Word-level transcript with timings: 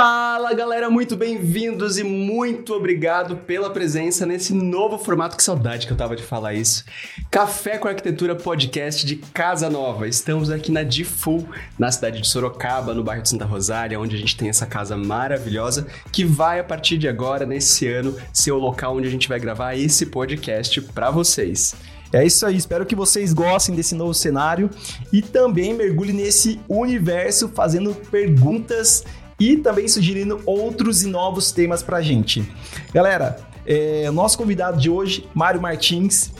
Fala 0.00 0.54
galera, 0.54 0.88
muito 0.88 1.16
bem-vindos 1.16 1.98
e 1.98 2.04
muito 2.04 2.72
obrigado 2.72 3.36
pela 3.38 3.68
presença 3.68 4.24
nesse 4.24 4.54
novo 4.54 4.96
formato. 4.96 5.36
Que 5.36 5.42
saudade 5.42 5.88
que 5.88 5.92
eu 5.92 5.96
tava 5.96 6.14
de 6.14 6.22
falar 6.22 6.54
isso. 6.54 6.84
Café 7.28 7.78
com 7.78 7.88
Arquitetura 7.88 8.36
Podcast 8.36 9.04
de 9.04 9.16
Casa 9.16 9.68
Nova. 9.68 10.06
Estamos 10.06 10.50
aqui 10.50 10.70
na 10.70 10.84
Difu, 10.84 11.44
na 11.76 11.90
cidade 11.90 12.20
de 12.20 12.28
Sorocaba, 12.28 12.94
no 12.94 13.02
bairro 13.02 13.24
de 13.24 13.28
Santa 13.28 13.44
Rosália, 13.44 13.98
onde 13.98 14.14
a 14.14 14.18
gente 14.20 14.36
tem 14.36 14.48
essa 14.48 14.66
casa 14.66 14.96
maravilhosa 14.96 15.88
que 16.12 16.24
vai 16.24 16.60
a 16.60 16.64
partir 16.64 16.96
de 16.96 17.08
agora, 17.08 17.44
nesse 17.44 17.88
ano, 17.88 18.16
ser 18.32 18.52
o 18.52 18.58
local 18.58 18.96
onde 18.96 19.08
a 19.08 19.10
gente 19.10 19.28
vai 19.28 19.40
gravar 19.40 19.74
esse 19.74 20.06
podcast 20.06 20.80
para 20.80 21.10
vocês. 21.10 21.74
É 22.12 22.24
isso 22.24 22.46
aí, 22.46 22.56
espero 22.56 22.86
que 22.86 22.94
vocês 22.94 23.32
gostem 23.32 23.74
desse 23.74 23.96
novo 23.96 24.14
cenário 24.14 24.70
e 25.12 25.20
também 25.20 25.74
mergulhem 25.74 26.14
nesse 26.14 26.60
universo 26.68 27.48
fazendo 27.48 27.92
perguntas 28.12 29.04
e 29.38 29.56
também 29.56 29.86
sugerindo 29.86 30.40
outros 30.44 31.02
e 31.02 31.08
novos 31.08 31.52
temas 31.52 31.82
pra 31.82 32.02
gente. 32.02 32.50
Galera, 32.92 33.38
é, 33.66 34.10
nosso 34.10 34.36
convidado 34.36 34.80
de 34.80 34.90
hoje, 34.90 35.28
Mário 35.34 35.60
Martins, 35.60 36.32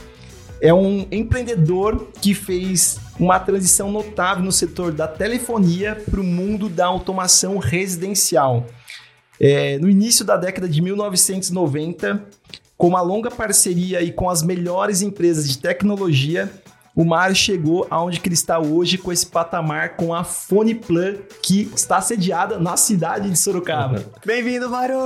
é 0.60 0.74
um 0.74 1.06
empreendedor 1.12 2.08
que 2.20 2.34
fez 2.34 2.98
uma 3.18 3.38
transição 3.38 3.90
notável 3.90 4.44
no 4.44 4.52
setor 4.52 4.92
da 4.92 5.06
telefonia 5.06 5.94
para 6.10 6.20
o 6.20 6.24
mundo 6.24 6.68
da 6.68 6.86
automação 6.86 7.58
residencial. 7.58 8.66
É, 9.40 9.78
no 9.78 9.88
início 9.88 10.24
da 10.24 10.36
década 10.36 10.68
de 10.68 10.82
1990, 10.82 12.24
com 12.76 12.88
uma 12.88 13.00
longa 13.00 13.30
parceria 13.30 14.02
e 14.02 14.12
com 14.12 14.28
as 14.28 14.42
melhores 14.42 15.02
empresas 15.02 15.48
de 15.48 15.58
tecnologia, 15.58 16.50
o 16.98 17.04
Mário 17.04 17.36
chegou 17.36 17.86
aonde 17.88 18.18
que 18.18 18.26
ele 18.28 18.34
está 18.34 18.58
hoje 18.58 18.98
com 18.98 19.12
esse 19.12 19.24
patamar 19.24 19.90
com 19.90 20.12
a 20.12 20.24
Foneplan, 20.24 21.14
que 21.40 21.70
está 21.72 22.00
sediada 22.00 22.58
na 22.58 22.76
cidade 22.76 23.30
de 23.30 23.38
Sorocaba. 23.38 24.04
Bem-vindo, 24.26 24.68
Mário! 24.68 24.98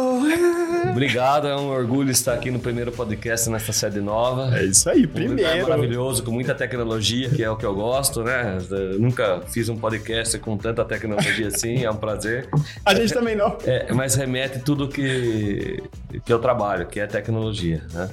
Obrigado, 0.91 1.47
é 1.47 1.55
um 1.55 1.69
orgulho 1.69 2.11
estar 2.11 2.33
aqui 2.33 2.51
no 2.51 2.59
primeiro 2.59 2.91
podcast 2.93 3.51
nessa 3.51 3.75
sede 3.75 4.01
nova. 4.01 4.57
É 4.57 4.65
isso 4.65 4.89
aí, 4.89 5.05
Um 5.05 5.09
primeiro. 5.09 5.37
lugar 5.37 5.69
maravilhoso, 5.69 6.25
com 6.25 6.31
muita 6.31 6.55
tecnologia, 6.55 7.29
que 7.29 7.45
é 7.45 7.51
o 7.51 7.57
que 7.57 7.67
eu 7.67 7.75
gosto, 7.75 8.25
né? 8.25 8.57
Eu 8.71 8.99
nunca 8.99 9.43
fiz 9.49 9.69
um 9.69 9.77
podcast 9.77 10.39
com 10.39 10.57
tanta 10.57 10.83
tecnologia 10.87 11.49
assim, 11.49 11.85
é 11.85 11.91
um 11.91 11.97
prazer. 11.97 12.49
A 12.87 12.95
gente 12.95 13.13
também 13.13 13.37
não. 13.37 13.59
É, 13.67 13.93
mas 13.93 14.15
remete 14.15 14.61
tudo 14.61 14.89
que, 14.89 15.83
que 16.25 16.33
eu 16.33 16.39
trabalho, 16.39 16.87
que 16.87 16.99
é 16.99 17.07
tecnologia, 17.07 17.83
né? 17.93 18.09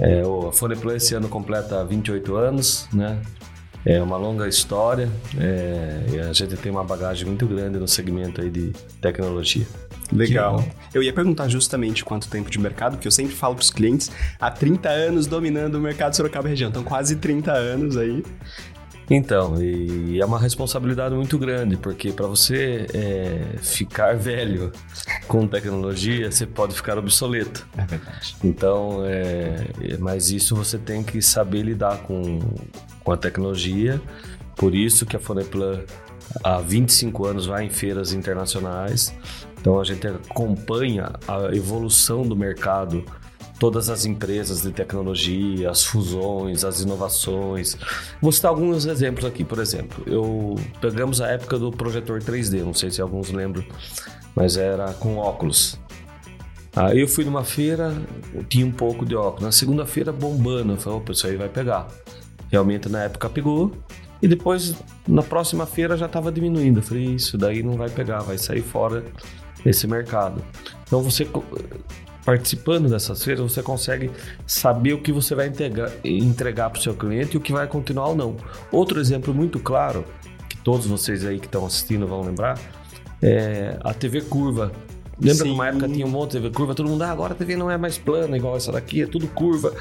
É, 0.00 0.24
o 0.24 0.50
Foneplan 0.50 0.96
esse 0.96 1.14
ano 1.14 1.28
completa 1.28 1.84
28 1.84 2.34
anos, 2.34 2.88
né? 2.92 3.20
É 3.84 4.00
uma 4.02 4.16
longa 4.16 4.46
história 4.46 5.08
é, 5.38 6.04
e 6.12 6.20
a 6.20 6.32
gente 6.34 6.54
tem 6.56 6.70
uma 6.70 6.84
bagagem 6.84 7.26
muito 7.26 7.46
grande 7.46 7.78
no 7.78 7.88
segmento 7.88 8.40
aí 8.40 8.50
de 8.50 8.72
tecnologia. 9.00 9.66
Legal. 10.12 10.64
Eu 10.92 11.02
ia 11.02 11.12
perguntar 11.12 11.48
justamente 11.48 12.04
quanto 12.04 12.28
tempo 12.28 12.50
de 12.50 12.58
mercado, 12.58 12.92
porque 12.92 13.06
eu 13.06 13.12
sempre 13.12 13.34
falo 13.34 13.54
para 13.54 13.62
os 13.62 13.70
clientes, 13.70 14.10
há 14.38 14.50
30 14.50 14.88
anos 14.88 15.26
dominando 15.26 15.76
o 15.76 15.80
mercado 15.80 16.14
Sorocaba 16.14 16.48
e 16.48 16.50
região. 16.50 16.68
Então, 16.68 16.82
quase 16.82 17.16
30 17.16 17.52
anos 17.52 17.96
aí. 17.96 18.22
Então, 19.10 19.60
e 19.60 20.20
é 20.20 20.24
uma 20.24 20.38
responsabilidade 20.38 21.14
muito 21.16 21.36
grande, 21.36 21.76
porque 21.76 22.12
para 22.12 22.28
você 22.28 22.86
é, 22.94 23.58
ficar 23.58 24.16
velho 24.16 24.70
com 25.26 25.48
tecnologia, 25.48 26.30
você 26.30 26.46
pode 26.46 26.76
ficar 26.76 26.96
obsoleto. 26.96 27.66
É 27.76 27.84
verdade. 27.84 28.36
Então, 28.44 29.04
é, 29.04 29.66
é- 29.80 29.96
mas 29.98 30.30
isso 30.30 30.54
você 30.54 30.78
tem 30.78 31.02
que 31.02 31.20
saber 31.20 31.62
lidar 31.62 31.98
com, 32.02 32.38
com 33.02 33.10
a 33.12 33.16
tecnologia. 33.16 34.00
Por 34.54 34.76
isso 34.76 35.04
que 35.04 35.16
a 35.16 35.18
Foneplan 35.20 35.80
há 36.44 36.58
25 36.60 37.26
anos 37.26 37.46
vai 37.46 37.64
em 37.64 37.70
feiras 37.70 38.12
internacionais. 38.12 39.12
Então 39.60 39.80
a 39.80 39.84
gente 39.84 40.06
acompanha 40.06 41.12
a 41.26 41.54
evolução 41.54 42.22
do 42.22 42.36
mercado, 42.36 43.04
todas 43.60 43.90
as 43.90 44.06
empresas 44.06 44.62
de 44.62 44.72
tecnologia, 44.72 45.70
as 45.70 45.84
fusões, 45.84 46.64
as 46.64 46.80
inovações. 46.80 47.76
Vou 48.20 48.32
citar 48.32 48.50
alguns 48.50 48.86
exemplos 48.86 49.26
aqui, 49.26 49.44
por 49.44 49.58
exemplo. 49.58 50.02
Eu 50.06 50.56
pegamos 50.80 51.20
a 51.20 51.28
época 51.28 51.58
do 51.58 51.70
projetor 51.70 52.20
3D, 52.20 52.64
não 52.64 52.72
sei 52.72 52.90
se 52.90 53.02
alguns 53.02 53.30
lembram, 53.30 53.62
mas 54.34 54.56
era 54.56 54.94
com 54.94 55.18
óculos. 55.18 55.78
Aí 56.74 57.00
eu 57.00 57.08
fui 57.08 57.22
numa 57.24 57.44
feira, 57.44 57.94
tinha 58.48 58.64
um 58.64 58.72
pouco 58.72 59.04
de 59.04 59.14
óculos. 59.14 59.42
Na 59.42 59.52
segunda-feira, 59.52 60.10
bombando. 60.10 60.72
Eu 60.72 60.76
falei, 60.78 60.98
opa, 60.98 61.12
isso 61.12 61.26
aí 61.26 61.36
vai 61.36 61.48
pegar. 61.48 61.86
Realmente, 62.50 62.88
na 62.88 63.02
época, 63.02 63.28
pegou. 63.28 63.72
E 64.22 64.28
depois, 64.28 64.74
na 65.06 65.22
próxima 65.22 65.66
feira, 65.66 65.96
já 65.96 66.06
estava 66.06 66.32
diminuindo. 66.32 66.78
Eu 66.78 66.82
falei, 66.82 67.04
isso 67.16 67.36
daí 67.36 67.62
não 67.62 67.76
vai 67.76 67.90
pegar, 67.90 68.20
vai 68.20 68.38
sair 68.38 68.62
fora 68.62 69.04
desse 69.64 69.86
mercado. 69.86 70.42
Então, 70.86 71.02
você 71.02 71.26
participando 72.30 72.88
dessas 72.88 73.24
feiras, 73.24 73.42
você 73.42 73.60
consegue 73.60 74.08
saber 74.46 74.92
o 74.92 75.02
que 75.02 75.10
você 75.10 75.34
vai 75.34 75.48
entregar, 75.48 75.90
entregar 76.04 76.70
para 76.70 76.78
o 76.78 76.80
seu 76.80 76.94
cliente 76.94 77.34
e 77.34 77.38
o 77.38 77.40
que 77.40 77.52
vai 77.52 77.66
continuar 77.66 78.06
ou 78.06 78.14
não. 78.14 78.36
Outro 78.70 79.00
exemplo 79.00 79.34
muito 79.34 79.58
claro, 79.58 80.04
que 80.48 80.56
todos 80.58 80.86
vocês 80.86 81.26
aí 81.26 81.40
que 81.40 81.46
estão 81.46 81.66
assistindo 81.66 82.06
vão 82.06 82.22
lembrar, 82.22 82.56
é 83.20 83.76
a 83.80 83.92
TV 83.92 84.20
curva. 84.20 84.70
Lembra 85.20 85.34
Sim. 85.34 85.44
que 85.44 85.50
uma 85.50 85.68
época 85.68 85.88
tinha 85.88 86.06
um 86.06 86.10
monte 86.10 86.40
de 86.40 86.50
curva? 86.50 86.74
Todo 86.74 86.88
mundo, 86.88 87.02
ah, 87.02 87.10
agora 87.10 87.32
a 87.34 87.36
TV 87.36 87.56
não 87.56 87.70
é 87.70 87.76
mais 87.76 87.98
plana 87.98 88.36
igual 88.36 88.56
essa 88.56 88.72
daqui, 88.72 89.02
é 89.02 89.06
tudo 89.06 89.28
curva. 89.28 89.72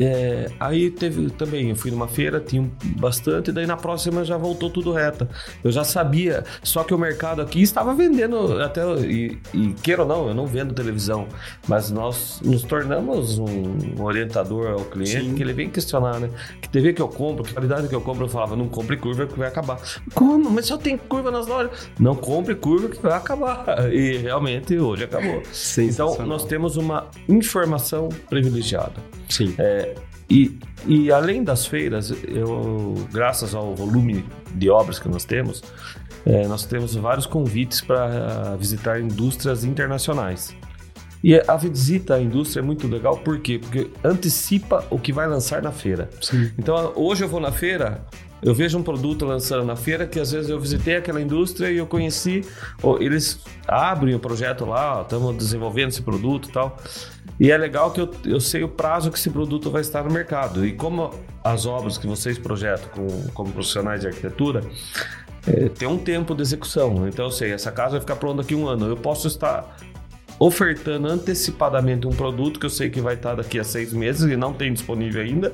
É, 0.00 0.50
aí 0.60 0.90
teve 0.90 1.30
também, 1.30 1.70
eu 1.70 1.76
fui 1.76 1.90
numa 1.90 2.06
feira, 2.06 2.40
tinha 2.40 2.68
bastante, 2.98 3.50
daí 3.50 3.66
na 3.66 3.76
próxima 3.76 4.24
já 4.24 4.36
voltou 4.36 4.70
tudo 4.70 4.92
reta. 4.92 5.28
Eu 5.62 5.72
já 5.72 5.84
sabia, 5.84 6.44
só 6.62 6.84
que 6.84 6.94
o 6.94 6.98
mercado 6.98 7.42
aqui 7.42 7.60
estava 7.60 7.94
vendendo 7.94 8.60
até, 8.62 8.82
e, 9.00 9.38
e 9.52 9.72
queira 9.82 10.02
ou 10.02 10.08
não, 10.08 10.28
eu 10.28 10.34
não 10.34 10.46
vendo 10.46 10.72
televisão, 10.72 11.26
mas 11.66 11.90
nós 11.90 12.40
nos 12.44 12.62
tornamos 12.62 13.38
um, 13.38 14.02
orientador 14.02 14.68
ao 14.68 14.84
cliente 14.84 15.24
Sim. 15.24 15.34
que 15.34 15.42
ele 15.42 15.52
vem 15.52 15.68
questionar, 15.68 16.20
né? 16.20 16.30
Que 16.60 16.68
TV 16.68 16.92
que 16.92 17.02
eu 17.02 17.08
compro, 17.08 17.42
que 17.42 17.52
qualidade 17.52 17.88
que 17.88 17.94
eu 17.94 18.00
compro, 18.00 18.24
eu 18.24 18.28
falava, 18.28 18.54
não 18.54 18.68
compre 18.68 18.96
curva 18.96 19.26
que 19.26 19.38
vai 19.38 19.48
acabar. 19.48 19.80
Como? 20.14 20.50
Mas 20.50 20.66
só 20.66 20.76
tem 20.76 20.96
curva 20.96 21.30
nas 21.30 21.46
lojas. 21.46 21.90
Não 21.98 22.14
compre 22.14 22.54
curva 22.54 22.88
que 22.88 23.00
vai 23.02 23.12
acabar. 23.12 23.64
E 23.98 24.18
realmente 24.18 24.67
hoje 24.76 25.04
acabou. 25.04 25.42
Então 25.78 26.26
nós 26.26 26.44
temos 26.44 26.76
uma 26.76 27.08
informação 27.28 28.08
privilegiada. 28.28 29.00
Sim. 29.28 29.54
E, 30.30 30.58
e 30.86 31.10
além 31.10 31.42
das 31.42 31.66
feiras, 31.66 32.10
eu, 32.26 32.94
graças 33.12 33.54
ao 33.54 33.74
volume 33.74 34.24
de 34.54 34.68
obras 34.68 34.98
que 34.98 35.08
nós 35.08 35.24
temos, 35.24 35.62
eh, 36.26 36.46
nós 36.46 36.66
temos 36.66 36.94
vários 36.94 37.24
convites 37.24 37.80
para 37.80 38.54
visitar 38.56 39.00
indústrias 39.00 39.64
internacionais. 39.64 40.54
E 41.24 41.34
a 41.34 41.56
visita 41.56 42.14
à 42.14 42.20
indústria 42.20 42.60
é 42.60 42.62
muito 42.62 42.86
legal, 42.86 43.16
por 43.16 43.40
quê? 43.40 43.58
Porque 43.58 43.90
antecipa 44.04 44.84
o 44.90 44.98
que 44.98 45.12
vai 45.12 45.26
lançar 45.26 45.62
na 45.62 45.72
feira. 45.72 46.08
Sim. 46.20 46.50
Então, 46.56 46.92
hoje 46.94 47.24
eu 47.24 47.28
vou 47.28 47.40
na 47.40 47.50
feira, 47.50 48.06
eu 48.42 48.54
vejo 48.54 48.78
um 48.78 48.82
produto 48.82 49.24
lançando 49.24 49.64
na 49.64 49.76
feira 49.76 50.06
que 50.06 50.20
às 50.20 50.32
vezes 50.32 50.48
eu 50.50 50.60
visitei 50.60 50.96
aquela 50.96 51.20
indústria 51.20 51.70
e 51.70 51.78
eu 51.78 51.86
conheci, 51.86 52.44
eles 53.00 53.40
abrem 53.66 54.14
o 54.14 54.20
projeto 54.20 54.64
lá, 54.64 55.02
estamos 55.02 55.36
desenvolvendo 55.36 55.88
esse 55.88 56.02
produto 56.02 56.48
e 56.48 56.52
tal. 56.52 56.76
E 57.40 57.50
é 57.50 57.56
legal 57.56 57.90
que 57.92 58.00
eu, 58.00 58.10
eu 58.24 58.40
sei 58.40 58.64
o 58.64 58.68
prazo 58.68 59.10
que 59.10 59.18
esse 59.18 59.30
produto 59.30 59.70
vai 59.70 59.80
estar 59.80 60.02
no 60.02 60.10
mercado. 60.10 60.66
E 60.66 60.72
como 60.72 61.10
as 61.44 61.66
obras 61.66 61.96
que 61.96 62.06
vocês 62.06 62.38
projetam 62.38 62.88
com, 62.90 63.28
como 63.32 63.52
profissionais 63.52 64.00
de 64.00 64.08
arquitetura, 64.08 64.62
é, 65.46 65.68
tem 65.68 65.86
um 65.86 65.98
tempo 65.98 66.34
de 66.34 66.42
execução. 66.42 67.06
Então 67.06 67.26
eu 67.26 67.30
sei, 67.30 67.52
essa 67.52 67.70
casa 67.70 67.92
vai 67.92 68.00
ficar 68.00 68.16
pronta 68.16 68.42
daqui 68.42 68.54
a 68.54 68.56
um 68.56 68.66
ano. 68.66 68.86
Eu 68.86 68.96
posso 68.96 69.28
estar 69.28 69.76
ofertando 70.38 71.08
antecipadamente 71.08 72.06
um 72.06 72.10
produto 72.10 72.60
que 72.60 72.66
eu 72.66 72.70
sei 72.70 72.88
que 72.90 73.00
vai 73.00 73.14
estar 73.14 73.34
daqui 73.34 73.58
a 73.58 73.64
seis 73.64 73.92
meses 73.92 74.30
e 74.30 74.36
não 74.36 74.52
tem 74.52 74.72
disponível 74.72 75.20
ainda, 75.20 75.52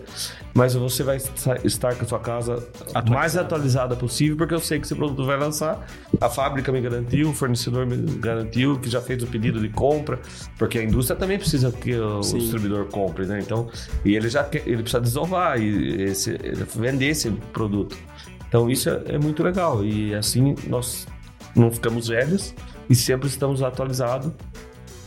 mas 0.53 0.75
você 0.75 1.03
vai 1.03 1.17
esta- 1.17 1.59
estar 1.65 1.95
com 1.95 2.05
a 2.05 2.09
sua 2.09 2.19
casa 2.19 2.69
mais 3.09 3.37
atualizada 3.37 3.97
possível, 3.97 4.37
porque 4.37 4.53
eu 4.55 4.61
sei 4.61 4.79
que 4.79 4.85
esse 4.87 4.95
produto 4.95 5.25
vai 5.25 5.39
lançar. 5.39 5.87
A 6.21 6.29
fábrica 6.29 6.71
me 6.71 6.81
garantiu, 6.81 7.31
o 7.31 7.33
fornecedor 7.35 7.87
me 7.87 7.97
garantiu 8.19 8.79
que 8.79 8.91
já 8.91 9.01
fez 9.01 9.23
o 9.23 9.27
pedido 9.27 9.59
de 9.59 9.71
compra, 9.71 10.21
porque 10.59 10.79
a 10.79 10.83
indústria 10.85 11.19
também 11.19 11.39
precisa 11.39 11.73
que 11.73 11.95
o 11.95 12.23
Sim. 12.23 12.39
distribuidor 12.39 12.85
compre, 12.87 13.25
né? 13.27 13.41
Então, 13.41 13.71
e 14.05 14.15
ele 14.15 14.29
já 14.29 14.45
quer, 14.45 14.63
ele 14.67 14.83
precisa 14.83 15.01
desovar 15.01 15.59
e 15.61 16.03
esse, 16.03 16.37
vender 16.77 17.07
esse 17.07 17.31
produto. 17.53 17.97
Então 18.49 18.71
isso 18.71 18.89
é, 18.91 19.03
é 19.09 19.19
muito 19.19 19.43
legal 19.43 19.85
e 19.85 20.15
assim 20.15 20.55
nós 20.69 21.07
não 21.57 21.73
ficamos 21.73 22.09
velhos 22.09 22.55
e 22.89 22.95
sempre 22.95 23.27
estamos 23.29 23.63
atualizados, 23.63 24.31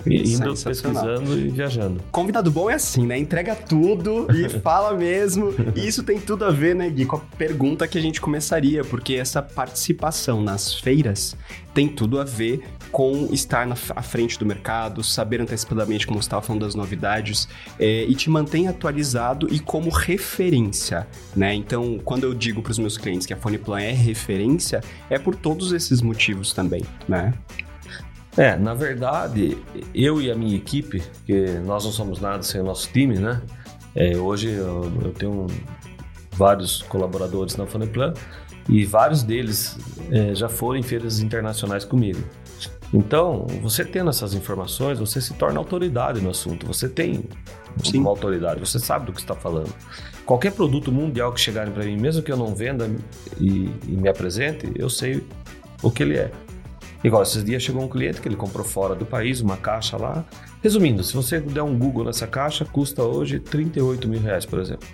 indo 0.06 0.54
pesquisando 0.56 1.38
e 1.38 1.50
viajando. 1.50 2.02
Convidado 2.12 2.52
bom 2.52 2.70
é 2.70 2.76
assim, 2.76 3.06
né? 3.06 3.18
Entrega 3.18 3.56
tudo 3.56 4.28
e 4.34 4.50
fala 4.62 4.94
mesmo. 4.94 5.54
E 5.76 5.88
isso 5.88 6.04
tem 6.04 6.20
tudo 6.20 6.46
a 6.46 6.52
ver, 6.52 6.76
né, 6.76 6.90
Gui, 6.90 7.06
com 7.06 7.18
a 7.18 7.22
pergunta 7.38 7.88
que 7.88 7.98
a 7.98 8.02
gente 8.02 8.22
começaria, 8.22 8.84
porque 8.84 9.16
essa 9.16 9.42
participação 9.42 10.42
nas 10.42 10.74
feiras 10.74 11.36
tem 11.74 11.88
tudo 11.88 12.20
a 12.20 12.24
ver 12.24 12.64
com 12.92 13.28
estar 13.32 13.68
na 13.68 13.76
à 13.96 14.02
frente 14.02 14.40
do 14.40 14.46
mercado, 14.46 15.04
saber 15.04 15.42
antecipadamente, 15.42 16.08
como 16.08 16.22
você 16.22 16.26
estava 16.26 16.42
falando, 16.42 16.64
das 16.64 16.74
novidades, 16.74 17.48
é, 17.80 18.04
e 18.06 18.16
te 18.16 18.30
mantém 18.30 18.68
atualizado 18.68 19.48
e 19.52 19.60
como 19.60 19.90
referência, 19.90 21.08
né? 21.36 21.54
Então, 21.54 22.00
quando 22.04 22.24
eu 22.24 22.34
digo 22.34 22.62
para 22.62 22.72
os 22.72 22.80
meus 22.80 22.98
clientes 22.98 23.28
que 23.28 23.34
a 23.34 23.38
Foneplan 23.38 23.82
é 23.82 23.92
referência, 23.92 24.82
é 25.10 25.20
por 25.20 25.36
todos 25.36 25.72
esses 25.72 26.02
motivos 26.02 26.54
também, 26.54 26.84
né? 27.08 27.34
É, 28.38 28.56
na 28.56 28.76
verdade, 28.76 29.58
eu 29.96 30.22
e 30.22 30.32
a 30.32 30.36
minha 30.36 30.56
equipe, 30.56 31.02
que 31.26 31.60
nós 31.66 31.84
não 31.84 31.92
somos 31.92 32.22
nada 32.22 32.44
sem 32.44 32.62
o 32.62 32.64
nosso 32.64 32.88
time, 32.92 33.18
né? 33.18 33.42
É, 33.96 34.16
hoje 34.16 34.52
eu, 34.52 34.92
eu, 35.04 35.12
tenho 35.12 35.48
vários 36.34 36.84
colaboradores 36.84 37.56
na 37.56 37.66
Funeplan 37.66 38.14
e 38.70 38.86
vários 38.86 39.24
deles 39.24 39.76
é, 40.12 40.36
já 40.36 40.48
foram 40.48 40.80
em 40.80 40.84
feiras 40.84 41.20
internacionais 41.20 41.84
comigo. 41.84 42.20
Então, 42.94 43.48
você 43.62 43.84
tendo 43.84 44.12
essas 44.12 44.36
informações, 44.36 45.00
você 45.00 45.20
se 45.20 45.34
torna 45.34 45.58
autoridade 45.60 46.22
no 46.22 46.30
assunto. 46.30 46.68
Você 46.68 46.88
tem 46.88 47.24
Sim. 47.84 48.00
uma 48.00 48.12
autoridade, 48.12 48.60
você 48.60 48.78
sabe 48.78 49.08
do 49.08 49.14
que 49.14 49.20
está 49.20 49.34
falando. 49.34 49.74
Qualquer 50.26 50.52
produto 50.52 50.92
mundial 50.92 51.34
que 51.34 51.42
chegarem 51.42 51.74
para 51.74 51.84
mim, 51.84 51.98
mesmo 51.98 52.22
que 52.22 52.32
eu 52.32 52.38
não 52.38 52.54
venda 52.54 52.90
e, 53.40 53.72
e 53.88 53.92
me 53.92 54.08
apresente, 54.08 54.72
eu 54.76 54.90
sei 54.90 55.24
o 55.82 55.90
que 55.90 56.04
ele 56.04 56.18
é. 56.18 56.32
Igual, 57.04 57.24
esses 57.24 57.44
dias 57.44 57.62
chegou 57.62 57.84
um 57.84 57.88
cliente 57.88 58.20
que 58.22 58.28
ele 58.28 58.36
comprou 58.36 58.66
fora 58.66 58.96
do 58.96 59.06
país, 59.06 59.42
uma 59.42 59.58
caixa 59.58 59.98
lá. 59.98 60.26
Resumindo, 60.64 61.04
se 61.04 61.14
você 61.14 61.40
der 61.40 61.62
um 61.62 61.78
Google 61.78 62.06
nessa 62.06 62.28
caixa, 62.28 62.66
custa 62.66 63.04
hoje 63.04 63.40
38 63.40 64.08
mil 64.08 64.20
reais, 64.20 64.46
por 64.46 64.60
exemplo. 64.60 64.88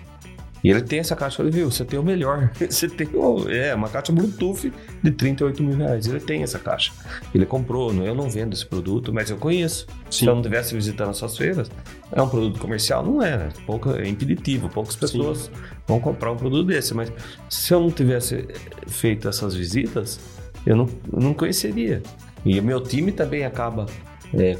E 0.64 0.70
ele 0.70 0.80
tem 0.80 0.98
essa 0.98 1.14
caixa, 1.14 1.42
ele 1.42 1.50
viu, 1.50 1.70
você 1.70 1.84
tem 1.84 1.98
o 1.98 2.02
melhor. 2.02 2.50
Você 2.58 2.88
tem 2.88 3.06
o, 3.12 3.50
é, 3.50 3.74
uma 3.74 3.90
caixa 3.90 4.10
Bluetooth 4.10 4.72
de 5.02 5.10
38 5.10 5.62
mil 5.62 5.76
reais. 5.76 6.06
Ele 6.06 6.18
tem 6.18 6.42
essa 6.42 6.58
caixa. 6.58 6.90
Ele 7.34 7.44
comprou, 7.44 7.92
eu 7.92 8.14
não 8.14 8.30
vendo 8.30 8.54
esse 8.54 8.64
produto, 8.64 9.12
mas 9.12 9.28
eu 9.28 9.36
conheço. 9.36 9.86
Sim. 10.10 10.20
Se 10.20 10.24
eu 10.24 10.32
não 10.32 10.40
estivesse 10.40 10.74
visitando 10.74 11.10
as 11.10 11.18
suas 11.18 11.36
feiras, 11.36 11.70
é 12.10 12.22
um 12.22 12.28
produto 12.30 12.58
comercial? 12.58 13.04
Não 13.04 13.22
é, 13.22 13.36
né? 13.36 13.48
Pouco, 13.66 13.90
é 13.90 14.08
impeditivo. 14.08 14.70
Poucas 14.70 14.96
pessoas 14.96 15.38
Sim. 15.38 15.50
vão 15.86 16.00
comprar 16.00 16.32
um 16.32 16.36
produto 16.36 16.66
desse. 16.66 16.94
Mas 16.94 17.12
se 17.50 17.74
eu 17.74 17.80
não 17.80 17.90
tivesse 17.90 18.48
feito 18.86 19.28
essas 19.28 19.54
visitas, 19.54 20.18
eu 20.66 20.76
não, 20.76 20.88
não 21.12 21.34
conheceria. 21.34 22.02
E 22.44 22.58
o 22.58 22.62
meu 22.62 22.80
time 22.80 23.12
também 23.12 23.44
acaba 23.44 23.86
é, 24.32 24.58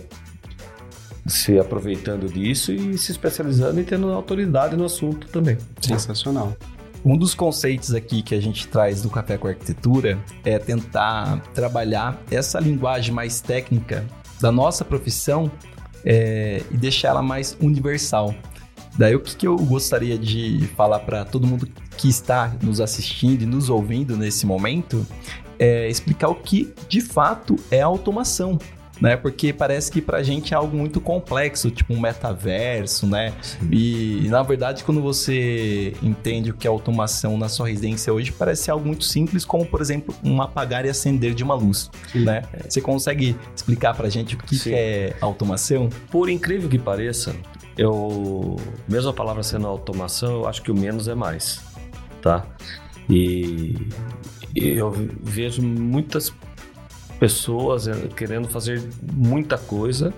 se 1.27 1.59
aproveitando 1.59 2.33
disso 2.33 2.73
e 2.73 2.97
se 2.99 3.12
especializando 3.12 3.81
e 3.81 3.85
tendo 3.85 4.11
autoridade 4.12 4.77
no 4.77 4.85
assunto 4.85 5.29
também. 5.29 5.59
Sensacional. 5.81 6.56
Um 7.05 7.19
dos 7.19 7.35
conceitos 7.35 7.95
aqui 7.95 8.23
que 8.23 8.35
a 8.35 8.41
gente 8.41 8.67
traz 8.67 9.03
do 9.03 9.11
Café 9.11 9.37
com 9.37 9.47
Arquitetura 9.47 10.19
é 10.43 10.59
tentar 10.59 11.41
trabalhar 11.53 12.23
essa 12.31 12.59
linguagem 12.59 13.12
mais 13.12 13.43
técnica 13.43 14.06
da 14.41 14.51
nossa 14.51 14.85
profissão 14.85 15.51
é, 16.05 16.62
e 16.71 16.77
deixar 16.77 17.09
ela 17.09 17.23
mais 17.23 17.56
universal. 17.61 18.35
Daí 18.97 19.15
o 19.15 19.21
que, 19.21 19.37
que 19.37 19.47
eu 19.47 19.56
gostaria 19.56 20.17
de 20.17 20.67
falar 20.77 21.01
para 21.01 21.25
todo 21.25 21.47
mundo 21.47 21.69
que 21.97 22.09
está 22.09 22.55
nos 22.62 22.81
assistindo 22.81 23.43
e 23.43 23.47
nos 23.47 23.69
ouvindo 23.69 24.17
nesse 24.17 24.47
momento 24.47 25.06
é 25.59 25.89
explicar 25.89 26.29
o 26.29 26.35
que 26.35 26.73
de 26.89 27.01
fato 27.01 27.56
é 27.71 27.81
automação 27.81 28.59
né? 29.01 29.17
Porque 29.17 29.53
parece 29.53 29.91
que 29.91 30.01
pra 30.01 30.23
gente 30.23 30.55
é 30.55 30.56
algo 30.56 30.77
muito 30.77 31.01
complexo, 31.01 31.71
tipo 31.71 31.93
um 31.93 32.01
metaverso, 32.01 33.06
né? 33.06 33.33
E, 33.71 34.27
na 34.29 34.43
verdade, 34.43 34.85
quando 34.85 35.03
você 35.03 35.95
entende 36.03 36.51
o 36.51 36.55
que 36.55 36.67
é 36.67 36.71
automação 36.71 37.37
na 37.37 37.49
sua 37.49 37.69
residência 37.69 38.12
hoje, 38.12 38.33
parece 38.33 38.71
algo 38.71 38.87
muito 38.87 39.05
simples, 39.05 39.45
como, 39.45 39.67
por 39.67 39.81
exemplo, 39.81 40.15
um 40.23 40.41
apagar 40.41 40.85
e 40.85 40.89
acender 40.89 41.35
de 41.35 41.43
uma 41.43 41.55
luz, 41.55 41.91
Sim. 42.12 42.25
né? 42.25 42.43
Você 42.69 42.81
consegue 42.81 43.37
explicar 43.55 43.95
pra 43.95 44.09
gente 44.09 44.35
o 44.35 44.39
que, 44.39 44.59
que 44.59 44.75
é 44.75 45.17
automação? 45.21 45.89
Por 46.11 46.29
incrível 46.29 46.69
que 46.69 46.79
pareça, 46.79 47.35
eu... 47.77 48.56
Mesmo 48.89 49.11
a 49.11 49.12
palavra 49.12 49.43
sendo 49.43 49.67
automação, 49.67 50.35
eu 50.35 50.49
acho 50.49 50.62
que 50.62 50.71
o 50.71 50.75
menos 50.75 51.09
é 51.09 51.15
mais, 51.15 51.61
tá? 52.23 52.47
E 53.09 53.75
eu 54.55 54.91
vejo 55.23 55.62
muitas 55.62 56.33
pessoas 57.19 57.89
eh, 57.89 58.09
querendo 58.17 58.49
fazer 58.49 58.83
muita 59.12 59.56
coisa 59.56 60.12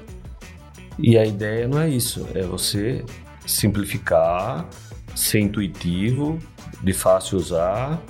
e 0.99 1.19
a 1.19 1.25
ideia 1.25 1.69
não 1.69 1.81
é 1.81 1.89
isso, 1.89 2.27
é 2.35 2.43
você 2.43 3.05
simplificar, 3.47 4.67
ser 5.15 5.41
intuitivo, 5.41 6.39
de 6.83 6.93
fácil 6.93 7.39
usar. 7.39 8.03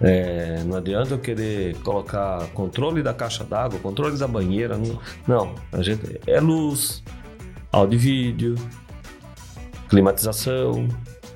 É, 0.00 0.62
não 0.64 0.76
adianta 0.76 1.14
eu 1.14 1.18
querer 1.18 1.76
colocar 1.78 2.46
controle 2.50 3.02
da 3.02 3.12
caixa 3.12 3.42
d'água, 3.42 3.80
controle 3.80 4.16
da 4.16 4.28
banheira. 4.28 4.76
Não, 4.76 5.00
não, 5.26 5.54
a 5.72 5.82
gente 5.82 6.20
é 6.26 6.38
luz, 6.38 7.02
áudio 7.72 7.96
e 7.96 7.98
vídeo, 7.98 8.54
climatização, 9.88 10.86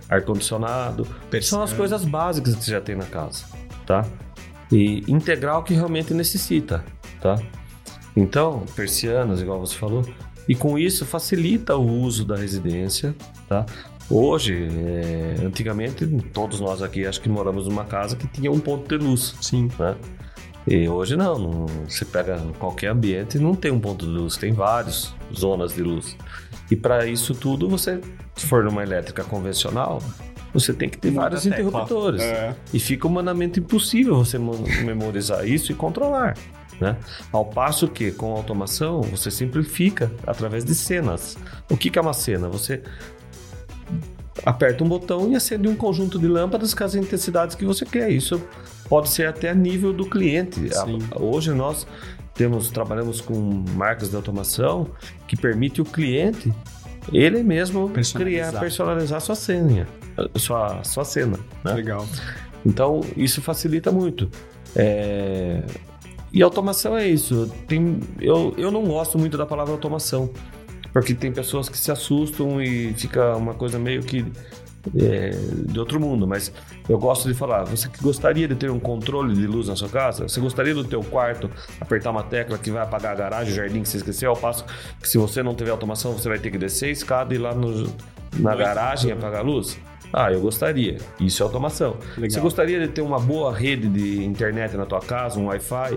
ar 0.09 0.23
condicionado, 0.23 1.07
são 1.41 1.63
as 1.63 1.73
coisas 1.73 2.05
básicas 2.05 2.55
que 2.55 2.65
você 2.65 2.71
já 2.71 2.81
tem 2.81 2.95
na 2.95 3.07
casa, 3.07 3.45
tá? 3.87 4.07
e 4.73 5.05
integrar 5.07 5.59
o 5.59 5.63
que 5.63 5.75
realmente 5.75 6.15
necessita, 6.15 6.83
tá? 7.21 7.39
Então, 8.17 8.65
persianas, 8.75 9.41
igual 9.41 9.61
você 9.61 9.77
falou, 9.77 10.05
e 10.49 10.55
com 10.55 10.79
isso 10.79 11.05
facilita 11.05 11.77
o 11.77 11.87
uso 11.87 12.25
da 12.25 12.37
residência, 12.37 13.15
tá? 13.49 13.67
Hoje, 14.11 14.69
é, 14.71 15.45
antigamente, 15.45 16.07
todos 16.33 16.59
nós 16.59 16.83
aqui 16.83 17.07
acho 17.07 17.21
que 17.21 17.29
moramos 17.29 17.67
numa 17.69 17.85
casa 17.85 18.17
que 18.17 18.27
tinha 18.27 18.51
um 18.51 18.59
ponto 18.59 18.89
de 18.89 19.03
luz. 19.03 19.35
Sim. 19.41 19.69
Né? 19.79 19.97
E 20.67 20.89
hoje 20.89 21.17
não, 21.17 21.39
não, 21.39 21.67
você 21.89 22.05
pega 22.05 22.39
qualquer 22.59 22.89
ambiente 22.89 23.39
não 23.39 23.55
tem 23.55 23.71
um 23.71 23.81
ponto 23.81 24.05
de 24.05 24.13
luz, 24.13 24.37
tem 24.37 24.53
várias 24.53 25.15
zonas 25.35 25.75
de 25.75 25.83
luz. 25.83 26.17
E 26.71 26.77
para 26.77 27.07
isso 27.07 27.35
tudo, 27.35 27.69
você, 27.69 28.01
se 28.35 28.47
for 28.47 28.65
numa 28.65 28.83
elétrica 28.83 29.25
convencional, 29.25 30.03
você 30.53 30.73
tem 30.73 30.89
que 30.89 30.99
ter 30.99 31.09
Muita 31.09 31.23
vários 31.23 31.43
tecla. 31.43 31.61
interruptores. 31.61 32.23
É. 32.23 32.55
E 32.73 32.79
fica 32.79 33.07
humanamente 33.07 33.61
impossível 33.61 34.17
você 34.17 34.39
memorizar 34.39 35.47
isso 35.47 35.73
e 35.73 35.75
controlar. 35.75 36.37
Né? 36.81 36.97
Ao 37.31 37.45
passo 37.45 37.89
que 37.89 38.11
com 38.11 38.33
automação 38.33 39.03
você 39.03 39.31
simplifica 39.31 40.11
através 40.27 40.65
de 40.65 40.75
cenas. 40.75 41.39
O 41.71 41.77
que, 41.77 41.91
que 41.91 41.99
é 41.99 42.03
uma 42.03 42.13
cena? 42.13 42.49
Você 42.49 42.83
aperta 44.45 44.83
um 44.83 44.89
botão 44.89 45.31
e 45.31 45.37
acende 45.37 45.69
um 45.69 45.77
conjunto 45.77 46.19
de 46.19 46.27
lâmpadas 46.27 46.75
com 46.75 46.85
as 46.85 46.95
intensidades 46.95 47.55
que 47.55 47.65
você 47.65 47.85
quer. 47.85 48.11
Isso 48.11 48.43
pode 48.89 49.09
ser 49.09 49.29
até 49.29 49.51
a 49.51 49.55
nível 49.55 49.93
do 49.93 50.07
cliente. 50.07 50.75
Sim. 50.75 50.99
Hoje 51.15 51.53
nós 51.53 51.87
temos 52.35 52.71
trabalhamos 52.71 53.21
com 53.21 53.35
marcas 53.75 54.11
de 54.11 54.17
automação 54.17 54.89
que 55.27 55.37
permite 55.37 55.81
o 55.81 55.85
cliente 55.85 56.53
ele 57.13 57.43
mesmo 57.43 57.91
criar 57.91 58.53
personalizar 58.59 59.21
sua 59.21 59.35
senha 59.35 59.87
sua, 60.37 60.83
sua 60.85 61.05
cena. 61.05 61.39
Né? 61.65 61.75
Legal. 61.75 62.07
Então, 62.65 63.01
isso 63.17 63.43
facilita 63.43 63.91
muito. 63.91 64.31
É... 64.75 65.63
E 66.33 66.43
automação 66.43 66.97
é 66.97 67.07
isso. 67.07 67.53
Tem... 67.67 68.01
Eu, 68.21 68.55
eu 68.57 68.71
não 68.71 68.85
gosto 68.85 69.19
muito 69.19 69.37
da 69.37 69.45
palavra 69.45 69.73
automação, 69.73 70.31
porque 70.93 71.15
tem 71.15 71.33
pessoas 71.33 71.69
que 71.69 71.77
se 71.77 71.91
assustam 71.91 72.63
e 72.63 72.95
fica 72.95 73.37
uma 73.37 73.55
coisa 73.55 73.79
meio 73.79 74.03
que 74.03 74.25
é, 74.99 75.31
de 75.67 75.79
outro 75.79 76.01
mundo, 76.01 76.27
mas 76.27 76.53
eu 76.89 76.99
gosto 76.99 77.29
de 77.29 77.35
falar, 77.35 77.65
você 77.65 77.89
que 77.89 78.03
gostaria 78.03 78.49
de 78.49 78.55
ter 78.55 78.71
um 78.71 78.81
controle 78.81 79.35
de 79.35 79.47
luz 79.47 79.69
na 79.69 79.77
sua 79.77 79.89
casa? 79.89 80.29
Você 80.29 80.41
gostaria 80.41 80.75
do 80.75 80.85
teu 80.85 81.03
quarto 81.05 81.51
apertar 81.81 82.11
uma 82.11 82.23
tecla 82.23 82.59
que 82.59 82.71
vai 82.71 82.83
apagar 82.83 83.13
a 83.13 83.15
garagem, 83.15 83.53
o 83.53 83.57
jardim 83.57 83.83
que 83.83 83.89
você 83.89 83.99
esqueceu, 83.99 84.31
ao 84.31 84.37
passo 84.37 84.65
que 85.01 85.09
se 85.09 85.19
você 85.19 85.43
não 85.43 85.55
tiver 85.55 85.71
automação, 85.71 86.13
você 86.13 86.29
vai 86.29 86.39
ter 86.39 86.51
que 86.51 86.59
descer 86.59 86.87
a 86.87 86.91
escada 86.91 87.33
e 87.33 87.37
ir 87.37 87.41
lá 87.41 87.55
no, 87.55 87.95
na 88.39 88.55
garagem 88.55 89.13
apagar 89.13 89.41
a 89.41 89.45
luz? 89.45 89.79
Ah, 90.13 90.31
eu 90.31 90.41
gostaria. 90.41 90.99
Isso 91.19 91.43
é 91.43 91.45
automação. 91.45 91.97
Legal. 92.17 92.31
Você 92.31 92.41
gostaria 92.41 92.81
de 92.81 92.89
ter 92.89 93.01
uma 93.01 93.19
boa 93.19 93.57
rede 93.57 93.89
de 93.89 94.25
internet 94.25 94.77
na 94.77 94.85
tua 94.85 95.01
casa, 95.01 95.39
um 95.39 95.47
Wi-Fi? 95.47 95.97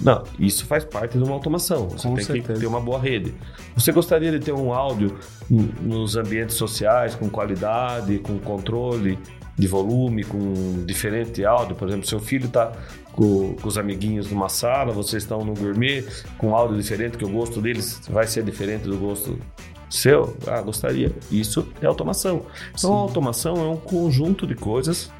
Não, 0.00 0.24
isso 0.38 0.64
faz 0.64 0.84
parte 0.84 1.18
de 1.18 1.24
uma 1.24 1.34
automação. 1.34 1.90
Você 1.90 2.08
Com 2.08 2.14
tem 2.14 2.24
certeza. 2.24 2.54
que 2.54 2.60
ter 2.60 2.66
uma 2.66 2.80
boa 2.80 2.98
rede. 2.98 3.34
Você 3.74 3.92
gostaria 3.92 4.30
de 4.30 4.40
ter 4.40 4.52
um 4.52 4.72
áudio 4.72 5.18
nos 5.50 6.16
ambientes 6.16 6.56
sociais 6.56 7.14
com 7.14 7.28
qualidade, 7.28 8.18
com 8.18 8.38
controle 8.38 9.18
de 9.54 9.66
volume, 9.66 10.24
com 10.24 10.84
diferente 10.86 11.44
áudio? 11.44 11.76
Por 11.76 11.88
exemplo, 11.88 12.06
seu 12.06 12.20
filho 12.20 12.46
está 12.46 12.72
com, 13.12 13.54
com, 13.54 13.68
os 13.68 13.76
amiguinhos 13.76 14.30
numa 14.30 14.48
sala, 14.48 14.92
vocês 14.92 15.22
estão 15.22 15.44
no 15.44 15.54
gourmet 15.54 16.04
com 16.38 16.54
áudio 16.54 16.76
diferente, 16.76 17.18
que 17.18 17.24
o 17.24 17.28
gosto 17.28 17.60
deles 17.60 18.00
vai 18.08 18.26
ser 18.26 18.42
diferente 18.44 18.84
do 18.84 18.96
gosto 18.96 19.38
seu? 19.88 20.36
Ah, 20.46 20.60
gostaria. 20.60 21.12
Isso 21.30 21.66
é 21.80 21.86
automação. 21.86 22.46
Então, 22.70 22.90
Sim. 22.90 22.96
a 22.96 23.00
automação 23.00 23.56
é 23.56 23.68
um 23.68 23.76
conjunto 23.76 24.46
de 24.46 24.54
coisas 24.54 25.10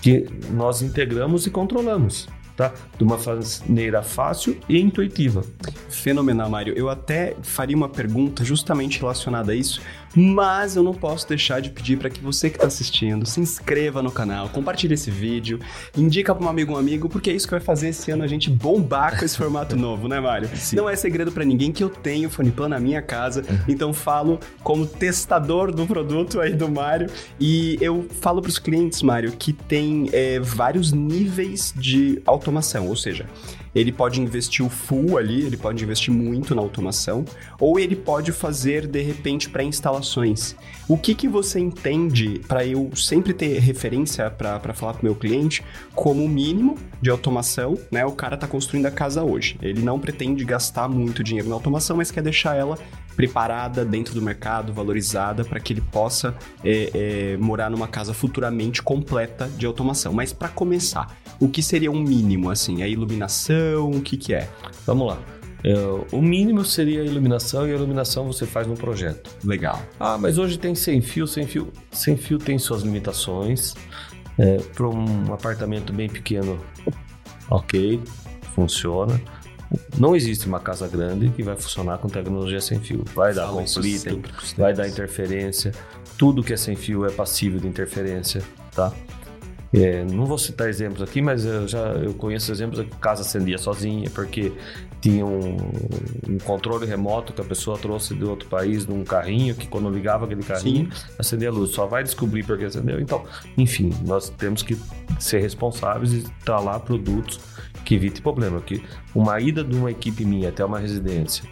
que 0.00 0.26
nós 0.50 0.82
integramos 0.82 1.46
e 1.46 1.50
controlamos 1.50 2.28
tá? 2.56 2.72
De 2.96 3.04
uma 3.04 3.18
maneira 3.18 4.02
fácil 4.02 4.56
e 4.68 4.80
intuitiva. 4.80 5.44
Fenomenal, 5.90 6.48
Mário. 6.48 6.72
Eu 6.76 6.88
até 6.88 7.36
faria 7.42 7.76
uma 7.76 7.88
pergunta 7.88 8.44
justamente 8.44 8.98
relacionada 8.98 9.52
a 9.52 9.54
isso, 9.54 9.80
mas 10.16 10.74
eu 10.76 10.82
não 10.82 10.94
posso 10.94 11.28
deixar 11.28 11.60
de 11.60 11.68
pedir 11.68 11.98
para 11.98 12.08
que 12.08 12.20
você 12.20 12.48
que 12.48 12.56
está 12.56 12.66
assistindo 12.66 13.26
se 13.26 13.38
inscreva 13.38 14.02
no 14.02 14.10
canal, 14.10 14.48
compartilhe 14.48 14.94
esse 14.94 15.10
vídeo, 15.10 15.60
indica 15.96 16.34
para 16.34 16.46
um 16.46 16.48
amigo 16.48 16.72
um 16.72 16.76
amigo, 16.76 17.08
porque 17.08 17.28
é 17.28 17.34
isso 17.34 17.46
que 17.46 17.50
vai 17.50 17.60
fazer 17.60 17.88
esse 17.88 18.10
ano 18.10 18.24
a 18.24 18.26
gente 18.26 18.48
bombar 18.48 19.18
com 19.18 19.24
esse 19.24 19.36
formato 19.36 19.76
novo, 19.76 20.08
né, 20.08 20.18
Mário? 20.18 20.48
Sim. 20.54 20.76
Não 20.76 20.88
é 20.88 20.96
segredo 20.96 21.30
para 21.30 21.44
ninguém 21.44 21.70
que 21.70 21.84
eu 21.84 21.90
tenho 21.90 22.30
Foniplan 22.30 22.70
na 22.70 22.80
minha 22.80 23.02
casa, 23.02 23.44
então 23.68 23.92
falo 23.92 24.40
como 24.62 24.86
testador 24.86 25.70
do 25.70 25.86
produto 25.86 26.40
aí 26.40 26.54
do 26.54 26.70
Mário 26.70 27.10
e 27.38 27.76
eu 27.80 28.06
falo 28.20 28.40
para 28.40 28.48
os 28.48 28.58
clientes, 28.58 29.02
Mário, 29.02 29.32
que 29.32 29.52
tem 29.52 30.08
é, 30.12 30.40
vários 30.40 30.92
níveis 30.92 31.74
de 31.76 32.22
automação, 32.24 32.88
ou 32.88 32.96
seja, 32.96 33.26
ele 33.76 33.92
pode 33.92 34.22
investir 34.22 34.64
o 34.64 34.70
full 34.70 35.18
ali, 35.18 35.42
ele 35.42 35.56
pode 35.56 35.84
investir 35.84 36.12
muito 36.12 36.54
na 36.54 36.62
automação, 36.62 37.26
ou 37.60 37.78
ele 37.78 37.94
pode 37.94 38.32
fazer 38.32 38.86
de 38.86 39.02
repente 39.02 39.50
pré-instalações. 39.50 40.56
O 40.88 40.96
que 40.96 41.14
que 41.14 41.28
você 41.28 41.60
entende 41.60 42.40
para 42.48 42.64
eu 42.64 42.90
sempre 42.96 43.34
ter 43.34 43.58
referência 43.58 44.30
para 44.30 44.72
falar 44.72 44.94
para 44.94 45.02
o 45.02 45.04
meu 45.04 45.14
cliente 45.14 45.62
como 45.94 46.26
mínimo 46.26 46.78
de 47.02 47.10
automação, 47.10 47.76
né? 47.90 48.06
O 48.06 48.12
cara 48.12 48.34
está 48.34 48.46
construindo 48.46 48.86
a 48.86 48.90
casa 48.90 49.22
hoje. 49.22 49.58
Ele 49.60 49.82
não 49.82 50.00
pretende 50.00 50.42
gastar 50.42 50.88
muito 50.88 51.22
dinheiro 51.22 51.48
na 51.48 51.54
automação, 51.54 51.98
mas 51.98 52.10
quer 52.10 52.22
deixar 52.22 52.56
ela 52.56 52.78
preparada 53.16 53.84
dentro 53.84 54.14
do 54.14 54.20
mercado, 54.20 54.72
valorizada, 54.72 55.44
para 55.44 55.58
que 55.58 55.72
ele 55.72 55.80
possa 55.80 56.36
é, 56.62 56.90
é, 57.32 57.36
morar 57.38 57.70
numa 57.70 57.88
casa 57.88 58.12
futuramente 58.12 58.82
completa 58.82 59.48
de 59.56 59.64
automação. 59.64 60.12
Mas 60.12 60.32
para 60.32 60.48
começar, 60.48 61.16
o 61.40 61.48
que 61.48 61.62
seria 61.62 61.90
um 61.90 62.00
mínimo, 62.00 62.50
assim? 62.50 62.82
A 62.82 62.88
iluminação, 62.88 63.90
o 63.90 64.02
que, 64.02 64.16
que 64.16 64.34
é? 64.34 64.48
Vamos 64.84 65.08
lá. 65.08 65.18
É, 65.64 65.74
o 66.12 66.20
mínimo 66.20 66.64
seria 66.64 67.00
a 67.00 67.04
iluminação 67.04 67.66
e 67.66 67.72
a 67.72 67.74
iluminação 67.74 68.26
você 68.26 68.44
faz 68.44 68.66
no 68.66 68.74
projeto. 68.74 69.30
Legal. 69.42 69.82
Ah, 69.98 70.18
mas 70.18 70.36
hoje 70.36 70.58
tem 70.58 70.74
sem 70.74 71.00
fio, 71.00 71.26
sem 71.26 71.46
fio. 71.46 71.72
Sem 71.90 72.16
fio 72.16 72.38
tem 72.38 72.58
suas 72.58 72.82
limitações. 72.82 73.74
É, 74.38 74.58
para 74.58 74.86
um 74.86 75.32
apartamento 75.32 75.94
bem 75.94 76.10
pequeno, 76.10 76.60
ok, 77.48 77.98
funciona. 78.54 79.18
Não 79.98 80.14
existe 80.14 80.46
uma 80.46 80.60
casa 80.60 80.86
grande 80.86 81.28
que 81.30 81.42
vai 81.42 81.56
funcionar 81.56 81.98
com 81.98 82.08
tecnologia 82.08 82.60
sem 82.60 82.78
fio. 82.80 83.04
Vai 83.14 83.34
dar 83.34 83.46
Fala 83.46 83.62
conflito, 83.62 84.22
vai 84.56 84.72
dar 84.74 84.88
interferência. 84.88 85.72
Tudo 86.18 86.42
que 86.42 86.52
é 86.52 86.56
sem 86.56 86.76
fio 86.76 87.04
é 87.04 87.10
passível 87.10 87.58
de 87.58 87.66
interferência, 87.66 88.42
tá? 88.74 88.92
É, 89.72 90.04
não 90.04 90.24
vou 90.24 90.38
citar 90.38 90.68
exemplos 90.68 91.02
aqui, 91.02 91.20
mas 91.20 91.44
eu 91.44 91.66
já 91.66 91.80
eu 91.94 92.14
conheço 92.14 92.52
exemplos 92.52 92.80
de 92.80 92.86
que 92.86 92.96
casa 92.98 93.22
acendia 93.22 93.58
sozinha, 93.58 94.08
porque 94.10 94.52
tinha 95.00 95.26
um, 95.26 95.56
um, 96.28 96.38
controle 96.44 96.86
remoto 96.86 97.32
que 97.32 97.40
a 97.40 97.44
pessoa 97.44 97.76
trouxe 97.76 98.14
de 98.14 98.24
outro 98.24 98.48
país 98.48 98.86
num 98.86 99.04
carrinho, 99.04 99.54
que 99.54 99.66
quando 99.66 99.90
ligava 99.90 100.24
aquele 100.24 100.42
carrinho, 100.42 100.90
Sim. 100.92 101.06
acendia 101.18 101.48
a 101.48 101.52
luz. 101.52 101.70
Só 101.70 101.86
vai 101.86 102.02
descobrir 102.02 102.44
porque 102.44 102.64
acendeu. 102.64 103.00
Então, 103.00 103.24
enfim, 103.58 103.92
nós 104.04 104.30
temos 104.30 104.62
que 104.62 104.78
ser 105.18 105.40
responsáveis 105.40 106.12
e 106.12 106.16
instalar 106.18 106.80
produtos 106.80 107.40
que 107.86 107.94
evite 107.94 108.20
problema. 108.20 108.60
Que 108.60 108.82
uma 109.14 109.40
ida 109.40 109.64
de 109.64 109.74
uma 109.76 109.90
equipe 109.90 110.24
minha 110.24 110.50
até 110.50 110.64
uma 110.64 110.78
residência 110.78 111.44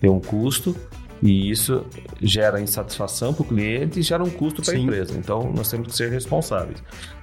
tem 0.00 0.10
um 0.10 0.20
custo 0.20 0.76
e 1.22 1.50
isso 1.50 1.86
gera 2.20 2.60
insatisfação 2.60 3.32
para 3.32 3.42
o 3.42 3.46
cliente 3.46 4.00
e 4.00 4.02
gera 4.02 4.22
um 4.22 4.30
custo 4.30 4.62
para 4.62 4.74
a 4.74 4.78
empresa. 4.78 5.16
Então, 5.16 5.52
nós 5.54 5.70
temos 5.70 5.88
que 5.88 5.94
ser 5.94 6.10
responsáveis. 6.10 6.82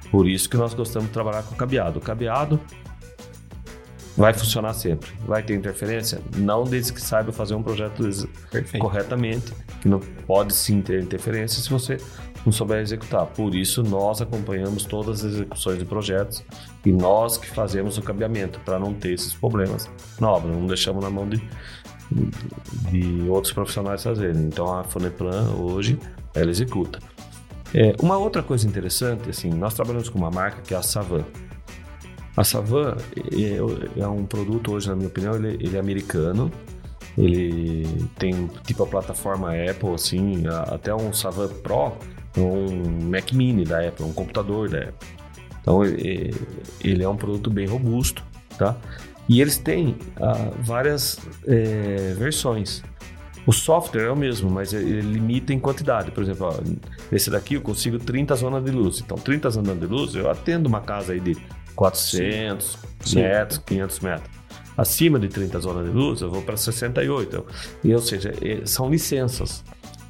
Por 0.10 0.28
isso 0.28 0.50
que 0.50 0.56
nós 0.56 0.74
gostamos 0.74 1.08
de 1.08 1.14
trabalhar 1.14 1.44
com 1.44 1.56
cabeado. 1.56 2.00
O 2.00 2.02
cabeado 2.02 2.60
vai 4.18 4.34
funcionar 4.34 4.74
sempre. 4.74 5.12
Vai 5.26 5.44
ter 5.44 5.54
interferência? 5.54 6.20
Não 6.36 6.64
desde 6.64 6.92
que 6.92 7.00
saiba 7.00 7.32
fazer 7.32 7.54
um 7.54 7.62
projeto 7.62 8.04
Perfeito. 8.52 8.80
corretamente, 8.80 9.54
que 9.80 9.88
não 9.88 10.00
pode 10.00 10.54
sim 10.54 10.82
ter 10.82 11.02
interferência 11.02 11.62
se 11.62 11.70
você 11.70 11.98
não 12.44 12.52
souber 12.52 12.80
executar. 12.80 13.28
Por 13.28 13.54
isso, 13.54 13.84
nós 13.84 14.20
acompanhamos 14.22 14.86
todas 14.86 15.24
as 15.24 15.34
execuções 15.34 15.78
de 15.78 15.86
projetos 15.86 16.44
e 16.84 16.92
nós 16.92 17.38
que 17.38 17.48
fazemos 17.48 17.98
o 17.98 18.02
cabeamento 18.02 18.60
para 18.62 18.80
não 18.80 18.94
ter 18.94 19.14
esses 19.14 19.36
problemas 19.36 19.90
na 20.20 20.32
obra. 20.32 20.52
Não 20.52 20.66
deixamos 20.66 21.04
na 21.04 21.12
mão 21.12 21.30
de, 21.30 21.42
de 22.90 23.30
outros 23.30 23.54
profissionais 23.54 24.04
fazerem. 24.04 24.42
Então, 24.44 24.80
a 24.80 24.84
Foneplan 24.84 25.52
hoje, 25.60 26.00
ela 26.34 26.50
executa. 26.50 27.00
É, 27.74 27.96
uma 28.02 28.18
outra 28.18 28.42
coisa 28.42 28.66
interessante, 28.66 29.30
assim, 29.30 29.50
nós 29.50 29.74
trabalhamos 29.74 30.10
com 30.10 30.18
uma 30.18 30.32
marca 30.32 30.62
que 30.62 30.74
é 30.74 30.78
a 30.78 30.82
Savan. 30.82 31.24
A 32.38 32.44
Savan 32.44 32.96
é, 33.34 34.00
é 34.00 34.08
um 34.08 34.26
produto 34.26 34.72
hoje, 34.74 34.88
na 34.88 34.96
minha 34.96 35.08
opinião, 35.08 35.36
ele, 35.36 35.58
ele 35.60 35.76
é 35.76 35.80
americano, 35.80 36.52
ele 37.18 38.08
tem 38.18 38.48
tipo 38.64 38.84
a 38.84 38.88
plataforma 38.88 39.52
Apple, 39.54 39.96
assim, 39.96 40.44
até 40.72 40.94
um 40.94 41.12
Savan 41.12 41.50
Pro 41.64 41.98
um 42.38 43.10
Mac 43.10 43.32
Mini 43.34 43.64
da 43.64 43.80
Apple, 43.88 44.06
um 44.06 44.14
computador 44.14 44.70
da 44.70 44.78
Apple. 44.78 45.08
Então 45.62 45.84
ele 45.84 47.04
é 47.04 47.10
um 47.10 47.18
produto 47.18 47.50
bem 47.50 47.66
robusto, 47.66 48.24
tá? 48.58 48.78
E 49.28 49.42
eles 49.42 49.58
têm 49.58 49.98
ah, 50.22 50.52
várias 50.62 51.20
é, 51.46 52.14
versões. 52.18 52.84
O 53.46 53.52
software 53.52 54.04
é 54.04 54.12
o 54.12 54.16
mesmo, 54.16 54.50
mas 54.50 54.74
ele 54.74 55.02
limita 55.02 55.54
em 55.54 55.60
quantidade. 55.60 56.12
Por 56.12 56.24
exemplo, 56.24 56.48
ó, 56.48 56.54
nesse 57.12 57.30
daqui 57.30 57.56
eu 57.56 57.62
consigo 57.62 57.98
30 57.98 58.36
zonas 58.36 58.64
de 58.64 58.72
luz. 58.72 59.02
Então, 59.04 59.18
30 59.18 59.50
zonas 59.50 59.80
de 59.80 59.86
luz, 59.86 60.16
eu 60.16 60.30
atendo 60.30 60.70
uma 60.70 60.82
casa 60.82 61.14
aí 61.14 61.20
de 61.20 61.36
400 61.78 62.78
Sim. 63.02 63.22
metros, 63.22 63.60
500 63.60 64.00
metros. 64.02 64.38
Acima 64.76 65.20
de 65.20 65.28
30 65.30 65.60
zonas 65.60 65.86
de 65.86 65.92
luz, 65.92 66.22
eu 66.22 66.30
vou 66.30 66.42
para 66.42 66.58
68. 66.58 67.46
E, 67.84 67.94
ou 67.94 68.02
seja, 68.02 68.34
é, 68.42 68.66
são 68.66 68.90
licenças. 68.90 69.64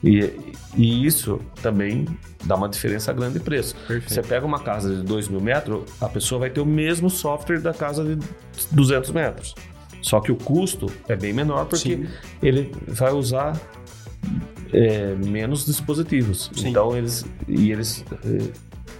E, 0.03 0.31
e 0.75 1.05
isso 1.05 1.39
também 1.61 2.05
dá 2.45 2.55
uma 2.55 2.69
diferença 2.69 3.11
grande 3.13 3.35
de 3.35 3.39
preço. 3.41 3.75
Perfeito. 3.87 4.13
Você 4.13 4.21
pega 4.21 4.45
uma 4.45 4.59
casa 4.59 4.95
de 4.95 5.03
2 5.03 5.27
mil 5.27 5.41
metros, 5.41 5.83
a 5.99 6.07
pessoa 6.07 6.39
vai 6.39 6.49
ter 6.49 6.61
o 6.61 6.65
mesmo 6.65 7.09
software 7.09 7.59
da 7.59 7.73
casa 7.73 8.03
de 8.03 8.17
200 8.71 9.11
metros. 9.11 9.55
Só 10.01 10.19
que 10.21 10.31
o 10.31 10.35
custo 10.35 10.87
é 11.07 11.15
bem 11.15 11.33
menor 11.33 11.65
porque 11.65 11.97
Sim. 11.97 12.07
ele 12.41 12.71
vai 12.87 13.11
usar 13.11 13.59
é, 14.71 15.15
menos 15.15 15.65
dispositivos. 15.65 16.49
Sim. 16.53 16.69
Então 16.69 16.95
eles 16.95 17.25
e 17.47 17.71
eles 17.71 18.05
é, 18.23 18.51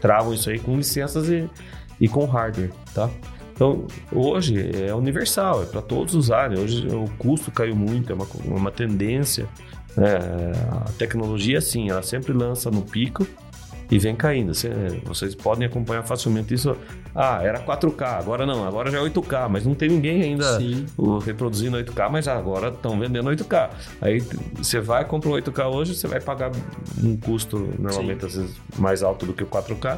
travam 0.02 0.34
isso 0.34 0.50
aí 0.50 0.60
com 0.60 0.76
licenças 0.76 1.30
e, 1.30 1.48
e 2.00 2.08
com 2.08 2.26
hardware, 2.26 2.72
tá? 2.94 3.10
Então 3.54 3.88
hoje 4.12 4.56
é 4.86 4.94
universal, 4.94 5.64
é 5.64 5.66
para 5.66 5.82
todos 5.82 6.14
usarem. 6.14 6.60
Hoje 6.60 6.88
o 6.88 7.10
custo 7.18 7.52
caiu 7.52 7.76
muito, 7.76 8.12
é 8.12 8.16
uma, 8.16 8.28
uma 8.46 8.72
tendência 8.72 9.48
é, 9.98 10.52
a 10.86 10.92
tecnologia, 10.98 11.60
sim, 11.60 11.90
ela 11.90 12.04
sempre 12.04 12.32
lança 12.32 12.70
no 12.70 12.84
pico 12.84 13.26
e 13.90 13.98
vem 13.98 14.16
caindo. 14.16 14.52
Vocês 15.06 15.34
podem 15.34 15.66
acompanhar 15.66 16.04
facilmente 16.04 16.54
isso. 16.54 16.78
Ah, 17.16 17.40
era 17.42 17.60
4K, 17.60 18.20
agora 18.20 18.46
não, 18.46 18.68
agora 18.68 18.92
já 18.92 19.00
é 19.00 19.02
8K, 19.02 19.50
mas 19.50 19.66
não 19.66 19.74
tem 19.74 19.90
ninguém 19.90 20.22
ainda 20.22 20.60
reproduzindo 21.26 21.78
8K, 21.78 22.10
mas 22.12 22.28
agora 22.28 22.68
estão 22.68 23.00
vendendo 23.00 23.30
8K. 23.30 23.70
Aí 24.02 24.22
você 24.54 24.80
vai, 24.80 25.04
compra 25.04 25.30
o 25.30 25.34
8K 25.34 25.66
hoje, 25.74 25.96
você 25.96 26.08
vai 26.08 26.22
pagar 26.22 26.52
um 27.04 27.18
custo 27.18 27.74
normalmente 27.80 28.20
vezes 28.22 28.56
mais 28.78 29.02
alto 29.02 29.26
do 29.26 29.34
que 29.34 29.44
o 29.44 29.48
4K. 29.48 29.98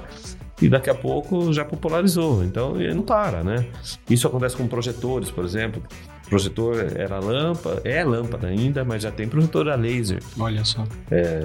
E 0.62 0.68
daqui 0.68 0.90
a 0.90 0.96
pouco 0.96 1.54
já 1.54 1.64
popularizou, 1.64 2.44
então 2.44 2.80
ele 2.80 2.94
não 2.94 3.04
para, 3.04 3.44
né? 3.44 3.66
Isso 4.10 4.28
acontece 4.28 4.58
com 4.58 4.68
projetores, 4.68 5.32
por 5.32 5.46
exemplo 5.46 5.82
projetor 6.30 6.76
era 6.96 7.20
lâmpada, 7.20 7.82
é 7.84 8.04
lâmpada 8.04 8.48
ainda, 8.48 8.86
mas 8.86 9.04
já 9.04 9.12
tem 9.12 9.28
projetor 9.28 9.68
a 9.68 9.76
laser. 9.76 10.22
Olha 10.40 10.64
só. 10.64 10.86
É, 11.10 11.42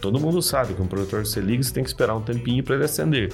todo 0.00 0.20
mundo 0.20 0.40
sabe 0.40 0.74
que 0.74 0.80
um 0.80 0.86
projetor 0.86 1.26
você 1.26 1.40
liga, 1.40 1.62
você 1.62 1.74
tem 1.74 1.82
que 1.82 1.90
esperar 1.90 2.14
um 2.14 2.22
tempinho 2.22 2.62
para 2.62 2.76
ele 2.76 2.84
acender. 2.84 3.32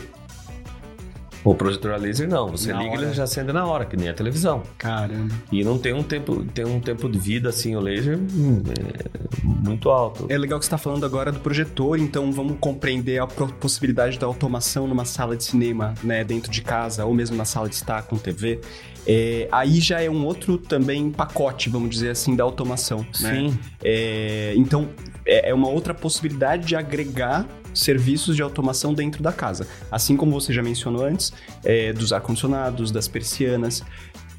O 1.44 1.54
projetor 1.54 1.92
a 1.92 1.96
laser 1.96 2.26
não, 2.26 2.48
você 2.48 2.72
na 2.72 2.82
liga 2.82 2.96
e 2.96 3.04
ele 3.04 3.12
já 3.12 3.24
acende 3.24 3.52
na 3.52 3.66
hora, 3.66 3.84
que 3.84 3.96
nem 3.98 4.08
a 4.08 4.14
televisão. 4.14 4.62
Caramba. 4.78 5.34
E 5.52 5.62
não 5.62 5.78
tem 5.78 5.92
um 5.92 6.02
tempo, 6.02 6.42
tem 6.54 6.64
um 6.64 6.80
tempo 6.80 7.06
de 7.06 7.18
vida 7.18 7.50
assim 7.50 7.76
o 7.76 7.80
laser 7.80 8.18
hum, 8.18 8.62
é 8.66 9.44
muito 9.44 9.90
alto. 9.90 10.26
É 10.30 10.38
legal 10.38 10.58
que 10.58 10.64
você 10.64 10.68
está 10.68 10.78
falando 10.78 11.04
agora 11.04 11.30
do 11.30 11.38
projetor, 11.40 11.98
então 11.98 12.32
vamos 12.32 12.56
compreender 12.58 13.20
a 13.20 13.26
possibilidade 13.26 14.18
da 14.18 14.26
automação 14.26 14.86
numa 14.86 15.04
sala 15.04 15.36
de 15.36 15.44
cinema, 15.44 15.92
né, 16.02 16.24
dentro 16.24 16.50
de 16.50 16.62
casa 16.62 17.04
ou 17.04 17.12
mesmo 17.12 17.36
na 17.36 17.44
sala 17.44 17.68
de 17.68 17.74
estar 17.74 18.02
com 18.02 18.16
TV. 18.16 18.60
É, 19.06 19.46
aí 19.52 19.80
já 19.80 20.00
é 20.00 20.08
um 20.08 20.24
outro 20.24 20.56
também 20.56 21.10
pacote, 21.10 21.68
vamos 21.68 21.90
dizer 21.90 22.10
assim, 22.10 22.34
da 22.34 22.42
automação. 22.42 23.00
Né? 23.20 23.34
Sim. 23.34 23.48
Né? 23.48 23.58
É, 23.82 24.54
então, 24.56 24.88
é, 25.26 25.50
é 25.50 25.54
uma 25.54 25.68
outra 25.68 25.92
possibilidade 25.92 26.66
de 26.66 26.74
agregar 26.74 27.46
serviços 27.74 28.36
de 28.36 28.42
automação 28.42 28.94
dentro 28.94 29.22
da 29.22 29.32
casa. 29.32 29.66
Assim 29.90 30.16
como 30.16 30.32
você 30.32 30.52
já 30.52 30.62
mencionou 30.62 31.04
antes, 31.04 31.32
é, 31.64 31.92
dos 31.92 32.12
ar-condicionados, 32.12 32.90
das 32.90 33.08
persianas. 33.08 33.82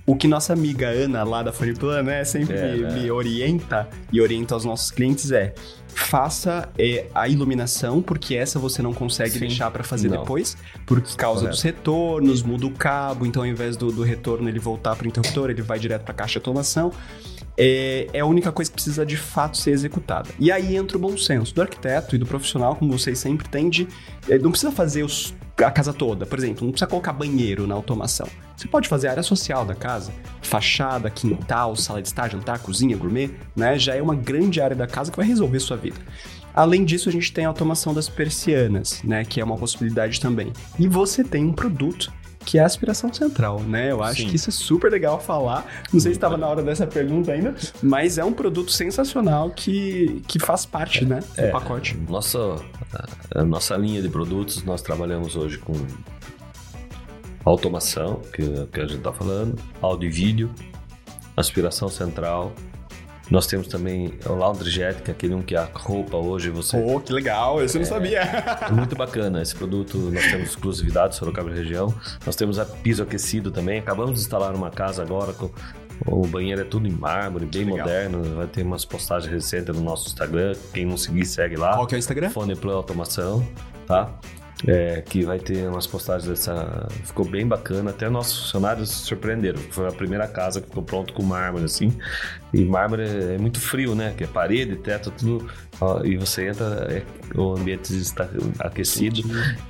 O 0.07 0.15
que 0.15 0.27
nossa 0.27 0.53
amiga 0.53 0.87
Ana, 0.87 1.23
lá 1.23 1.41
da 1.41 1.51
Foniplan, 1.51 2.03
né, 2.03 2.23
sempre 2.23 2.55
é, 2.55 2.73
me, 2.73 2.81
né? 2.81 2.93
me, 2.93 3.11
orienta 3.11 3.89
e 4.11 4.21
orienta 4.21 4.53
aos 4.53 4.63
nossos 4.63 4.91
clientes 4.91 5.31
é 5.31 5.53
faça 5.95 6.69
é, 6.77 7.07
a 7.15 7.27
iluminação, 7.27 8.01
porque 8.01 8.35
essa 8.35 8.59
você 8.59 8.81
não 8.81 8.93
consegue 8.93 9.31
Sim. 9.31 9.39
deixar 9.39 9.71
para 9.71 9.83
fazer 9.83 10.09
não. 10.09 10.19
depois, 10.19 10.57
por 10.85 11.01
causa 11.15 11.39
Correto. 11.39 11.55
dos 11.55 11.61
retornos, 11.61 12.43
muda 12.43 12.67
o 12.67 12.71
cabo, 12.71 13.25
então 13.25 13.41
ao 13.41 13.47
invés 13.47 13.77
do, 13.77 13.91
do 13.91 14.03
retorno 14.03 14.47
ele 14.49 14.59
voltar 14.59 14.95
para 14.95 15.05
o 15.05 15.07
interruptor, 15.07 15.49
ele 15.49 15.61
vai 15.61 15.79
direto 15.79 16.03
para 16.03 16.11
a 16.11 16.15
caixa 16.15 16.33
de 16.33 16.39
automação. 16.39 16.91
É, 17.57 18.07
é, 18.11 18.19
a 18.19 18.25
única 18.25 18.51
coisa 18.51 18.69
que 18.69 18.75
precisa 18.75 19.05
de 19.05 19.15
fato 19.15 19.57
ser 19.57 19.71
executada. 19.71 20.29
E 20.39 20.51
aí 20.51 20.75
entra 20.75 20.97
o 20.97 20.99
bom 20.99 21.17
senso 21.17 21.55
do 21.55 21.61
arquiteto 21.61 22.15
e 22.15 22.19
do 22.19 22.25
profissional, 22.25 22.75
como 22.75 22.91
vocês 22.91 23.17
sempre 23.17 23.47
têm, 23.47 23.69
de. 23.69 23.87
É, 24.27 24.37
não 24.37 24.51
precisa 24.51 24.71
fazer 24.71 25.03
os, 25.03 25.33
a 25.57 25.71
casa 25.71 25.93
toda, 25.93 26.25
por 26.25 26.37
exemplo, 26.37 26.65
não 26.65 26.71
precisa 26.71 26.89
colocar 26.89 27.13
banheiro 27.13 27.65
na 27.65 27.75
automação. 27.75 28.27
Você 28.57 28.67
pode 28.67 28.87
fazer 28.87 29.07
a 29.07 29.11
área 29.11 29.23
social 29.23 29.65
da 29.65 29.75
casa, 29.75 30.11
fachada, 30.41 31.09
quintal, 31.09 31.75
sala 31.75 32.01
de 32.01 32.07
estar, 32.07 32.29
jantar, 32.29 32.59
cozinha, 32.59 32.97
gourmet, 32.97 33.31
né? 33.55 33.77
Já 33.77 33.95
é 33.95 34.01
uma 34.01 34.15
grande 34.15 34.59
área 34.59 34.75
da 34.75 34.87
casa 34.87 35.11
que 35.11 35.17
vai 35.17 35.25
resolver 35.25 35.59
sua 35.59 35.77
vida. 35.77 35.97
Além 36.53 36.85
disso, 36.85 37.09
a 37.09 37.11
gente 37.11 37.33
tem 37.33 37.45
a 37.45 37.49
automação 37.49 37.93
das 37.93 38.07
persianas, 38.07 39.01
né? 39.03 39.25
Que 39.25 39.41
é 39.41 39.43
uma 39.43 39.57
possibilidade 39.57 40.19
também. 40.19 40.51
E 40.79 40.87
você 40.87 41.23
tem 41.23 41.45
um 41.45 41.53
produto 41.53 42.11
que 42.45 42.57
é 42.59 42.61
a 42.61 42.65
aspiração 42.65 43.11
central, 43.13 43.59
né? 43.61 43.91
Eu 43.91 44.03
acho 44.03 44.21
Sim. 44.21 44.29
que 44.29 44.35
isso 44.35 44.49
é 44.49 44.53
super 44.53 44.91
legal 44.91 45.19
falar. 45.19 45.65
Não 45.91 45.99
sei 45.99 46.11
se 46.11 46.17
estava 46.17 46.37
na 46.37 46.47
hora 46.47 46.61
dessa 46.61 46.85
pergunta 46.85 47.31
ainda, 47.31 47.55
mas 47.81 48.17
é 48.17 48.23
um 48.23 48.31
produto 48.31 48.71
sensacional 48.71 49.49
que, 49.49 50.21
que 50.27 50.39
faz 50.39 50.65
parte, 50.65 51.03
né, 51.03 51.21
do 51.35 51.41
É. 51.41 51.49
pacote. 51.49 51.97
Nossa, 52.07 52.55
a 53.33 53.43
nossa 53.43 53.75
linha 53.75 54.01
de 54.01 54.09
produtos, 54.09 54.63
nós 54.63 54.81
trabalhamos 54.81 55.35
hoje 55.35 55.57
com 55.57 55.73
automação, 57.43 58.21
que, 58.33 58.43
que 58.71 58.79
a 58.79 58.83
gente 58.87 58.97
está 58.97 59.11
falando, 59.13 59.55
áudio 59.81 60.07
e 60.07 60.11
vídeo, 60.11 60.51
aspiração 61.35 61.89
central. 61.89 62.53
Nós 63.29 63.47
temos 63.47 63.67
também 63.67 64.13
o 64.25 64.33
Laundry 64.33 64.69
Jet, 64.69 65.01
que 65.01 65.09
é 65.09 65.13
aquele 65.13 65.33
um 65.33 65.41
que 65.41 65.55
a 65.55 65.67
roupa 65.73 66.17
hoje 66.17 66.49
você 66.49 66.79
Pô, 66.79 66.99
que 66.99 67.11
legal, 67.11 67.63
isso 67.63 67.77
eu 67.77 67.81
não 67.81 67.87
sabia. 67.87 68.21
É 68.21 68.71
muito 68.71 68.95
bacana 68.95 69.41
esse 69.41 69.55
produto. 69.55 69.97
Nós 69.97 70.23
temos 70.23 70.49
exclusividade 70.49 71.15
Sorocaba 71.15 71.49
e 71.49 71.53
região. 71.53 71.93
Nós 72.25 72.35
temos 72.35 72.59
a 72.59 72.65
piso 72.65 73.01
aquecido 73.01 73.51
também. 73.51 73.79
Acabamos 73.79 74.15
de 74.15 74.21
instalar 74.21 74.53
uma 74.53 74.69
casa 74.69 75.01
agora 75.01 75.33
com 75.33 75.49
o 76.05 76.27
banheiro 76.27 76.61
é 76.61 76.63
tudo 76.63 76.87
em 76.87 76.91
mármore, 76.91 77.45
bem 77.45 77.63
legal. 77.63 77.79
moderno. 77.79 78.35
Vai 78.35 78.47
ter 78.47 78.63
umas 78.63 78.83
postagens 78.83 79.31
recentes 79.31 79.75
no 79.75 79.81
nosso 79.81 80.07
Instagram. 80.07 80.53
Quem 80.73 80.85
não 80.85 80.97
seguir, 80.97 81.25
segue 81.25 81.55
lá. 81.55 81.75
Qual 81.75 81.87
que 81.87 81.95
é 81.95 81.97
o 81.97 81.99
Instagram? 81.99 82.29
Fone 82.29 82.53
Automação, 82.71 83.47
tá? 83.87 84.11
É, 84.65 85.01
que 85.01 85.23
vai 85.25 85.37
ter 85.37 85.67
umas 85.67 85.85
postagens 85.85 86.29
dessa. 86.29 86.87
Ficou 87.03 87.25
bem 87.25 87.45
bacana. 87.45 87.89
Até 87.89 88.09
nossos 88.09 88.43
funcionários 88.43 88.89
se 88.89 89.05
surpreenderam. 89.05 89.59
Foi 89.69 89.85
a 89.87 89.91
primeira 89.91 90.27
casa 90.27 90.61
que 90.61 90.67
ficou 90.67 90.81
pronto 90.81 91.13
com 91.13 91.23
mármore, 91.23 91.65
assim. 91.65 91.91
E 92.53 92.63
mármore 92.63 93.03
é 93.03 93.37
muito 93.37 93.59
frio, 93.59 93.93
né? 93.93 94.13
Que 94.17 94.23
é 94.23 94.27
parede, 94.27 94.77
teto, 94.77 95.11
tudo. 95.11 95.49
e 96.05 96.15
você 96.15 96.47
entra, 96.47 96.87
é- 96.89 97.03
o 97.37 97.53
ambiente 97.53 97.93
está 97.97 98.29
aquecido. 98.59 99.21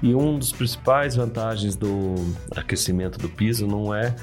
E 0.03 0.13
um 0.13 0.37
dos 0.37 0.51
principais 0.51 1.15
vantagens 1.15 1.75
do 1.75 2.13
aquecimento 2.55 3.17
do 3.17 3.27
piso 3.27 3.65
não 3.65 3.93
é 3.93 4.15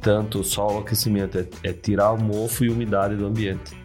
tanto 0.00 0.42
só 0.42 0.76
o 0.76 0.78
aquecimento, 0.78 1.38
é, 1.38 1.46
é 1.62 1.72
tirar 1.72 2.12
o 2.12 2.18
mofo 2.20 2.64
e 2.64 2.70
umidade 2.70 3.16
do 3.16 3.26
ambiente. 3.26 3.76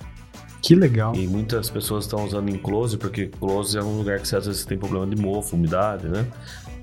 Que 0.63 0.75
legal. 0.75 1.13
E 1.13 1.27
muitas 1.27 1.69
pessoas 1.69 2.05
estão 2.05 2.23
usando 2.23 2.49
enclose, 2.49 2.97
porque 2.97 3.27
close 3.27 3.77
é 3.77 3.83
um 3.83 3.97
lugar 3.97 4.21
que 4.21 4.27
você, 4.27 4.37
às 4.37 4.45
vezes 4.45 4.63
tem 4.63 4.77
problema 4.77 5.05
de 5.05 5.21
mofo, 5.21 5.57
umidade, 5.57 6.07
né? 6.07 6.25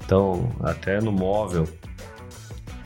Então, 0.04 0.52
até 0.62 1.00
no 1.00 1.10
móvel, 1.10 1.66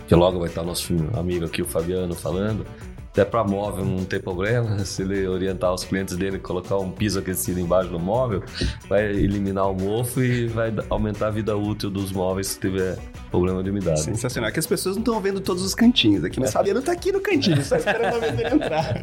que 0.06 0.14
logo 0.14 0.38
vai 0.38 0.48
estar 0.48 0.62
nosso 0.62 0.94
amigo 1.18 1.46
aqui, 1.46 1.62
o 1.62 1.64
Fabiano, 1.64 2.14
falando, 2.14 2.64
até 3.10 3.24
para 3.24 3.42
móvel 3.42 3.84
não 3.84 4.04
tem 4.04 4.20
problema, 4.20 4.78
se 4.86 5.02
ele 5.02 5.26
orientar 5.26 5.74
os 5.74 5.82
clientes 5.82 6.16
dele 6.16 6.38
colocar 6.38 6.78
um 6.78 6.92
piso 6.92 7.18
aquecido 7.18 7.58
embaixo 7.58 7.90
do 7.90 7.98
móvel, 7.98 8.44
vai 8.88 9.04
eliminar 9.04 9.68
o 9.68 9.74
mofo 9.74 10.22
e 10.22 10.46
vai 10.46 10.72
aumentar 10.88 11.26
a 11.26 11.30
vida 11.30 11.56
útil 11.56 11.90
dos 11.90 12.12
móveis 12.12 12.48
se 12.48 12.60
tiver 12.60 12.96
problema 13.32 13.64
de 13.64 13.70
umidade. 13.70 14.00
Sensacional. 14.00 14.48
É 14.48 14.52
que 14.52 14.60
as 14.60 14.66
pessoas 14.66 14.94
não 14.94 15.02
estão 15.02 15.20
vendo 15.20 15.40
todos 15.40 15.64
os 15.64 15.74
cantinhos 15.74 16.22
aqui, 16.22 16.38
mas 16.38 16.52
Fabiano 16.52 16.80
tá 16.80 16.92
aqui 16.92 17.10
no 17.10 17.20
cantinho, 17.20 17.64
só 17.64 17.74
esperando 17.74 18.14
a 18.14 18.18
vez 18.20 18.36
dele 18.36 18.54
entrar. 18.54 18.94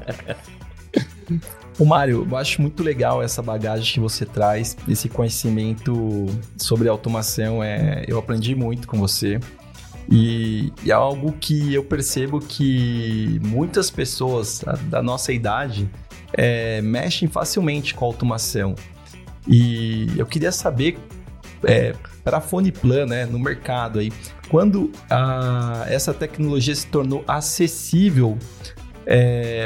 Ô 1.81 1.85
Mário, 1.85 2.27
eu 2.29 2.37
acho 2.37 2.61
muito 2.61 2.83
legal 2.83 3.23
essa 3.23 3.41
bagagem 3.41 3.91
que 3.95 3.99
você 3.99 4.23
traz, 4.23 4.77
esse 4.87 5.09
conhecimento 5.09 6.27
sobre 6.55 6.87
automação. 6.87 7.63
É, 7.63 8.05
eu 8.07 8.19
aprendi 8.19 8.53
muito 8.53 8.87
com 8.87 8.99
você. 8.99 9.39
E, 10.07 10.71
e 10.83 10.91
é 10.91 10.93
algo 10.93 11.31
que 11.31 11.73
eu 11.73 11.83
percebo 11.83 12.39
que 12.39 13.39
muitas 13.43 13.89
pessoas 13.89 14.63
da- 14.91 15.01
nossa 15.01 15.33
idade 15.33 15.89
é, 16.33 16.83
mexem 16.83 17.27
facilmente 17.27 17.95
com 17.95 18.05
automação. 18.05 18.75
E 19.47 20.05
eu 20.15 20.27
queria 20.27 20.51
saber, 20.51 20.99
para 22.23 22.37
a 22.37 22.41
Foneplan, 22.41 23.07
né, 23.07 23.25
no 23.25 23.39
mercado 23.39 23.97
aí, 23.97 24.11
quando 24.49 24.91
a- 25.09 25.83
essa 25.87 26.13
tecnologia 26.13 26.75
se 26.75 26.85
tornou 26.85 27.23
acessível 27.27 28.37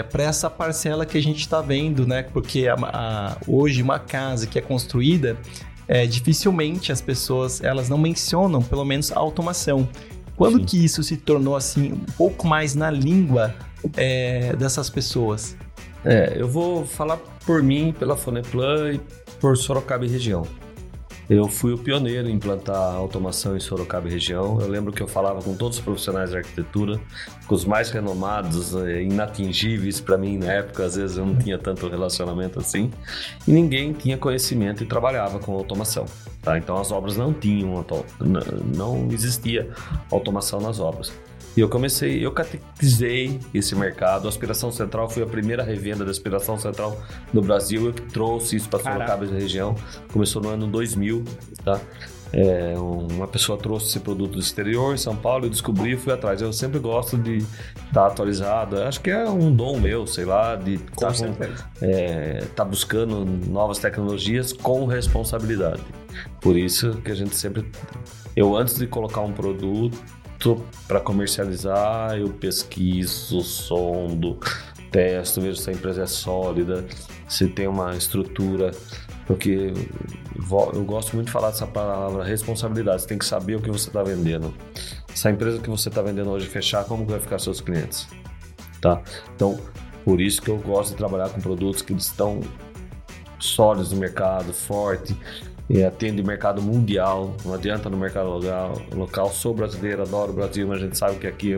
para 0.10 0.24
essa 0.24 0.50
parcela 0.50 1.06
que 1.06 1.18
a 1.18 1.22
gente 1.22 1.40
está 1.40 1.62
vendo, 1.62 2.06
né? 2.08 2.24
Porque 2.24 2.68
a- 2.68 2.76
a- 2.82 3.38
hoje 3.48 3.82
uma 3.82 4.00
casa 4.00 4.48
que 4.48 4.58
é 4.58 4.62
construída, 4.62 5.38
é, 5.88 6.06
dificilmente 6.08 6.92
as 6.92 7.02
pessoas 7.02 7.62
elas 7.64 7.90
não 7.90 7.98
mencionam, 7.98 8.62
pelo 8.62 8.84
menos, 8.84 9.12
a 9.12 9.20
automação. 9.20 9.88
Quando 10.36 10.58
Sim. 10.60 10.66
que 10.66 10.84
isso 10.84 11.04
se 11.04 11.16
tornou 11.18 11.56
assim 11.56 11.94
um 11.94 12.06
pouco 12.18 12.48
mais 12.48 12.76
na 12.76 12.90
língua 12.90 13.54
é, 13.96 14.56
dessas 14.56 14.90
pessoas? 14.90 15.56
É, 16.04 16.34
eu 16.36 16.48
vou 16.48 16.86
falar 16.86 17.18
por 17.46 17.62
mim, 17.64 17.94
pela 17.98 18.16
Foneplan 18.18 18.94
e 18.94 19.00
por 19.40 19.56
Sorocaba 19.58 20.06
e 20.06 20.10
região. 20.10 20.46
Eu 21.28 21.48
fui 21.48 21.74
o 21.74 21.78
pioneiro 21.78 22.30
em 22.30 22.34
implantar 22.34 22.94
automação 22.94 23.58
em 23.58 23.60
Sorocaba 23.60 24.08
e 24.08 24.12
região. 24.12 24.62
Eu 24.62 24.68
lembro 24.68 24.94
que 24.94 25.02
eu 25.02 25.08
falava 25.08 25.42
com 25.42 25.56
todos 25.56 25.80
os 25.80 25.84
profissionais 25.84 26.30
de 26.30 26.38
arquitetura, 26.38 27.00
com 27.48 27.56
os 27.56 27.66
mais 27.66 27.90
renomados, 27.90 28.76
eh, 28.76 29.04
inatingíveis 29.04 30.00
para 30.00 30.18
mim 30.18 30.38
na 30.38 30.52
época, 30.52 30.86
às 30.86 30.96
vezes 30.96 31.18
eu 31.18 31.26
não 31.26 31.36
tinha 31.36 31.58
tanto 31.58 31.88
relacionamento 31.88 32.60
assim, 32.60 32.92
e 33.48 33.52
ninguém 33.52 33.92
tinha 33.92 34.18
conhecimento 34.18 34.84
e 34.84 34.86
trabalhava 34.86 35.40
com 35.40 35.54
automação. 35.54 36.06
Tá? 36.44 36.60
Então 36.60 36.78
as 36.78 36.92
obras 36.92 37.18
não 37.18 37.34
tinham, 37.34 37.84
não 38.76 39.08
existia 39.12 39.70
automação 40.12 40.60
nas 40.62 40.80
obras. 40.80 41.12
E 41.56 41.62
eu 41.62 41.70
comecei, 41.70 42.26
eu 42.26 42.32
catequizei 42.32 43.40
esse 43.54 43.76
mercado. 43.76 44.26
A 44.26 44.30
Aspiração 44.30 44.72
Central 44.72 45.10
foi 45.10 45.24
a 45.24 45.26
primeira 45.26 45.64
revenda 45.64 46.04
da 46.04 46.12
Aspiração 46.12 46.60
Central 46.60 47.02
no 47.34 47.42
Brasil. 47.42 47.86
Eu 47.86 47.94
trouxe 47.94 48.58
isso 48.58 48.68
para. 48.68 48.84
Sorocaba 48.84 49.26
e 49.26 49.30
região. 49.30 49.76
Começou 50.12 50.42
no 50.42 50.50
ano 50.50 50.68
2000, 50.68 51.24
tá? 51.64 51.80
É, 52.34 52.76
uma 52.78 53.28
pessoa 53.28 53.58
trouxe 53.58 53.88
esse 53.88 54.00
produto 54.02 54.34
do 54.34 54.40
exterior 54.40 54.94
em 54.94 54.98
São 54.98 55.16
Paulo, 55.16 55.46
eu 55.46 55.50
descobri 55.50 55.94
e 55.94 55.98
fui 55.98 56.12
atrás. 56.12 56.42
Eu 56.42 56.52
sempre 56.52 56.80
gosto 56.80 57.18
de 57.18 57.38
estar 57.88 58.08
atualizado. 58.08 58.82
Acho 58.82 59.00
que 59.00 59.10
é 59.10 59.24
um 59.30 59.56
dom 59.56 59.80
meu, 59.80 60.06
sei 60.06 60.26
lá, 60.26 60.58
de 60.58 60.74
estar 60.74 61.14
certeza. 61.14 61.66
é, 61.82 62.44
tá 62.54 62.66
buscando 62.66 63.24
novas 63.50 63.78
tecnologias 63.78 64.52
com 64.52 64.86
responsabilidade. 64.86 65.82
Por 66.42 66.58
isso 66.58 66.96
que 67.06 67.12
a 67.12 67.16
gente 67.16 67.36
sempre. 67.38 67.66
Eu, 68.36 68.58
antes 68.58 68.78
de 68.78 68.86
colocar 68.86 69.22
um 69.22 69.32
produto 69.32 69.98
para 70.88 71.00
comercializar, 71.00 72.18
eu 72.18 72.30
pesquiso, 72.30 73.42
sondo, 73.42 74.38
testo, 74.92 75.42
vejo 75.42 75.56
se 75.56 75.70
a 75.70 75.74
empresa 75.74 76.04
é 76.04 76.06
sólida, 76.06 76.86
se 77.28 77.48
tem 77.48 77.68
uma 77.68 77.96
estrutura. 77.96 78.72
Porque 79.26 79.74
eu 80.74 80.84
gosto 80.84 81.16
muito 81.16 81.28
de 81.28 81.32
falar 81.32 81.50
dessa 81.50 81.66
palavra 81.66 82.24
responsabilidade. 82.24 83.02
Você 83.02 83.08
tem 83.08 83.18
que 83.18 83.26
saber 83.26 83.56
o 83.56 83.62
que 83.62 83.72
você 83.72 83.90
está 83.90 84.04
vendendo. 84.04 84.54
Se 85.16 85.28
a 85.28 85.32
empresa 85.32 85.60
que 85.60 85.70
você 85.70 85.90
está 85.90 86.02
vendendo 86.02 86.30
hoje 86.30 86.46
fechar, 86.48 86.86
como 86.86 87.06
vai 87.06 87.20
ficar 87.20 87.40
seus 87.40 87.60
clientes? 87.60 88.08
Tá? 88.82 89.02
Então, 89.36 89.60
por 90.04 90.22
isso 90.22 90.42
que 90.42 90.50
eu 90.52 90.58
gosto 90.58 90.92
de 90.92 90.98
trabalhar 90.98 91.30
com 91.30 91.42
produtos 91.42 91.82
que 91.82 91.94
estão 91.94 92.42
sólidos 93.40 93.92
no 93.92 93.98
mercado, 93.98 94.54
forte, 94.54 95.18
e 95.70 95.84
atende 95.84 96.22
o 96.22 96.26
mercado 96.26 96.62
mundial. 96.62 97.36
Não 97.44 97.54
adianta 97.54 97.90
no 97.90 97.98
mercado 97.98 98.30
local. 98.30 98.82
local. 98.94 99.30
Sou 99.32 99.54
brasileiro, 99.54 100.02
adoro 100.02 100.32
o 100.32 100.36
Brasil, 100.36 100.68
mas 100.68 100.80
a 100.80 100.82
gente 100.86 100.98
sabe 100.98 101.18
que 101.18 101.28
aqui 101.28 101.54
é 101.54 101.58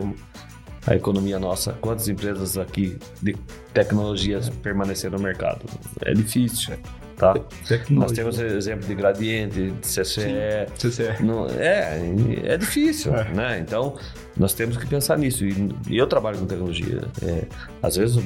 a 0.86 0.96
economia 0.96 1.38
nossa, 1.38 1.74
quantas 1.74 2.08
empresas 2.08 2.56
aqui 2.56 2.98
de 3.20 3.36
tecnologias 3.74 4.48
permaneceram 4.48 5.18
no 5.18 5.24
mercado? 5.24 5.60
É 6.02 6.14
difícil, 6.14 6.76
tá? 7.14 7.34
Nós 7.90 8.12
temos 8.12 8.38
exemplo 8.38 8.86
de 8.86 8.94
Gradiente, 8.94 9.70
de 9.70 9.72
CCE, 9.82 10.66
CCE. 10.78 11.22
não, 11.22 11.46
é, 11.46 12.00
é 12.44 12.56
difícil, 12.56 13.12
né? 13.12 13.58
Então, 13.58 13.98
nós 14.34 14.54
temos 14.54 14.78
que 14.78 14.86
pensar 14.86 15.18
nisso. 15.18 15.44
E, 15.44 15.68
e 15.90 15.98
eu 15.98 16.06
trabalho 16.06 16.38
com 16.38 16.46
tecnologia. 16.46 17.02
É, 17.22 17.44
às 17.82 17.96
vezes 17.96 18.24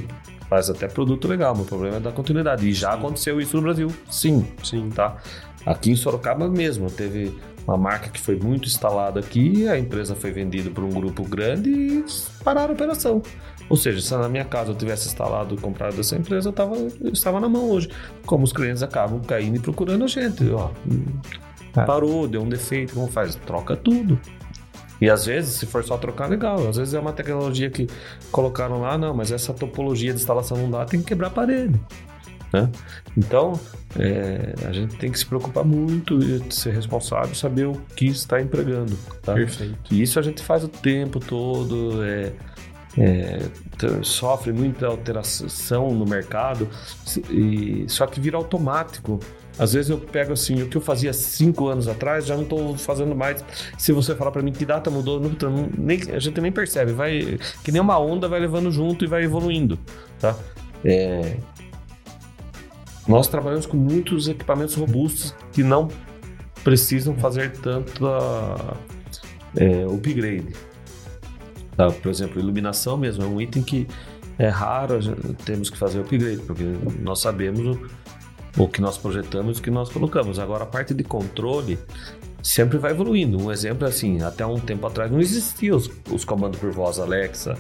faz 0.49 0.69
até 0.69 0.87
produto 0.87 1.27
legal, 1.27 1.55
mas 1.57 1.65
o 1.65 1.69
problema 1.69 1.97
é 1.97 2.01
da 2.01 2.13
continuidade. 2.13 2.69
E 2.69 2.75
já 2.75 2.93
aconteceu 2.93 3.41
isso 3.41 3.57
no 3.57 3.63
Brasil, 3.63 3.91
sim, 4.11 4.47
Sim. 4.63 4.91
tá? 4.91 5.17
Aqui 5.65 5.91
em 5.91 5.97
Sorocaba 5.97 6.49
mesmo, 6.49 6.91
teve 6.91 7.37
uma 7.67 7.77
marca 7.77 8.09
que 8.09 8.21
foi 8.21 8.37
muito 8.37 8.67
instalada 8.67 9.21
aqui, 9.21 9.69
a 9.69 9.79
empresa 9.79 10.15
foi 10.15 10.33
vendida 10.33 10.71
por 10.71 10.83
um 10.83 10.91
grupo 10.91 11.23
grande 11.23 11.71
e 11.71 12.05
pararam 12.43 12.71
a 12.71 12.73
operação. 12.73 13.23
Ou 13.69 13.77
seja, 13.77 14.01
se 14.01 14.13
na 14.15 14.29
minha 14.29 14.45
casa 14.45 14.73
eu 14.73 14.75
tivesse 14.75 15.07
instalado 15.09 15.55
e 15.55 15.59
comprado 15.59 15.99
essa 15.99 16.17
empresa, 16.17 16.49
eu, 16.49 16.53
tava, 16.53 16.75
eu 16.77 17.13
estava 17.13 17.41
na 17.41 17.49
mão 17.49 17.71
hoje. 17.71 17.89
Como 18.27 18.45
os 18.45 18.53
clientes 18.53 18.83
acabam 18.83 19.21
caindo 19.23 19.57
e 19.57 19.61
procurando 19.61 20.05
a 20.05 20.09
gente. 20.09 20.51
Ó, 20.51 20.71
Ah. 21.75 21.85
Parou, 21.85 22.29
deu 22.29 22.43
um 22.43 22.49
defeito, 22.49 22.93
como 22.93 23.07
faz? 23.07 23.35
Troca 23.35 23.75
tudo. 23.75 24.21
E 25.01 25.09
às 25.09 25.25
vezes, 25.25 25.55
se 25.55 25.65
for 25.65 25.83
só 25.83 25.97
trocar, 25.97 26.29
legal. 26.29 26.69
Às 26.69 26.77
vezes 26.77 26.93
é 26.93 27.01
uma 27.01 27.13
tecnologia 27.13 27.71
que 27.71 27.89
colocaram 28.31 28.81
lá, 28.83 28.99
não, 28.99 29.15
mas 29.15 29.33
essa 29.33 29.55
topologia 29.55 30.13
de 30.13 30.21
instalação 30.21 30.59
não 30.59 30.71
dá, 30.71 30.85
tem 30.85 31.01
que 31.01 31.07
quebrar 31.07 31.29
a 31.29 31.31
parede. 31.31 31.81
Né? 32.53 32.71
Então, 33.17 33.59
é, 33.99 34.55
a 34.67 34.73
gente 34.73 34.97
tem 34.97 35.11
que 35.11 35.19
se 35.19 35.27
preocupar 35.27 35.65
muito 35.65 36.19
e 36.19 36.53
ser 36.53 36.73
responsável, 36.73 37.35
saber 37.35 37.67
o 37.67 37.81
que 37.97 38.07
está 38.07 38.41
empregando. 38.41 38.97
Tá? 39.23 39.35
Perfeito. 39.35 39.79
E 39.91 40.03
isso 40.03 40.19
a 40.19 40.23
gente 40.23 40.43
faz 40.43 40.65
o 40.65 40.69
tempo 40.69 41.19
todo, 41.19 42.05
é, 42.05 42.33
é, 42.99 43.39
sofre 44.03 44.53
muita 44.53 44.87
alteração 44.87 45.91
no 45.93 46.05
mercado, 46.05 46.69
e, 47.31 47.85
só 47.89 48.07
que 48.07 48.21
vira 48.21 48.37
automático. 48.37 49.19
Às 49.59 49.75
vezes 49.75 49.91
eu 49.91 49.99
pego 49.99 50.33
assim, 50.33 50.63
o 50.63 50.69
que 50.69 50.77
eu 50.77 50.81
fazia 50.81 51.13
cinco 51.13 51.69
anos 51.69 51.87
atrás, 51.87 52.25
já 52.25 52.35
não 52.35 52.43
estou 52.43 52.77
fazendo 52.79 53.15
mais. 53.15 53.45
Se 53.77 53.93
você 53.93 54.15
falar 54.15 54.31
para 54.31 54.43
mim 54.43 54.51
que 54.51 54.65
data 54.65 54.91
mudou, 54.91 55.21
não, 55.21 55.69
nem, 55.77 56.01
a 56.11 56.19
gente 56.19 56.41
nem 56.41 56.51
percebe. 56.51 56.93
Vai, 56.93 57.39
que 57.63 57.71
nem 57.71 57.81
uma 57.81 57.99
onda 57.99 58.29
vai 58.29 58.41
levando 58.41 58.71
junto 58.71 59.05
e 59.05 59.09
vai 59.09 59.25
evoluindo, 59.25 59.79
tá? 60.19 60.35
É, 60.85 61.37
nós 63.07 63.29
trabalhamos 63.29 63.67
com 63.67 63.77
muitos 63.77 64.29
equipamentos 64.29 64.75
robustos 64.75 65.35
que 65.53 65.63
não 65.63 65.89
precisam 66.63 67.15
fazer 67.17 67.53
tanto 67.53 68.07
é, 69.57 69.85
upgrade. 69.85 70.55
Tá? 71.77 71.91
Por 71.91 72.11
exemplo, 72.11 72.41
iluminação 72.41 72.97
mesmo 72.97 73.25
é 73.25 73.27
um 73.27 73.41
item 73.41 73.63
que 73.63 73.89
é 74.39 74.49
raro, 74.49 74.99
temos 75.45 75.69
que 75.71 75.77
fazer 75.77 76.01
upgrade, 76.01 76.39
porque 76.39 76.65
nós 77.01 77.21
sabemos 77.21 77.77
o, 77.77 78.63
o 78.63 78.69
que 78.69 78.81
nós 78.81 78.97
projetamos 78.99 79.59
e 79.59 79.61
o 79.61 79.63
que 79.63 79.71
nós 79.71 79.89
colocamos. 79.89 80.39
Agora, 80.39 80.65
a 80.65 80.67
parte 80.67 80.95
de 80.95 81.05
controle 81.05 81.79
sempre 82.43 82.79
vai 82.79 82.93
evoluindo. 82.93 83.41
Um 83.41 83.51
exemplo 83.51 83.87
é 83.87 83.91
assim, 83.91 84.23
até 84.23 84.45
um 84.45 84.59
tempo 84.59 84.87
atrás 84.87 85.11
não 85.11 85.21
existiam 85.21 85.77
os, 85.77 85.91
os 86.11 86.25
comandos 86.25 86.59
por 86.59 86.71
voz 86.71 86.99
Alexa, 86.99 87.57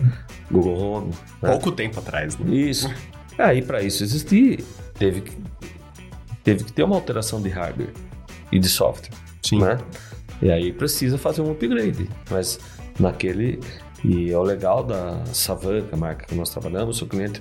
Google 0.51 0.79
Home. 0.79 1.11
Né? 1.41 1.51
Pouco 1.51 1.73
tempo 1.73 1.99
atrás, 1.99 2.37
né? 2.39 2.55
Isso. 2.55 2.91
Aí, 3.39 3.63
para 3.63 3.83
isso 3.83 4.03
existir, 4.03 4.65
teve 4.95 5.23
que, 5.23 5.37
teve 6.43 6.65
que 6.65 6.73
ter 6.73 6.83
uma 6.83 6.97
alteração 6.97 7.41
de 7.41 7.49
hardware 7.49 7.93
e 8.51 8.59
de 8.59 8.69
software. 8.69 9.11
Sim. 9.43 9.61
Né? 9.61 9.79
E 10.41 10.51
aí 10.51 10.73
precisa 10.73 11.19
fazer 11.19 11.43
um 11.43 11.53
upgrade. 11.53 12.09
Mas 12.31 12.59
naquele. 12.99 13.61
E 14.05 14.33
é 14.33 14.37
o 14.37 14.43
legal 14.43 14.83
da 14.83 15.25
Savan, 15.27 15.83
que 15.83 15.93
é 15.93 15.95
a 15.95 15.97
marca 15.97 16.27
que 16.27 16.35
nós 16.35 16.51
trabalhamos, 16.51 17.01
o 17.01 17.07
cliente 17.07 17.41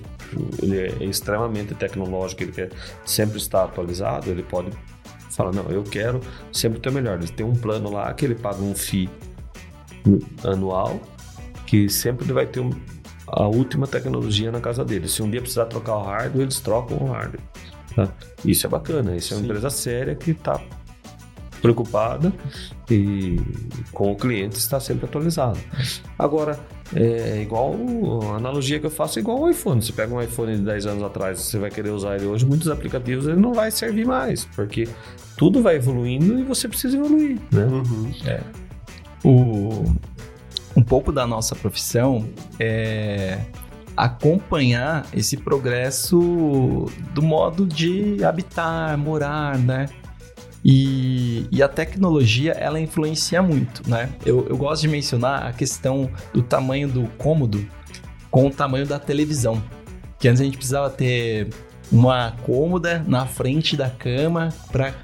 ele 0.62 0.78
é 0.78 1.04
extremamente 1.04 1.74
tecnológico, 1.74 2.44
ele 2.44 2.52
quer 2.52 2.70
sempre 3.04 3.38
estar 3.38 3.64
atualizado, 3.64 4.30
ele 4.30 4.44
pode 4.44 4.70
falar, 5.30 5.52
não, 5.52 5.68
eu 5.70 5.82
quero 5.82 6.20
sempre 6.52 6.78
ter 6.78 6.90
o 6.90 6.92
melhor. 6.92 7.18
Ele 7.18 7.32
tem 7.32 7.44
um 7.44 7.54
plano 7.54 7.90
lá 7.90 8.12
que 8.14 8.24
ele 8.24 8.36
paga 8.36 8.62
um 8.62 8.74
FII 8.74 9.10
anual, 10.44 11.00
que 11.66 11.88
sempre 11.88 12.24
ele 12.24 12.32
vai 12.32 12.46
ter 12.46 12.60
um, 12.60 12.70
a 13.32 13.46
última 13.46 13.86
tecnologia 13.86 14.52
na 14.52 14.60
casa 14.60 14.84
dele. 14.84 15.08
Se 15.08 15.22
um 15.22 15.30
dia 15.30 15.40
precisar 15.40 15.64
trocar 15.64 15.96
o 15.96 16.02
hardware, 16.02 16.42
eles 16.42 16.60
trocam 16.60 16.98
o 16.98 17.10
hardware. 17.10 17.40
Tá? 17.96 18.08
Isso 18.44 18.66
é 18.66 18.70
bacana, 18.70 19.16
isso 19.16 19.32
é 19.32 19.36
uma 19.36 19.40
Sim. 19.40 19.46
empresa 19.46 19.70
séria 19.70 20.14
que 20.14 20.32
está 20.32 20.60
preocupada 21.62 22.32
e 22.90 23.40
com 23.92 24.12
o 24.12 24.16
cliente 24.16 24.56
está 24.56 24.80
sempre 24.80 25.06
atualizado. 25.06 25.58
Agora, 26.18 26.58
é 26.94 27.40
igual 27.40 27.74
a 28.32 28.36
analogia 28.36 28.78
que 28.80 28.86
eu 28.86 28.90
faço 28.90 29.18
é 29.18 29.22
igual 29.22 29.40
o 29.40 29.48
iPhone. 29.48 29.80
Você 29.80 29.92
pega 29.92 30.12
um 30.12 30.20
iPhone 30.20 30.56
de 30.56 30.62
10 30.62 30.86
anos 30.86 31.02
atrás, 31.04 31.40
você 31.40 31.58
vai 31.58 31.70
querer 31.70 31.90
usar 31.90 32.16
ele 32.16 32.26
hoje, 32.26 32.44
muitos 32.44 32.68
aplicativos 32.68 33.26
ele 33.26 33.40
não 33.40 33.54
vai 33.54 33.70
servir 33.70 34.04
mais, 34.06 34.44
porque 34.44 34.88
tudo 35.36 35.62
vai 35.62 35.76
evoluindo 35.76 36.38
e 36.38 36.42
você 36.42 36.68
precisa 36.68 36.96
evoluir, 36.96 37.38
né? 37.50 37.64
Uhum. 37.64 38.12
É. 38.26 38.40
O, 39.24 39.84
um 40.82 40.84
pouco 40.84 41.12
da 41.12 41.24
nossa 41.24 41.54
profissão 41.54 42.28
é 42.58 43.38
acompanhar 43.96 45.06
esse 45.14 45.36
progresso 45.36 46.90
do 47.14 47.22
modo 47.22 47.64
de 47.64 48.24
habitar, 48.24 48.98
morar, 48.98 49.56
né? 49.58 49.86
E, 50.64 51.46
e, 51.52 51.62
a 51.62 51.68
tecnologia, 51.68 52.52
ela 52.52 52.80
influencia 52.80 53.40
muito, 53.42 53.88
né? 53.88 54.08
Eu, 54.26 54.46
eu 54.48 54.56
gosto 54.56 54.82
de 54.82 54.88
mencionar 54.88 55.46
a 55.46 55.52
questão 55.52 56.10
do 56.32 56.42
tamanho 56.42 56.88
do 56.88 57.06
cômodo 57.16 57.64
com 58.30 58.46
o 58.46 58.50
tamanho 58.50 58.86
da 58.86 58.98
televisão. 58.98 59.62
Que 60.18 60.28
antes 60.28 60.40
a 60.40 60.44
gente 60.44 60.56
precisava 60.56 60.90
ter 60.90 61.48
uma 61.90 62.32
cômoda 62.44 63.04
na 63.06 63.26
frente 63.26 63.76
da 63.76 63.90
cama 63.90 64.48
para 64.70 64.94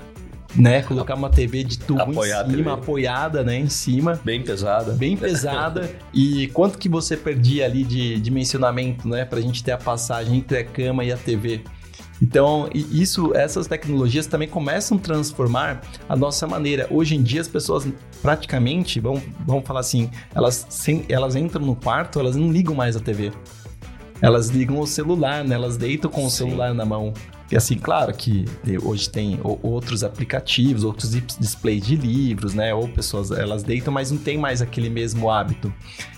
né, 0.56 0.82
colocar 0.82 1.14
uma 1.14 1.30
TV 1.30 1.62
de 1.62 1.78
tubo 1.78 2.00
Apoiada 2.00 2.52
em 2.52 2.56
cima, 2.56 2.72
apoiada, 2.72 3.44
né, 3.44 3.58
em 3.58 3.68
cima. 3.68 4.20
Bem 4.24 4.42
pesada. 4.42 4.92
Bem 4.92 5.16
pesada. 5.16 5.90
e 6.12 6.48
quanto 6.48 6.78
que 6.78 6.88
você 6.88 7.16
perdia 7.16 7.64
ali 7.64 7.84
de 7.84 8.18
dimensionamento, 8.20 9.06
né, 9.08 9.24
pra 9.24 9.40
gente 9.40 9.62
ter 9.62 9.72
a 9.72 9.78
passagem 9.78 10.38
entre 10.38 10.58
a 10.58 10.64
cama 10.64 11.04
e 11.04 11.12
a 11.12 11.16
TV? 11.16 11.62
Então, 12.20 12.68
isso, 12.74 13.32
essas 13.34 13.68
tecnologias 13.68 14.26
também 14.26 14.48
começam 14.48 14.98
a 14.98 15.00
transformar 15.00 15.80
a 16.08 16.16
nossa 16.16 16.46
maneira. 16.46 16.86
Hoje 16.90 17.14
em 17.14 17.22
dia, 17.22 17.40
as 17.40 17.46
pessoas 17.46 17.86
praticamente, 18.20 18.98
vamos, 18.98 19.22
vamos 19.46 19.64
falar 19.64 19.80
assim, 19.80 20.10
elas, 20.34 20.66
sem, 20.68 21.04
elas 21.08 21.36
entram 21.36 21.64
no 21.64 21.76
quarto, 21.76 22.18
elas 22.18 22.34
não 22.34 22.50
ligam 22.50 22.74
mais 22.74 22.96
a 22.96 23.00
TV. 23.00 23.32
Elas 24.20 24.48
ligam 24.48 24.80
o 24.80 24.86
celular, 24.86 25.44
né? 25.44 25.54
Elas 25.54 25.76
deitam 25.76 26.10
com 26.10 26.26
o 26.26 26.30
Sim. 26.30 26.48
celular 26.48 26.74
na 26.74 26.84
mão. 26.84 27.14
E 27.50 27.56
assim, 27.56 27.78
claro 27.78 28.12
que 28.12 28.44
hoje 28.82 29.08
tem 29.08 29.40
outros 29.42 30.04
aplicativos, 30.04 30.84
outros 30.84 31.10
displays 31.38 31.86
de 31.86 31.96
livros, 31.96 32.52
né? 32.52 32.74
Ou 32.74 32.86
pessoas, 32.88 33.30
elas 33.30 33.62
deitam, 33.62 33.92
mas 33.92 34.10
não 34.10 34.18
tem 34.18 34.36
mais 34.36 34.60
aquele 34.60 34.90
mesmo 34.90 35.30
hábito. 35.30 35.72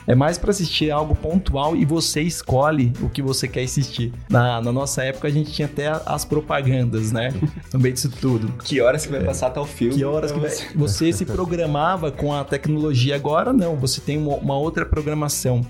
É 0.08 0.14
mais 0.14 0.36
para 0.36 0.50
assistir 0.50 0.90
algo 0.90 1.14
pontual 1.14 1.76
e 1.76 1.84
você 1.84 2.20
escolhe 2.20 2.92
o 3.00 3.08
que 3.08 3.22
você 3.22 3.46
quer 3.46 3.62
assistir. 3.62 4.12
Na, 4.28 4.60
na 4.60 4.72
nossa 4.72 5.04
época, 5.04 5.28
a 5.28 5.30
gente 5.30 5.52
tinha 5.52 5.66
até 5.66 5.86
as 6.04 6.24
propagandas, 6.24 7.12
né? 7.12 7.32
No 7.72 7.78
meio 7.78 7.94
disso 7.94 8.10
tudo. 8.20 8.52
Que 8.64 8.80
horas 8.80 9.06
que 9.06 9.12
vai 9.12 9.20
é. 9.20 9.24
passar 9.24 9.50
tal 9.50 9.64
filme? 9.64 9.94
Que 9.94 10.04
horas 10.04 10.32
que 10.32 10.40
vai... 10.40 10.50
Você 10.74 11.12
se 11.12 11.24
programava 11.24 12.10
com 12.10 12.32
a 12.32 12.42
tecnologia. 12.42 13.14
Agora, 13.14 13.52
não. 13.52 13.76
Você 13.76 14.00
tem 14.00 14.18
uma, 14.18 14.34
uma 14.36 14.58
outra 14.58 14.84
programação. 14.84 15.64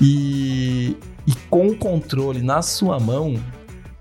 E, 0.00 0.96
e 1.26 1.34
com 1.50 1.66
o 1.66 1.76
controle 1.76 2.40
na 2.40 2.62
sua 2.62 3.00
mão, 3.00 3.34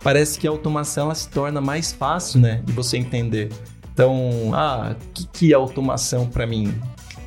parece 0.03 0.39
que 0.39 0.47
a 0.47 0.49
automação 0.49 1.05
ela 1.05 1.15
se 1.15 1.29
torna 1.29 1.61
mais 1.61 1.91
fácil, 1.91 2.39
né, 2.39 2.61
de 2.65 2.73
você 2.73 2.97
entender. 2.97 3.49
Então, 3.93 4.51
ah, 4.53 4.95
o 4.99 5.13
que, 5.13 5.27
que 5.27 5.53
é 5.53 5.55
automação 5.55 6.27
para 6.27 6.47
mim? 6.47 6.73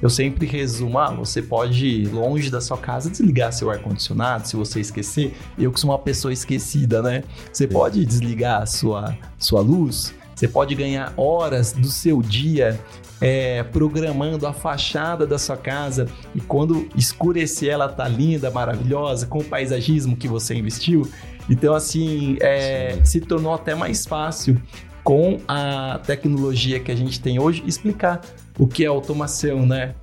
Eu 0.03 0.11
sempre 0.11 0.47
resumo, 0.47 0.99
ah, 0.99 1.11
você 1.11 1.41
pode 1.41 1.87
ir 1.87 2.09
longe 2.09 2.51
da 2.51 2.61
sua 2.61 2.77
casa 2.77 3.09
desligar 3.09 3.53
seu 3.53 3.71
ar-condicionado, 3.71 4.47
se 4.47 4.57
você 4.57 4.81
esquecer. 4.81 5.35
Eu 5.57 5.73
que 5.73 5.81
sou 5.81 5.91
uma 5.91 5.99
pessoa 5.99 6.33
esquecida, 6.33 7.01
né? 7.01 7.23
Você 7.53 7.67
pode 7.67 8.05
desligar 8.05 8.63
a 8.63 8.67
sua, 8.67 9.17
sua 9.39 9.61
luz, 9.61 10.15
você 10.35 10.49
pode 10.49 10.75
ganhar 10.75 11.15
horas 11.17 11.73
do 11.73 11.89
seu 11.89 12.21
dia 12.21 12.79
é, 13.21 13.63
programando 13.63 14.47
a 14.47 14.53
fachada 14.53 15.27
da 15.27 15.39
sua 15.39 15.57
casa 15.57 16.07
e 16.35 16.41
quando 16.41 16.89
escurecer 16.97 17.71
ela 17.71 17.89
tá 17.89 18.07
linda, 18.09 18.51
maravilhosa, 18.51 19.27
com 19.27 19.39
o 19.39 19.45
paisagismo 19.45 20.17
que 20.17 20.29
você 20.29 20.55
investiu. 20.55 21.09
Então, 21.49 21.75
assim, 21.75 22.37
é, 22.41 22.99
se 23.05 23.21
tornou 23.21 23.55
até 23.55 23.75
mais 23.75 24.07
fácil 24.07 24.61
com 25.03 25.39
a 25.47 26.01
tecnologia 26.07 26.81
que 26.81 26.91
a 26.91 26.97
gente 26.97 27.21
tem 27.21 27.39
hoje 27.39 27.63
explicar 27.67 28.23
o 28.59 28.67
que 28.67 28.85
é 28.85 28.89
automação, 28.89 29.67
né? 29.67 29.95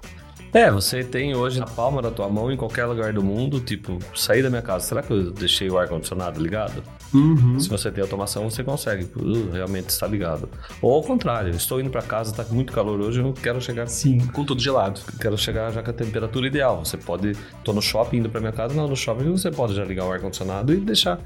É, 0.54 0.69
você 0.69 1.04
tem 1.04 1.34
hoje 1.34 1.60
na 1.60 1.65
palma 1.65 2.02
da 2.02 2.12
tua 2.12 2.28
mão 2.28 2.52
em 2.52 2.58
qualquer 2.58 2.86
lugar 2.86 3.13
do 3.13 3.24
mundo, 3.24 3.60
tipo, 3.60 3.97
sair 4.13 4.43
da 4.43 4.50
minha 4.50 4.62
casa, 4.62 4.86
será 4.86 5.02
que 5.02 5.12
eu 5.12 5.32
deixei 5.32 5.69
o 5.69 5.78
ar-condicionado 5.78 6.41
ligado? 6.41 6.84
Uhum. 7.13 7.60
Se 7.60 7.67
você 7.67 7.91
tem 7.91 8.02
automação, 8.02 8.50
você 8.50 8.63
consegue, 8.63 9.04
uh, 9.15 9.52
realmente 9.52 9.89
está 9.89 10.08
ligado. 10.08 10.47
Ou 10.82 10.93
ao 10.93 11.04
contrário, 11.04 11.54
estou 11.54 11.80
indo 11.80 11.89
para 11.89 12.02
casa, 12.02 12.32
está 12.32 12.43
muito 12.54 12.71
calor 12.71 13.00
hoje, 13.00 13.19
eu 13.19 13.34
quero 13.34 13.62
chegar 13.62 13.88
Sim. 13.88 14.19
com 14.28 14.45
tudo 14.45 14.62
gelado. 14.62 15.02
Quero 15.19 15.38
chegar 15.38 15.71
já 15.71 15.84
com 15.84 15.89
a 15.89 15.93
temperatura 15.93 16.47
ideal. 16.47 16.86
Você 16.86 16.97
pode, 16.97 17.32
estou 17.32 17.74
no 17.74 17.82
shopping 17.82 18.17
indo 18.17 18.30
para 18.30 18.39
minha 18.39 18.54
casa, 18.54 18.74
não, 18.74 18.88
no 18.88 18.95
shopping 18.95 19.30
você 19.32 19.52
pode 19.52 19.76
já 19.76 19.84
ligar 19.84 20.06
o 20.06 20.12
ar-condicionado 20.12 20.74
e 20.74 20.78
deixar 20.78 21.19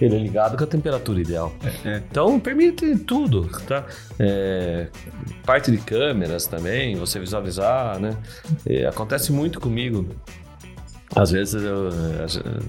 ele 0.00 0.18
ligado 0.18 0.56
com 0.56 0.64
a 0.64 0.66
temperatura 0.66 1.20
ideal. 1.20 1.52
É, 1.84 1.88
é. 1.88 2.02
Então, 2.10 2.40
permite 2.40 2.96
tudo, 2.98 3.48
tá? 3.66 3.84
É, 4.18 4.88
parte 5.44 5.70
de 5.70 5.78
câmeras 5.78 6.46
também, 6.46 6.96
você 6.96 7.18
visualizar, 7.18 7.98
né? 8.00 8.16
E 8.66 8.84
acontece 8.84 9.32
muito 9.32 9.60
comigo. 9.60 10.08
Às 11.14 11.30
vezes 11.30 11.62
eu, 11.62 11.90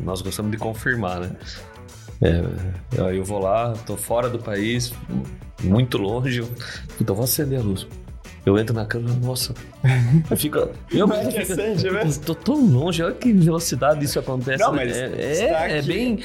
nós 0.03 0.21
gostamos 0.21 0.51
de 0.51 0.57
confirmar, 0.57 1.19
né? 1.19 1.31
É, 2.21 3.11
eu 3.15 3.23
vou 3.23 3.39
lá, 3.39 3.73
tô 3.85 3.95
fora 3.95 4.29
do 4.29 4.39
país, 4.39 4.93
muito 5.63 5.97
longe, 5.97 6.43
então 6.99 7.15
vou 7.15 7.25
acender 7.25 7.59
a 7.59 7.63
luz. 7.63 7.87
Eu 8.47 8.57
entro 8.57 8.73
na 8.73 8.85
câmera, 8.85 9.13
nossa. 9.21 9.53
Eu 10.31 10.37
fico. 10.37 10.57
Eu 10.89 11.11
é 11.11 11.23
interessante, 11.25 11.81
fico, 11.81 11.93
né? 11.93 12.09
Tô 12.25 12.33
tão 12.33 12.55
longe, 12.55 13.03
olha 13.03 13.13
que 13.13 13.33
velocidade 13.33 14.05
isso 14.05 14.17
acontece. 14.17 14.63
Não, 14.63 14.71
mas 14.71 14.95
é, 14.95 15.11
é, 15.17 15.77
é 15.79 15.81
bem. 15.81 16.23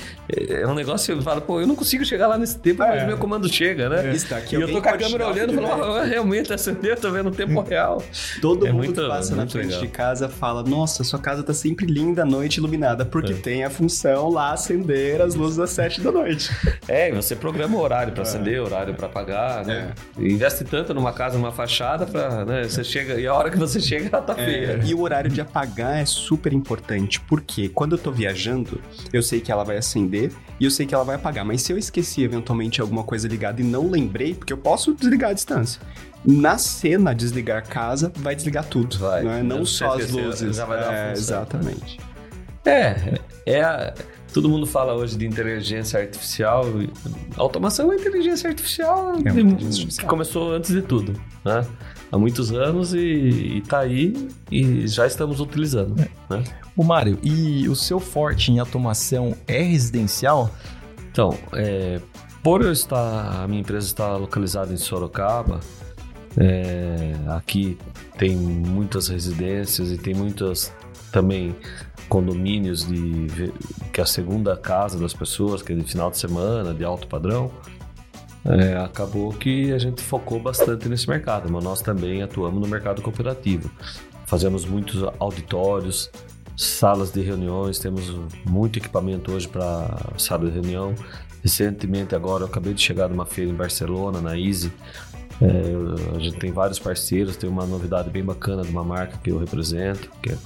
É 0.49 0.65
um 0.65 0.73
negócio, 0.73 1.17
eu 1.17 1.21
falo, 1.21 1.41
pô, 1.41 1.61
eu 1.61 1.67
não 1.67 1.75
consigo 1.75 2.05
chegar 2.05 2.29
lá 2.29 2.39
nesse 2.39 2.57
tempo, 2.61 2.79
mas 2.79 3.03
é. 3.03 3.07
meu 3.07 3.19
comando 3.19 3.53
chega, 3.53 3.89
né? 3.89 4.15
Está 4.15 4.37
aqui, 4.37 4.55
e 4.55 4.61
eu 4.61 4.71
tô 4.71 4.81
com 4.81 4.89
a 4.89 4.97
câmera 4.97 5.27
olhando 5.27 5.53
e 5.53 5.57
falo, 5.57 5.97
oh, 5.97 6.05
realmente 6.05 6.53
acendeu, 6.53 6.97
tô 6.97 7.11
vendo 7.11 7.29
o 7.29 7.33
tempo 7.33 7.61
real. 7.69 8.01
Todo 8.41 8.69
é 8.69 8.71
mundo 8.71 8.85
muito, 8.85 9.03
que 9.03 9.09
passa 9.09 9.35
na 9.35 9.49
frente 9.49 9.67
legal. 9.67 9.81
de 9.81 9.89
casa 9.89 10.29
fala, 10.29 10.63
nossa, 10.63 11.03
sua 11.03 11.19
casa 11.19 11.43
tá 11.43 11.53
sempre 11.53 11.87
linda 11.87 12.23
à 12.23 12.25
noite 12.25 12.59
iluminada, 12.59 13.05
porque 13.05 13.33
é. 13.33 13.37
tem 13.37 13.65
a 13.65 13.71
função 13.71 14.31
lá 14.31 14.53
acender 14.53 15.21
as 15.21 15.35
luzes 15.35 15.59
às 15.59 15.71
sete 15.71 16.01
da 16.01 16.13
noite. 16.13 16.51
É, 16.89 17.11
você 17.13 17.35
programa 17.35 17.77
o 17.77 17.81
horário 17.81 18.13
para 18.13 18.23
acender, 18.23 18.61
horário 18.61 18.93
para 18.95 19.07
apagar, 19.07 19.65
né? 19.65 19.93
Investe 20.19 20.65
tanto 20.65 20.93
numa 20.93 21.13
casa, 21.13 21.39
numa 21.39 21.53
fachada, 21.53 22.07
pra. 22.13 22.45
Né, 22.45 22.65
você 22.65 22.85
chega, 22.85 23.21
e 23.21 23.27
a 23.27 23.35
hora 23.35 23.51
que 23.51 23.57
você 23.59 23.81
chega, 23.83 24.09
ela 24.13 24.23
tá 24.23 24.35
feia. 24.35 24.81
E 24.85 24.95
o 24.95 25.01
horário 25.01 25.31
de 25.31 25.41
apagar 25.41 25.99
é 25.99 26.05
super 26.05 26.53
importante, 26.53 27.19
porque 27.21 27.69
quando 27.69 27.93
eu 27.93 27.99
tô 27.99 28.11
viajando, 28.13 28.81
eu 29.13 29.23
sei 29.23 29.41
que 29.41 29.51
ela 29.51 29.65
vai 29.65 29.77
acender 29.79 30.31
e 30.61 30.65
eu 30.65 30.71
sei 30.71 30.87
que 30.87 30.95
ela 30.95 31.05
vai 31.05 31.17
apagar. 31.17 31.45
Mas 31.45 31.63
se 31.63 31.73
eu 31.73 31.79
esqueci 31.79 32.23
eventualmente 32.23 32.81
alguma 32.81 33.03
coisa 33.03 33.27
ligada 33.27 33.61
e 33.61 33.65
não 33.65 33.91
lembrei, 33.91 34.35
porque 34.35 34.53
eu 34.53 34.59
posso 34.59 34.95
desligar 34.95 35.31
a 35.31 35.33
distância. 35.33 35.81
Na 36.25 36.57
cena, 36.57 37.13
desligar 37.13 37.59
a 37.59 37.63
casa, 37.63 38.13
vai 38.17 38.37
desligar 38.37 38.65
tudo. 38.67 38.97
Vai. 38.99 39.23
Não, 39.25 39.33
é? 39.33 39.43
não 39.43 39.65
só 39.65 39.95
as 39.97 40.11
luzes. 40.11 40.57
já 40.57 40.65
vai 40.65 40.79
dar 40.79 40.93
é, 40.93 41.09
função. 41.09 41.23
exatamente. 41.41 41.99
É, 42.65 43.19
é 43.45 43.61
a- 43.63 43.93
todo 44.33 44.49
mundo 44.49 44.65
fala 44.67 44.95
hoje 44.95 45.17
de 45.19 45.27
inteligência 45.27 45.99
artificial. 46.01 46.65
Automação 47.37 47.93
é 47.93 47.97
inteligência 47.97 48.49
artificial. 48.49 49.15
É 49.17 49.19
inteligência 49.19 49.67
artificial. 49.83 50.09
Começou 50.09 50.53
antes 50.53 50.73
de 50.73 50.83
tudo, 50.83 51.21
né? 51.45 51.67
Há 52.13 52.19
muitos 52.19 52.53
anos 52.53 52.93
e, 52.93 52.99
e 52.99 53.63
tá 53.63 53.79
aí 53.81 54.29
e 54.51 54.87
já 54.87 55.07
estamos 55.07 55.41
utilizando, 55.41 55.97
né? 56.29 56.45
O 56.77 56.85
Mário, 56.85 57.19
e 57.23 57.67
o 57.71 57.75
seu 57.75 57.99
forte 57.99 58.53
em 58.53 58.59
automação 58.59 59.35
é 59.49 59.63
residencial? 59.63 60.51
Então, 61.11 61.37
é, 61.55 62.03
por 62.43 62.61
eu 62.61 62.71
estar, 62.71 63.43
a 63.43 63.49
minha 63.49 63.63
empresa 63.63 63.87
está 63.87 64.15
localizada 64.17 64.75
em 64.75 64.77
Sorocaba, 64.77 65.61
é, 66.37 67.15
aqui 67.29 67.79
tem 68.19 68.37
muitas 68.37 69.09
residências 69.09 69.91
e 69.91 69.97
tem 69.97 70.15
muitas 70.15 70.71
também 71.11 71.57
condomínios 72.09 72.87
de 72.87 73.53
que 73.91 74.01
é 74.01 74.05
a 74.05 74.07
segunda 74.07 74.55
casa 74.55 74.99
das 74.99 75.15
pessoas, 75.15 75.63
que 75.63 75.73
é 75.73 75.77
de 75.77 75.85
final 75.85 76.11
de 76.11 76.19
semana, 76.19 76.75
de 76.75 76.85
alto 76.85 77.07
padrão. 77.07 77.51
É, 78.45 78.77
acabou 78.77 79.33
que 79.33 79.73
a 79.73 79.79
gente 79.79 80.03
focou 80.03 80.41
bastante 80.41 80.89
nesse 80.89 81.09
mercado, 81.09 81.51
mas 81.51 81.63
nós 81.63 81.81
também 81.81 82.23
atuamos 82.23 82.61
no 82.61 82.67
mercado 82.67 83.01
cooperativo. 83.01 83.71
Fazemos 84.27 84.65
muitos 84.65 85.03
auditórios, 85.19 86.11
salas 86.57 87.13
de 87.13 87.21
reuniões, 87.21 87.79
temos 87.79 88.11
muito 88.45 88.79
equipamento 88.79 89.33
hoje 89.33 89.47
para 89.49 89.97
sala 90.19 90.47
de 90.47 90.51
reunião. 90.51 90.95
Recentemente, 91.43 92.15
agora, 92.15 92.45
eu 92.45 92.47
acabei 92.47 92.73
de 92.75 92.81
chegar 92.81 93.09
numa 93.09 93.27
feira 93.27 93.51
em 93.51 93.55
Barcelona, 93.55 94.21
na 94.21 94.39
Easy. 94.39 94.73
É, 95.41 96.17
a 96.17 96.19
gente 96.21 96.39
tem 96.39 96.53
vários 96.53 96.79
parceiros, 96.79 97.37
tem 97.37 97.51
uma 97.51 97.67
novidade 97.67 98.11
bem 98.11 98.25
bacana 98.25 98.63
de 98.63 98.71
uma 98.71 98.85
marca 98.85 99.19
que 99.19 99.31
eu 99.31 99.39
represento, 99.39 100.11
que 100.23 100.31
é, 100.31 100.37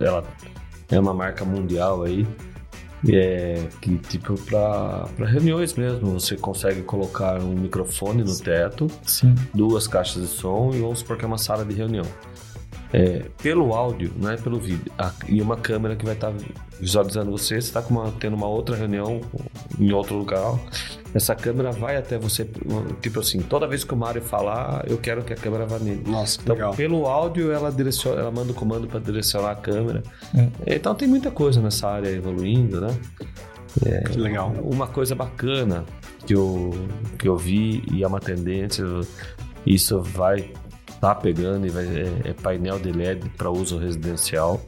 ela 0.00 0.24
é 0.90 0.98
uma 0.98 1.14
marca 1.14 1.44
mundial 1.44 2.02
aí. 2.02 2.26
É 3.08 3.68
que 3.80 3.96
tipo 3.98 4.34
para 4.42 5.08
reuniões 5.26 5.74
mesmo, 5.74 6.18
você 6.18 6.36
consegue 6.36 6.82
colocar 6.82 7.40
um 7.40 7.54
microfone 7.54 8.24
no 8.24 8.36
teto, 8.36 8.88
Sim. 9.04 9.34
duas 9.54 9.86
caixas 9.86 10.22
de 10.22 10.28
som 10.28 10.72
e 10.74 10.80
vamos 10.80 11.00
supor 11.00 11.16
que 11.16 11.24
é 11.24 11.28
uma 11.28 11.38
sala 11.38 11.64
de 11.64 11.74
reunião. 11.74 12.04
É, 12.92 13.26
pelo 13.42 13.74
áudio, 13.74 14.10
não 14.16 14.30
é 14.30 14.36
pelo 14.36 14.58
vídeo. 14.58 14.90
A- 14.98 15.12
e 15.28 15.42
uma 15.42 15.56
câmera 15.56 15.94
que 15.94 16.04
vai 16.04 16.14
estar 16.14 16.32
visualizando 16.80 17.30
você, 17.30 17.60
você 17.60 17.68
está 17.68 17.82
tendo 18.18 18.34
uma 18.34 18.46
outra 18.46 18.74
reunião 18.76 19.20
em 19.78 19.92
outro 19.92 20.16
lugar. 20.16 20.58
Essa 21.14 21.34
câmera 21.34 21.70
vai 21.72 21.96
até 21.96 22.18
você, 22.18 22.48
tipo 23.02 23.20
assim, 23.20 23.40
toda 23.40 23.66
vez 23.66 23.84
que 23.84 23.92
o 23.92 23.96
Mário 23.96 24.22
falar, 24.22 24.84
eu 24.88 24.96
quero 24.98 25.22
que 25.22 25.32
a 25.32 25.36
câmera 25.36 25.66
vá 25.66 25.78
nele. 25.78 26.02
Nossa, 26.06 26.36
que 26.38 26.44
Então, 26.44 26.54
legal. 26.54 26.74
pelo 26.74 27.06
áudio, 27.06 27.50
ela, 27.52 27.70
direciona, 27.70 28.20
ela 28.20 28.30
manda 28.30 28.52
o 28.52 28.54
comando 28.54 28.86
para 28.86 29.00
direcionar 29.00 29.50
a 29.52 29.56
câmera. 29.56 30.02
É. 30.66 30.74
Então, 30.76 30.94
tem 30.94 31.08
muita 31.08 31.30
coisa 31.30 31.60
nessa 31.60 31.88
área 31.88 32.08
evoluindo, 32.08 32.80
né? 32.80 32.94
Que 34.10 34.18
legal. 34.18 34.52
Uma 34.62 34.86
coisa 34.86 35.14
bacana 35.14 35.84
que 36.26 36.34
eu, 36.34 36.70
que 37.18 37.28
eu 37.28 37.36
vi 37.36 37.82
e 37.92 38.02
é 38.02 38.06
uma 38.06 38.18
tendência, 38.20 38.84
isso 39.64 40.00
vai 40.02 40.50
tá 41.00 41.14
pegando 41.14 41.66
e 41.66 41.70
vai, 41.70 41.84
é, 41.86 42.30
é 42.30 42.32
painel 42.32 42.78
de 42.78 42.92
LED 42.92 43.28
para 43.36 43.50
uso 43.50 43.78
residencial, 43.78 44.60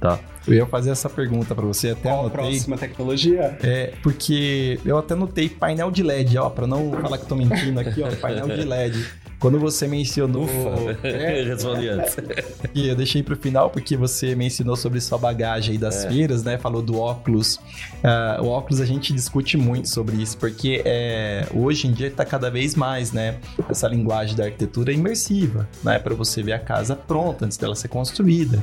tá? 0.00 0.18
Eu 0.46 0.54
ia 0.54 0.66
fazer 0.66 0.90
essa 0.90 1.08
pergunta 1.08 1.54
pra 1.54 1.64
você, 1.64 1.90
até 1.90 2.08
Qual 2.08 2.16
a 2.16 2.20
anotei. 2.20 2.40
próxima 2.40 2.78
tecnologia? 2.78 3.58
É, 3.62 3.92
porque 4.02 4.80
eu 4.84 4.96
até 4.98 5.14
notei 5.14 5.48
painel 5.48 5.90
de 5.90 6.02
LED, 6.02 6.38
ó, 6.38 6.48
pra 6.48 6.66
não 6.66 6.92
falar 6.92 7.18
que 7.18 7.26
tô 7.26 7.36
mentindo 7.36 7.78
aqui, 7.78 8.02
ó, 8.02 8.10
painel 8.16 8.48
de 8.48 8.64
LED. 8.64 9.06
Quando 9.40 9.58
você 9.58 9.88
mencionou. 9.88 10.46
É, 11.02 11.42
Respondi 11.48 11.88
antes. 11.88 12.16
E 12.74 12.88
eu 12.88 12.94
deixei 12.94 13.22
pro 13.22 13.34
final 13.34 13.70
porque 13.70 13.96
você 13.96 14.34
mencionou 14.34 14.76
sobre 14.76 15.00
sua 15.00 15.16
bagagem 15.16 15.72
aí 15.72 15.78
das 15.78 16.04
feiras, 16.04 16.44
né? 16.44 16.58
Falou 16.58 16.82
do 16.82 16.98
óculos. 16.98 17.58
Ah, 18.04 18.38
o 18.42 18.46
óculos 18.46 18.82
a 18.82 18.84
gente 18.84 19.14
discute 19.14 19.56
muito 19.56 19.88
sobre 19.88 20.16
isso, 20.16 20.36
porque 20.36 20.82
é, 20.84 21.46
hoje 21.54 21.88
em 21.88 21.92
dia 21.92 22.10
tá 22.10 22.24
cada 22.24 22.50
vez 22.50 22.74
mais, 22.74 23.12
né? 23.12 23.38
Essa 23.68 23.88
linguagem 23.88 24.36
da 24.36 24.44
arquitetura 24.44 24.92
imersiva, 24.92 25.66
né? 25.82 25.98
Para 25.98 26.14
você 26.14 26.42
ver 26.42 26.52
a 26.52 26.58
casa 26.58 26.94
pronta 26.94 27.46
antes 27.46 27.56
dela 27.56 27.74
ser 27.74 27.88
construída. 27.88 28.62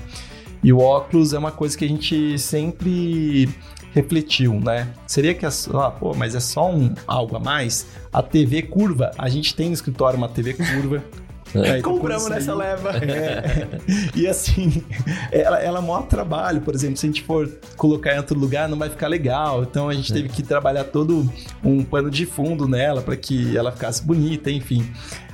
E 0.63 0.73
o 0.73 0.79
óculos 0.79 1.33
é 1.33 1.39
uma 1.39 1.51
coisa 1.51 1.77
que 1.77 1.85
a 1.85 1.87
gente 1.87 2.37
sempre 2.37 3.49
refletiu, 3.93 4.59
né? 4.59 4.87
Seria 5.05 5.33
que, 5.33 5.45
as, 5.45 5.69
ah, 5.73 5.91
pô, 5.91 6.13
mas 6.13 6.35
é 6.35 6.39
só 6.39 6.71
um 6.71 6.93
algo 7.05 7.35
a 7.35 7.39
mais? 7.39 7.87
A 8.11 8.21
TV 8.21 8.63
curva, 8.63 9.11
a 9.17 9.29
gente 9.29 9.55
tem 9.55 9.67
no 9.67 9.73
escritório 9.73 10.17
uma 10.17 10.29
TV 10.29 10.53
curva. 10.53 11.03
É, 11.55 11.79
então, 11.79 11.93
Compramos 11.93 12.27
nessa 12.27 12.53
leva. 12.53 12.91
é. 12.97 13.79
E 14.13 14.27
assim, 14.27 14.83
ela, 15.31 15.59
ela 15.59 15.81
maior 15.81 16.03
trabalho, 16.03 16.59
por 16.59 16.75
exemplo, 16.75 16.97
se 16.97 17.05
a 17.05 17.09
gente 17.09 17.23
for 17.23 17.49
colocar 17.77 18.13
em 18.13 18.17
outro 18.17 18.37
lugar, 18.37 18.67
não 18.67 18.77
vai 18.77 18.89
ficar 18.89 19.07
legal. 19.07 19.63
Então 19.63 19.87
a 19.87 19.93
gente 19.93 20.11
teve 20.11 20.27
que 20.27 20.43
trabalhar 20.43 20.83
todo 20.83 21.25
um 21.63 21.83
pano 21.83 22.11
de 22.11 22.25
fundo 22.25 22.67
nela 22.67 23.01
para 23.01 23.15
que 23.15 23.55
ela 23.55 23.71
ficasse 23.71 24.03
bonita, 24.03 24.51
enfim. 24.51 24.85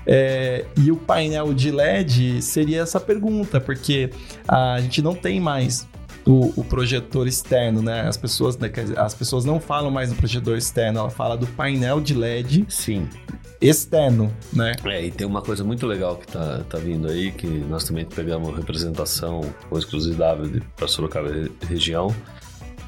É, 0.06 0.66
e 0.78 0.92
o 0.92 0.98
painel 0.98 1.54
de 1.54 1.72
LED 1.72 2.42
seria 2.42 2.82
essa 2.82 3.00
pergunta, 3.00 3.60
porque 3.60 4.10
a 4.48 4.80
gente 4.82 5.02
não 5.02 5.16
tem 5.16 5.40
mais 5.40 5.88
o, 6.26 6.54
o 6.60 6.64
projetor 6.64 7.28
externo, 7.28 7.82
né? 7.82 8.08
As 8.08 8.18
pessoas, 8.18 8.58
né, 8.58 8.72
as 8.98 9.14
pessoas 9.14 9.46
não 9.46 9.60
falam 9.60 9.92
mais 9.92 10.10
do 10.10 10.16
projetor 10.16 10.58
externo, 10.58 11.00
ela 11.00 11.10
fala 11.10 11.36
do 11.36 11.48
painel 11.48 12.00
de 12.00 12.14
LED 12.14 12.66
Sim. 12.70 13.08
externo, 13.60 14.32
né? 14.52 14.74
É, 14.86 15.06
e 15.06 15.12
tem 15.12 15.28
uma 15.28 15.42
coisa 15.42 15.64
muito 15.64 15.86
legal 15.86 16.16
que 16.16 16.28
tá, 16.28 16.64
tá 16.70 16.78
vindo 16.78 17.10
aí, 17.10 17.32
que 17.32 17.48
nós 17.48 17.84
também 17.84 18.06
pegamos 18.06 18.56
representação 18.56 19.42
com 19.70 19.78
exclusividade 19.78 20.62
para 20.76 20.88
Sorocaba 20.88 21.30
re- 21.30 21.52
região, 21.68 22.14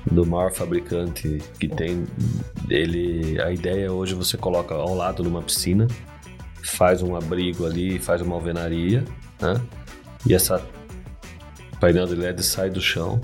do 0.09 0.25
maior 0.25 0.51
fabricante 0.51 1.41
que 1.59 1.67
tem. 1.67 2.05
Ele, 2.69 3.41
a 3.41 3.51
ideia 3.51 3.91
hoje 3.91 4.13
você 4.13 4.37
coloca 4.37 4.73
ao 4.75 4.95
lado 4.95 5.23
de 5.23 5.29
uma 5.29 5.41
piscina, 5.41 5.87
faz 6.63 7.01
um 7.01 7.15
abrigo 7.15 7.65
ali, 7.65 7.99
faz 7.99 8.21
uma 8.21 8.35
alvenaria, 8.35 9.03
né? 9.41 9.59
E 10.27 10.33
essa 10.33 10.61
painel 11.79 12.05
de 12.05 12.15
LED 12.15 12.43
sai 12.43 12.69
do 12.69 12.81
chão 12.81 13.19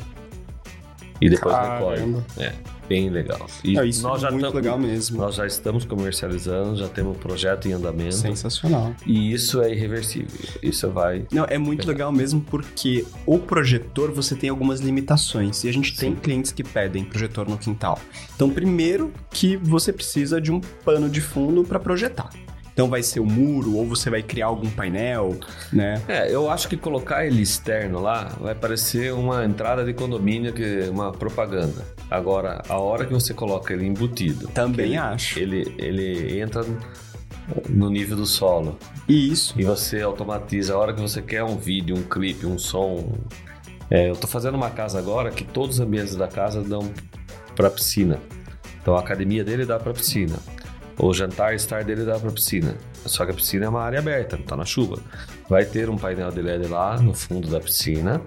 e 1.21 1.29
depois 1.29 1.55
recolhe. 1.55 2.23
É, 2.37 2.51
bem 2.89 3.09
legal. 3.09 3.45
E 3.63 3.73
Não, 3.73 3.85
isso 3.85 4.01
nós 4.01 4.17
é 4.17 4.21
já 4.23 4.31
muito 4.31 4.53
legal 4.55 4.77
mesmo. 4.77 5.17
Nós 5.17 5.35
já 5.35 5.45
estamos 5.45 5.85
comercializando, 5.85 6.75
já 6.75 6.89
temos 6.89 7.15
um 7.15 7.19
projeto 7.19 7.67
em 7.67 7.73
andamento. 7.73 8.15
Sensacional. 8.15 8.93
E 9.05 9.31
isso 9.31 9.61
é 9.61 9.71
irreversível. 9.71 10.49
Isso 10.63 10.89
vai. 10.89 11.27
Não, 11.31 11.45
é 11.45 11.59
muito 11.59 11.87
legal 11.87 12.11
mesmo 12.11 12.41
porque 12.41 13.05
o 13.25 13.37
projetor 13.37 14.11
você 14.11 14.35
tem 14.35 14.49
algumas 14.49 14.79
limitações 14.79 15.63
e 15.63 15.69
a 15.69 15.71
gente 15.71 15.95
tem 15.95 16.15
Sim. 16.15 16.19
clientes 16.19 16.51
que 16.51 16.63
pedem 16.63 17.05
projetor 17.05 17.47
no 17.47 17.57
quintal. 17.57 17.99
Então, 18.35 18.49
primeiro 18.49 19.13
que 19.29 19.55
você 19.57 19.93
precisa 19.93 20.41
de 20.41 20.51
um 20.51 20.59
pano 20.83 21.07
de 21.07 21.21
fundo 21.21 21.63
para 21.63 21.79
projetar. 21.79 22.31
Então 22.81 22.89
vai 22.89 23.03
ser 23.03 23.19
o 23.19 23.25
muro 23.27 23.75
ou 23.75 23.85
você 23.85 24.09
vai 24.09 24.23
criar 24.23 24.47
algum 24.47 24.67
painel, 24.67 25.37
né? 25.71 26.01
É, 26.07 26.33
eu 26.33 26.49
acho 26.49 26.67
que 26.67 26.75
colocar 26.75 27.23
ele 27.23 27.39
externo 27.39 28.01
lá 28.01 28.35
vai 28.41 28.55
parecer 28.55 29.13
uma 29.13 29.45
entrada 29.45 29.85
de 29.85 29.93
condomínio, 29.93 30.51
que 30.51 30.89
uma 30.89 31.11
propaganda. 31.11 31.85
Agora, 32.09 32.63
a 32.67 32.79
hora 32.79 33.05
que 33.05 33.13
você 33.13 33.35
coloca 33.35 33.71
ele 33.71 33.85
embutido, 33.85 34.47
Também 34.47 34.87
ele, 34.87 34.97
acho. 34.97 35.37
Ele, 35.37 35.75
ele 35.77 36.39
entra 36.39 36.65
no 37.69 37.87
nível 37.87 38.17
do 38.17 38.25
solo 38.25 38.79
E 39.07 39.31
isso. 39.31 39.53
e 39.55 39.63
você 39.63 40.01
automatiza. 40.01 40.73
A 40.73 40.77
hora 40.79 40.91
que 40.91 41.01
você 41.01 41.21
quer 41.21 41.43
um 41.43 41.57
vídeo, 41.57 41.95
um 41.95 42.01
clipe, 42.01 42.47
um 42.47 42.57
som. 42.57 43.13
É, 43.91 44.09
eu 44.09 44.15
tô 44.15 44.25
fazendo 44.25 44.55
uma 44.55 44.71
casa 44.71 44.97
agora 44.97 45.29
que 45.29 45.43
todos 45.43 45.75
os 45.75 45.79
ambientes 45.79 46.15
da 46.15 46.27
casa 46.27 46.63
dão 46.63 46.91
para 47.55 47.69
piscina. 47.69 48.17
Então 48.81 48.95
a 48.95 49.01
academia 49.01 49.43
dele 49.43 49.67
dá 49.67 49.77
para 49.77 49.93
piscina. 49.93 50.39
O 50.97 51.13
jantar 51.13 51.55
estar 51.55 51.83
dele 51.83 52.05
dá 52.05 52.19
para 52.19 52.31
piscina. 52.31 52.75
Só 53.05 53.25
que 53.25 53.31
a 53.31 53.33
piscina 53.33 53.65
é 53.65 53.69
uma 53.69 53.81
área 53.81 53.99
aberta, 53.99 54.37
não 54.37 54.45
tá 54.45 54.55
na 54.55 54.65
chuva. 54.65 54.99
Vai 55.49 55.65
ter 55.65 55.89
um 55.89 55.97
painel 55.97 56.31
de 56.31 56.41
LED 56.41 56.67
lá 56.67 56.97
no 56.99 57.13
fundo 57.13 57.47
da 57.49 57.59
piscina. 57.59 58.21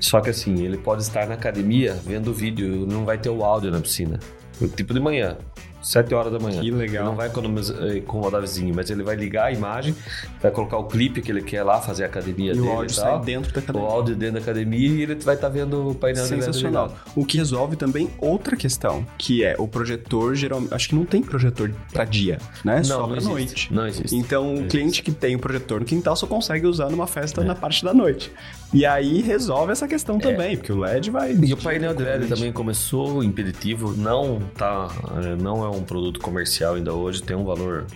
Só 0.00 0.20
que 0.20 0.30
assim, 0.30 0.64
ele 0.64 0.76
pode 0.76 1.02
estar 1.02 1.26
na 1.26 1.34
academia 1.34 1.94
vendo 2.04 2.30
o 2.30 2.34
vídeo, 2.34 2.86
não 2.86 3.04
vai 3.04 3.16
ter 3.16 3.30
o 3.30 3.44
áudio 3.44 3.70
na 3.70 3.80
piscina. 3.80 4.18
Tipo 4.76 4.92
de 4.92 5.00
manhã. 5.00 5.36
7 5.84 6.14
horas 6.14 6.32
da 6.32 6.38
manhã. 6.38 6.60
Que 6.60 6.70
legal. 6.70 7.02
Ele 7.02 7.10
não 7.10 7.16
vai 7.16 7.26
economizar, 7.28 7.76
eh, 7.82 7.98
incomodar 7.98 8.40
vizinho, 8.40 8.74
mas 8.74 8.88
ele 8.90 9.02
vai 9.02 9.14
ligar 9.16 9.46
a 9.46 9.52
imagem, 9.52 9.94
vai 10.40 10.50
colocar 10.50 10.78
o 10.78 10.84
clipe 10.84 11.20
que 11.22 11.30
ele 11.30 11.42
quer 11.42 11.62
lá, 11.62 11.80
fazer 11.80 12.04
a 12.04 12.06
academia 12.06 12.52
E 12.52 12.54
dele 12.54 12.66
o 12.66 12.72
áudio 12.72 12.94
sai 12.94 13.20
dentro 13.20 13.52
da 13.52 13.60
O 13.60 13.62
academia. 13.62 13.88
áudio 13.88 14.16
dentro 14.16 14.34
da 14.34 14.40
academia 14.40 14.88
e 14.88 15.02
ele 15.02 15.14
vai 15.16 15.34
estar 15.34 15.48
vendo 15.48 15.90
o 15.90 15.94
painel 15.94 16.24
Sensacional. 16.24 16.94
O 17.14 17.24
que 17.24 17.36
resolve 17.38 17.76
também 17.76 18.10
outra 18.18 18.56
questão, 18.56 19.06
que 19.18 19.44
é 19.44 19.54
o 19.58 19.68
projetor, 19.68 20.34
geralmente, 20.34 20.72
acho 20.74 20.88
que 20.88 20.94
não 20.94 21.04
tem 21.04 21.22
projetor 21.22 21.70
pra 21.92 22.04
dia, 22.04 22.38
né? 22.64 22.82
Só 22.82 23.00
Não, 23.00 23.08
pra 23.12 23.20
não 23.20 23.30
noite. 23.30 23.44
existe. 23.46 23.72
Não 23.74 23.86
existe. 23.86 24.16
Então, 24.16 24.48
o 24.48 24.52
existe. 24.54 24.68
cliente 24.68 25.02
que 25.02 25.12
tem 25.12 25.36
o 25.36 25.38
projetor 25.38 25.80
no 25.80 25.86
quintal 25.86 26.16
só 26.16 26.26
consegue 26.26 26.66
usar 26.66 26.88
numa 26.90 27.06
festa 27.06 27.42
É. 27.42 27.44
na 27.44 27.54
parte 27.54 27.84
da 27.84 27.92
noite. 27.92 28.32
E 28.72 28.84
aí 28.84 29.22
resolve 29.22 29.70
essa 29.72 29.86
questão 29.86 30.18
também, 30.18 30.56
porque 30.56 30.72
o 30.72 30.78
LED 30.78 31.10
vai. 31.10 31.32
E 31.34 31.52
o 31.52 31.56
painel 31.56 31.94
de 31.94 32.02
LED 32.02 32.26
também 32.26 32.52
começou 32.52 33.22
impeditivo, 33.22 33.92
não 33.96 34.40
tá, 34.56 34.88
eh, 35.22 35.36
não 35.40 35.64
é 35.64 35.68
um 35.74 35.82
produto 35.84 36.20
comercial 36.20 36.74
ainda 36.74 36.92
hoje, 36.92 37.22
tem 37.22 37.36
um 37.36 37.44
valor 37.44 37.86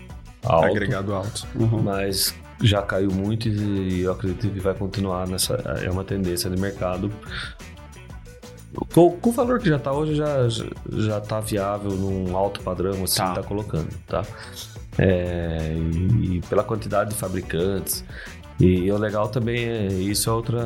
alto, 0.45 0.67
agregado 0.67 1.15
alto. 1.15 1.47
Uhum. 1.55 1.83
mas 1.83 2.35
já 2.63 2.83
caiu 2.83 3.11
muito 3.11 3.49
e 3.49 4.01
eu 4.03 4.13
acredito 4.13 4.51
que 4.51 4.61
vai 4.61 4.75
continuar 4.75 5.27
nessa, 5.29 5.55
é 5.83 5.91
uma 5.91 6.05
tendência 6.05 6.51
de 6.51 6.61
mercado. 6.61 7.11
Com, 8.93 9.13
com 9.13 9.31
o 9.31 9.33
valor 9.33 9.61
que 9.61 9.69
já 9.69 9.79
tá 9.79 9.93
hoje, 9.93 10.15
já, 10.15 10.49
já, 10.49 10.65
já 10.89 11.21
tá 11.21 11.41
viável 11.41 11.91
num 11.93 12.37
alto 12.37 12.61
padrão, 12.61 13.03
assim, 13.05 13.17
Tá. 13.17 13.35
tá, 13.35 13.43
colocando, 13.43 13.89
tá? 14.07 14.23
É, 14.99 15.75
e, 15.75 16.37
e 16.37 16.41
pela 16.49 16.63
quantidade 16.65 17.11
de 17.11 17.17
fabricantes. 17.17 18.05
E 18.61 18.91
o 18.91 18.99
legal 18.99 19.29
também 19.29 19.65
é, 19.67 19.87
isso 19.87 20.29
é 20.29 20.33
outro 20.33 20.59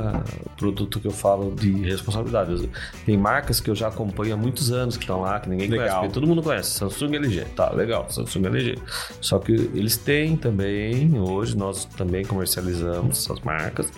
produto 0.57 0.99
que 0.99 1.07
eu 1.07 1.11
falo 1.13 1.55
de 1.55 1.71
responsabilidade. 1.83 2.69
Tem 3.05 3.19
marcas 3.19 3.61
que 3.61 3.69
eu 3.69 3.75
já 3.75 3.89
acompanho 3.89 4.33
há 4.33 4.37
muitos 4.37 4.73
anos 4.73 4.97
que 4.97 5.03
estão 5.05 5.21
lá, 5.21 5.39
que 5.41 5.51
ninguém 5.51 5.69
Legal. 5.69 5.99
conhece, 5.99 6.15
todo 6.15 6.27
mundo 6.27 6.43
conhece, 6.43 6.71
Samsung 6.71 7.17
LG. 7.17 7.45
Tá, 7.55 7.71
legal, 7.71 8.07
Samsung 8.09 8.47
LG. 8.47 8.79
Só 9.21 9.39
que 9.39 9.53
eles 9.53 9.99
têm 9.99 10.37
também, 10.39 11.19
hoje 11.21 11.55
nós 11.55 11.85
também 11.85 12.25
comercializamos 12.25 13.25
essas 13.27 13.41
marcas, 13.41 13.89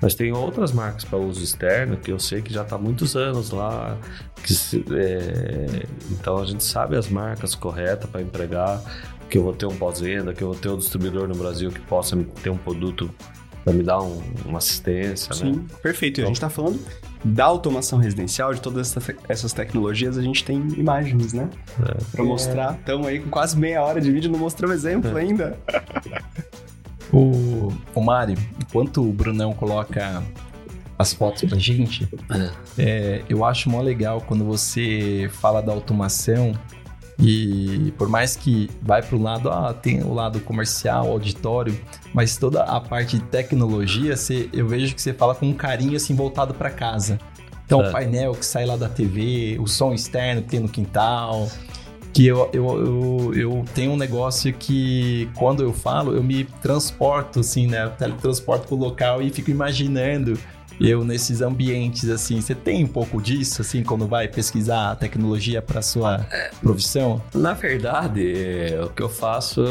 mas 0.00 0.14
tem 0.14 0.32
outras 0.32 0.72
marcas 0.72 1.04
para 1.04 1.18
uso 1.18 1.42
externo 1.44 1.96
que 1.98 2.10
eu 2.12 2.18
sei 2.18 2.40
que 2.40 2.52
já 2.52 2.62
está 2.62 2.76
há 2.76 2.78
muitos 2.78 3.16
anos 3.16 3.50
lá. 3.50 3.98
se- 4.44 4.84
é, 4.94 5.86
então 6.10 6.38
a 6.38 6.46
gente 6.46 6.62
sabe 6.64 6.96
as 6.96 7.08
marcas 7.08 7.54
corretas 7.54 8.08
para 8.08 8.22
empregar, 8.22 8.80
que 9.30 9.38
eu 9.38 9.42
vou 9.42 9.52
ter 9.52 9.66
um 9.66 9.76
pós-venda, 9.76 10.32
que 10.32 10.42
eu 10.42 10.48
vou 10.48 10.56
ter 10.56 10.68
um 10.68 10.78
distribuidor 10.78 11.26
no 11.28 11.34
Brasil 11.34 11.70
que 11.70 11.80
possa 11.80 12.16
ter 12.42 12.50
um 12.50 12.56
produto 12.56 13.10
para 13.64 13.72
me 13.74 13.82
dar 13.82 14.00
um- 14.00 14.22
uma 14.44 14.58
assistência, 14.58 15.30
né? 15.30 15.52
Sim, 15.52 15.66
perfeito. 15.82 16.18
E 16.18 16.20
a 16.20 16.22
Então- 16.22 16.34
gente 16.34 16.40
tá 16.40 16.48
falando 16.48 16.78
da 17.24 17.44
automação 17.44 17.98
residencial, 17.98 18.54
de 18.54 18.60
todas 18.60 18.88
essas, 18.96 19.16
essas 19.28 19.52
tecnologias, 19.52 20.16
a 20.16 20.22
gente 20.22 20.44
tem 20.44 20.58
imagens, 20.76 21.32
né? 21.32 21.48
É. 21.82 21.96
Pra 22.12 22.24
mostrar. 22.24 22.74
Estamos 22.78 23.06
aí 23.08 23.18
com 23.18 23.28
quase 23.28 23.58
meia 23.58 23.82
hora 23.82 24.00
de 24.00 24.12
vídeo, 24.12 24.30
não 24.30 24.38
mostramos 24.38 24.76
exemplo 24.76 25.16
ainda. 25.16 25.58
O, 27.12 27.72
o 27.94 28.00
Mário, 28.00 28.36
enquanto 28.60 29.00
o 29.02 29.12
Brunão 29.12 29.52
coloca 29.52 30.22
as 30.98 31.12
fotos 31.12 31.44
pra 31.48 31.58
gente, 31.58 32.08
é, 32.78 33.22
eu 33.28 33.44
acho 33.44 33.68
mó 33.70 33.80
legal 33.80 34.20
quando 34.20 34.44
você 34.44 35.28
fala 35.32 35.60
da 35.60 35.72
automação 35.72 36.52
e 37.18 37.92
por 37.96 38.08
mais 38.08 38.36
que 38.36 38.70
vai 38.82 39.02
pro 39.02 39.20
lado, 39.20 39.50
ah, 39.50 39.72
tem 39.72 40.02
o 40.02 40.12
lado 40.12 40.38
comercial, 40.40 41.10
auditório, 41.10 41.78
mas 42.12 42.36
toda 42.36 42.62
a 42.62 42.80
parte 42.80 43.18
de 43.18 43.24
tecnologia, 43.24 44.16
você, 44.16 44.50
eu 44.52 44.66
vejo 44.68 44.94
que 44.94 45.00
você 45.00 45.14
fala 45.14 45.34
com 45.34 45.46
um 45.46 45.54
carinho 45.54 45.96
assim 45.96 46.14
voltado 46.14 46.52
pra 46.52 46.70
casa. 46.70 47.18
Então, 47.64 47.80
o 47.80 47.82
Certo. 47.82 47.92
painel 47.94 48.32
que 48.32 48.44
sai 48.44 48.64
lá 48.66 48.76
da 48.76 48.88
TV, 48.88 49.56
o 49.58 49.66
som 49.66 49.92
externo 49.92 50.42
que 50.42 50.48
tem 50.48 50.60
no 50.60 50.68
quintal, 50.68 51.48
que 52.12 52.26
eu, 52.26 52.48
eu, 52.52 52.64
eu, 52.64 53.34
eu 53.34 53.64
tenho 53.74 53.92
um 53.92 53.96
negócio 53.96 54.52
que 54.52 55.28
quando 55.34 55.62
eu 55.62 55.72
falo, 55.72 56.14
eu 56.14 56.22
me 56.22 56.44
transporto, 56.44 57.40
assim, 57.40 57.66
né? 57.66 57.84
Eu 57.84 57.90
teletransporto 57.90 58.68
pro 58.68 58.76
local 58.76 59.20
e 59.20 59.30
fico 59.30 59.50
imaginando 59.50 60.38
eu 60.80 61.04
nesses 61.04 61.40
ambientes, 61.40 62.08
assim. 62.08 62.40
Você 62.40 62.54
tem 62.54 62.84
um 62.84 62.88
pouco 62.88 63.20
disso, 63.20 63.62
assim, 63.62 63.82
quando 63.82 64.06
vai 64.06 64.28
pesquisar 64.28 64.92
a 64.92 64.96
tecnologia 64.96 65.62
para 65.62 65.80
sua 65.82 66.26
profissão? 66.60 67.22
Na 67.34 67.52
verdade, 67.54 68.32
é, 68.36 68.80
o 68.82 68.88
que 68.90 69.02
eu 69.02 69.08
faço 69.08 69.64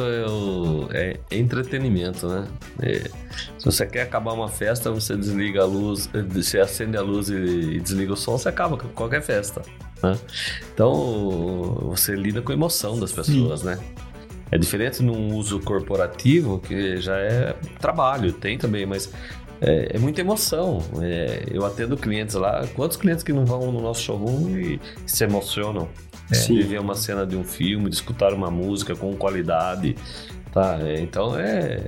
é, 0.92 1.18
é 1.32 1.38
entretenimento, 1.38 2.28
né? 2.28 2.48
É, 2.82 3.10
se 3.58 3.66
você 3.66 3.86
quer 3.86 4.02
acabar 4.02 4.34
uma 4.34 4.50
festa, 4.50 4.92
você 4.92 5.16
desliga 5.16 5.62
a 5.62 5.66
luz, 5.66 6.10
eh, 6.14 6.22
você 6.22 6.60
acende 6.60 6.98
a 6.98 7.02
luz 7.02 7.30
e, 7.30 7.36
e 7.36 7.80
desliga 7.80 8.14
o 8.14 8.18
som, 8.18 8.38
você 8.38 8.50
acaba 8.50 8.78
com 8.78 8.88
qualquer 8.90 9.22
festa. 9.22 9.62
né? 10.02 10.18
Então, 10.74 11.78
você 11.90 12.16
lida 12.16 12.42
com 12.42 12.52
a 12.52 12.56
emoção 12.56 13.00
das 13.00 13.12
pessoas, 13.12 13.64
né? 13.64 13.78
É 14.52 14.58
diferente 14.58 15.02
num 15.02 15.34
uso 15.36 15.60
corporativo, 15.60 16.60
que 16.60 16.98
já 16.98 17.18
é 17.18 17.56
trabalho, 17.80 18.32
tem 18.32 18.58
também, 18.58 18.86
mas 18.86 19.12
é, 19.62 19.92
é 19.96 20.00
muita 20.00 20.22
emoção. 20.22 20.80
É, 21.02 21.44
eu 21.52 21.66
atendo 21.66 21.96
clientes 21.98 22.36
lá, 22.36 22.66
quantos 22.76 22.98
clientes 22.98 23.24
que 23.24 23.34
não 23.34 23.46
vão 23.46 23.72
no 23.72 23.82
nosso 23.82 24.02
showroom 24.02 24.58
e 24.58 24.80
se 25.06 25.24
emocionam? 25.24 25.88
Sim. 26.34 26.56
de 26.56 26.64
ver 26.64 26.80
uma 26.80 26.96
cena 26.96 27.26
de 27.26 27.36
um 27.36 27.44
filme, 27.44 27.88
de 27.88 27.96
escutar 27.96 28.34
uma 28.34 28.50
música 28.50 28.96
com 28.96 29.16
qualidade. 29.16 29.96
Tá, 30.52 30.80
é, 30.82 31.02
então 31.02 31.38
é, 31.38 31.82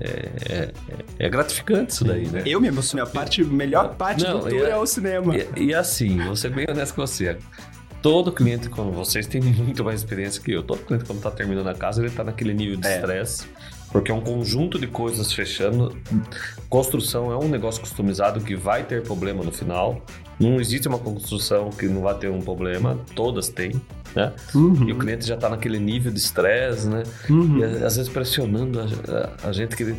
é, 0.50 0.72
é 1.18 1.30
gratificante 1.30 1.94
isso 1.94 2.04
daí, 2.04 2.28
né? 2.28 2.44
Eu 2.46 2.60
me 2.60 2.68
emocionei. 2.68 3.04
A 3.04 3.10
parte, 3.10 3.44
melhor 3.44 3.96
parte 3.96 4.26
Não, 4.26 4.40
do 4.40 4.50
tour 4.50 4.66
é, 4.66 4.72
é- 4.72 4.78
o 4.78 4.86
cinema. 4.86 5.34
E, 5.36 5.68
e 5.68 5.74
assim, 5.74 6.18
vou 6.20 6.36
ser 6.36 6.50
bem 6.50 6.66
honesto 6.70 6.94
com 6.94 7.08
você. 7.08 7.38
Todo 8.02 8.32
cliente, 8.32 8.70
quando 8.70 8.92
vocês 8.92 9.26
têm 9.26 9.42
muito 9.42 9.84
mais 9.84 10.02
experiência 10.02 10.42
que 10.42 10.52
eu, 10.52 10.62
todo 10.62 10.80
cliente 10.86 11.06
quando 11.06 11.22
tá 11.22 11.32
terminando 11.32 11.68
a 11.68 11.74
casa, 11.74 12.02
ele 12.02 12.12
tá 12.12 12.24
naquele 12.24 12.54
nível 12.54 12.76
de 12.78 12.88
É. 12.88 13.00
Porque 13.98 14.12
é 14.12 14.14
um 14.14 14.22
conjunto 14.22 14.78
de 14.80 14.86
coisas 14.88 15.34
fechando. 15.34 15.96
Construção 16.70 17.32
é 17.32 17.38
um 17.38 17.48
negócio 17.48 17.82
customizado 17.82 18.40
que 18.42 18.56
vai 18.56 18.84
ter 18.84 19.02
problema 19.04 19.44
no 19.44 19.52
final. 19.52 20.02
Não 20.40 20.60
existe 20.60 20.88
uma 20.88 21.00
construção 21.00 21.70
que 21.72 21.88
não 21.88 22.02
vai 22.02 22.14
ter 22.16 22.30
um 22.30 22.40
problema, 22.42 23.00
todas 23.16 23.50
têm, 23.50 23.72
né? 24.16 24.34
Uhum. 24.54 24.88
E 24.88 24.92
o 24.92 24.98
cliente 25.00 25.26
já 25.26 25.34
está 25.34 25.50
naquele 25.50 25.80
nível 25.80 26.12
de 26.12 26.20
estresse, 26.20 26.88
né? 26.88 27.02
Uhum. 27.30 27.58
E 27.60 27.64
às 27.64 27.96
vezes 27.96 28.08
pressionando 28.08 28.80
a, 28.80 28.84
a- 28.86 29.50
a 29.50 29.52
gente 29.52 29.76
que 29.76 29.96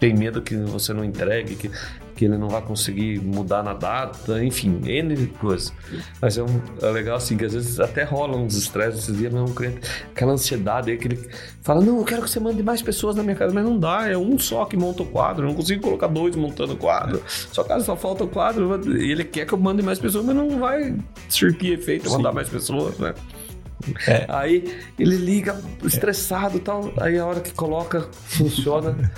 tem 0.00 0.14
medo 0.14 0.42
que 0.42 0.56
você 0.56 0.92
não 0.92 1.04
entregue, 1.04 1.54
que, 1.54 1.70
que 2.16 2.24
ele 2.24 2.38
não 2.38 2.48
vai 2.48 2.62
conseguir 2.62 3.20
mudar 3.20 3.62
na 3.62 3.74
data, 3.74 4.42
enfim, 4.42 4.80
N 4.84 5.26
coisas. 5.38 5.72
Mas 6.20 6.38
é, 6.38 6.42
um- 6.42 6.60
é 6.80 6.90
legal 6.90 7.16
assim, 7.18 7.36
que 7.36 7.44
às 7.44 7.52
vezes 7.52 7.78
até 7.78 8.02
rolam 8.04 8.44
uns 8.44 8.56
estresses 8.56 9.00
esses 9.02 9.18
dias, 9.18 9.32
mas 9.32 9.42
um 9.48 9.54
cliente, 9.54 9.80
aquela 10.10 10.32
ansiedade 10.32 10.90
aí 10.90 10.96
que 10.96 11.08
ele 11.08 11.28
fala, 11.62 11.80
não, 11.82 11.98
eu 11.98 12.04
quero 12.04 12.22
que 12.22 12.30
você 12.30 12.40
mande 12.40 12.62
mais 12.62 12.80
pessoas 12.80 13.14
na 13.14 13.22
minha 13.22 13.36
casa, 13.36 13.52
mas 13.54 13.62
não 13.64 13.78
dá, 13.78 14.08
é 14.08 14.16
um 14.16 14.38
só 14.38 14.64
que 14.64 14.76
monta 14.76 15.02
o 15.02 15.06
quadro, 15.06 15.44
eu 15.44 15.48
não 15.48 15.54
consigo 15.54 15.82
colocar 15.82 16.06
dois 16.06 16.34
montando 16.34 16.72
o 16.72 16.76
quadro. 16.76 17.22
Só 17.26 17.62
caso 17.62 17.84
só 17.84 17.94
falta 17.96 18.24
o 18.24 18.28
quadro, 18.28 18.80
e 18.98 19.12
ele 19.12 19.22
quer 19.22 19.46
que 19.46 19.52
eu 19.52 19.58
mande 19.58 19.82
mais 19.82 19.98
pessoas, 19.98 20.24
mas 20.24 20.34
não 20.34 20.58
vai 20.58 20.96
surtir 21.28 21.72
efeito 21.74 22.10
mandar 22.10 22.32
mais 22.32 22.48
pessoas, 22.48 22.96
né? 22.98 23.12
Aí 24.28 24.74
ele 24.98 25.16
liga 25.16 25.60
estressado 25.84 26.56
e 26.56 26.60
tal. 26.60 26.92
Aí 26.98 27.18
a 27.18 27.26
hora 27.26 27.40
que 27.40 27.52
coloca, 27.52 28.08
funciona. 28.24 29.12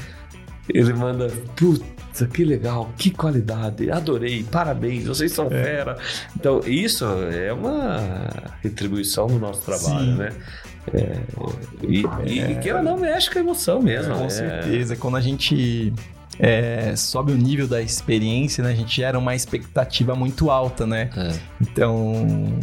ele 0.68 0.92
manda, 0.92 1.28
puta, 1.56 1.84
que 2.26 2.44
legal, 2.44 2.90
que 2.96 3.10
qualidade, 3.10 3.90
adorei, 3.90 4.42
parabéns, 4.42 5.04
vocês 5.06 5.32
são 5.32 5.48
fera. 5.48 5.96
Então, 6.36 6.60
isso 6.66 7.04
é 7.32 7.52
uma 7.52 8.28
retribuição 8.62 9.26
do 9.26 9.38
nosso 9.38 9.60
trabalho, 9.62 10.12
Sim. 10.12 10.16
né? 10.16 10.32
É, 10.92 11.20
e, 11.86 12.02
e, 12.26 12.52
e 12.52 12.54
queira 12.60 12.78
ou 12.78 12.84
não, 12.84 12.96
mexe 12.98 13.30
com 13.30 13.38
a 13.38 13.42
emoção 13.42 13.82
mesmo. 13.82 14.14
Com 14.14 14.24
é. 14.24 14.30
certeza. 14.30 14.96
Quando 14.96 15.16
a 15.16 15.20
gente 15.20 15.92
é, 16.38 16.94
sobe 16.96 17.32
o 17.32 17.36
nível 17.36 17.66
da 17.68 17.82
experiência, 17.82 18.64
né? 18.64 18.70
A 18.70 18.74
gente 18.74 18.96
gera 18.96 19.18
uma 19.18 19.34
expectativa 19.34 20.14
muito 20.14 20.50
alta, 20.50 20.86
né? 20.86 21.10
É. 21.16 21.32
Então, 21.60 22.58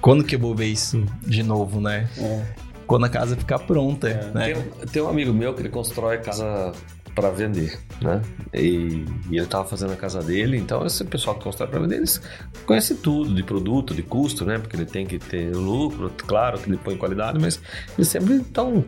quando 0.00 0.24
que 0.24 0.34
eu 0.34 0.38
vou 0.38 0.54
ver 0.54 0.66
isso 0.66 1.02
de 1.26 1.42
novo, 1.42 1.80
né? 1.80 2.08
É. 2.18 2.42
Quando 2.86 3.04
a 3.04 3.08
casa 3.08 3.36
ficar 3.36 3.58
pronta, 3.60 4.08
né? 4.34 4.46
Tem, 4.52 4.56
um- 4.56 4.86
tem 4.86 5.02
um 5.02 5.08
amigo 5.08 5.32
meu 5.32 5.54
que 5.54 5.60
ele 5.62 5.68
constrói 5.68 6.18
casa 6.18 6.72
para 7.18 7.30
vender, 7.30 7.76
né? 8.00 8.22
E, 8.54 9.04
e 9.28 9.36
ele 9.36 9.46
tava 9.46 9.64
fazendo 9.64 9.92
a 9.92 9.96
casa 9.96 10.22
dele, 10.22 10.56
então 10.56 10.86
esse 10.86 11.04
pessoal 11.04 11.36
que 11.36 11.42
constrói 11.42 11.68
para 11.68 11.80
vender, 11.80 11.96
eles 11.96 12.20
conhecem 12.64 12.96
tudo 12.96 13.34
de 13.34 13.42
produto, 13.42 13.92
de 13.92 14.04
custo, 14.04 14.44
né? 14.44 14.56
Porque 14.56 14.76
ele 14.76 14.86
tem 14.86 15.04
que 15.04 15.18
ter 15.18 15.50
lucro, 15.52 16.12
claro 16.16 16.60
que 16.60 16.70
ele 16.70 16.76
põe 16.76 16.96
qualidade, 16.96 17.36
mas 17.40 17.60
eles 17.96 18.06
sempre 18.06 18.36
estão 18.36 18.84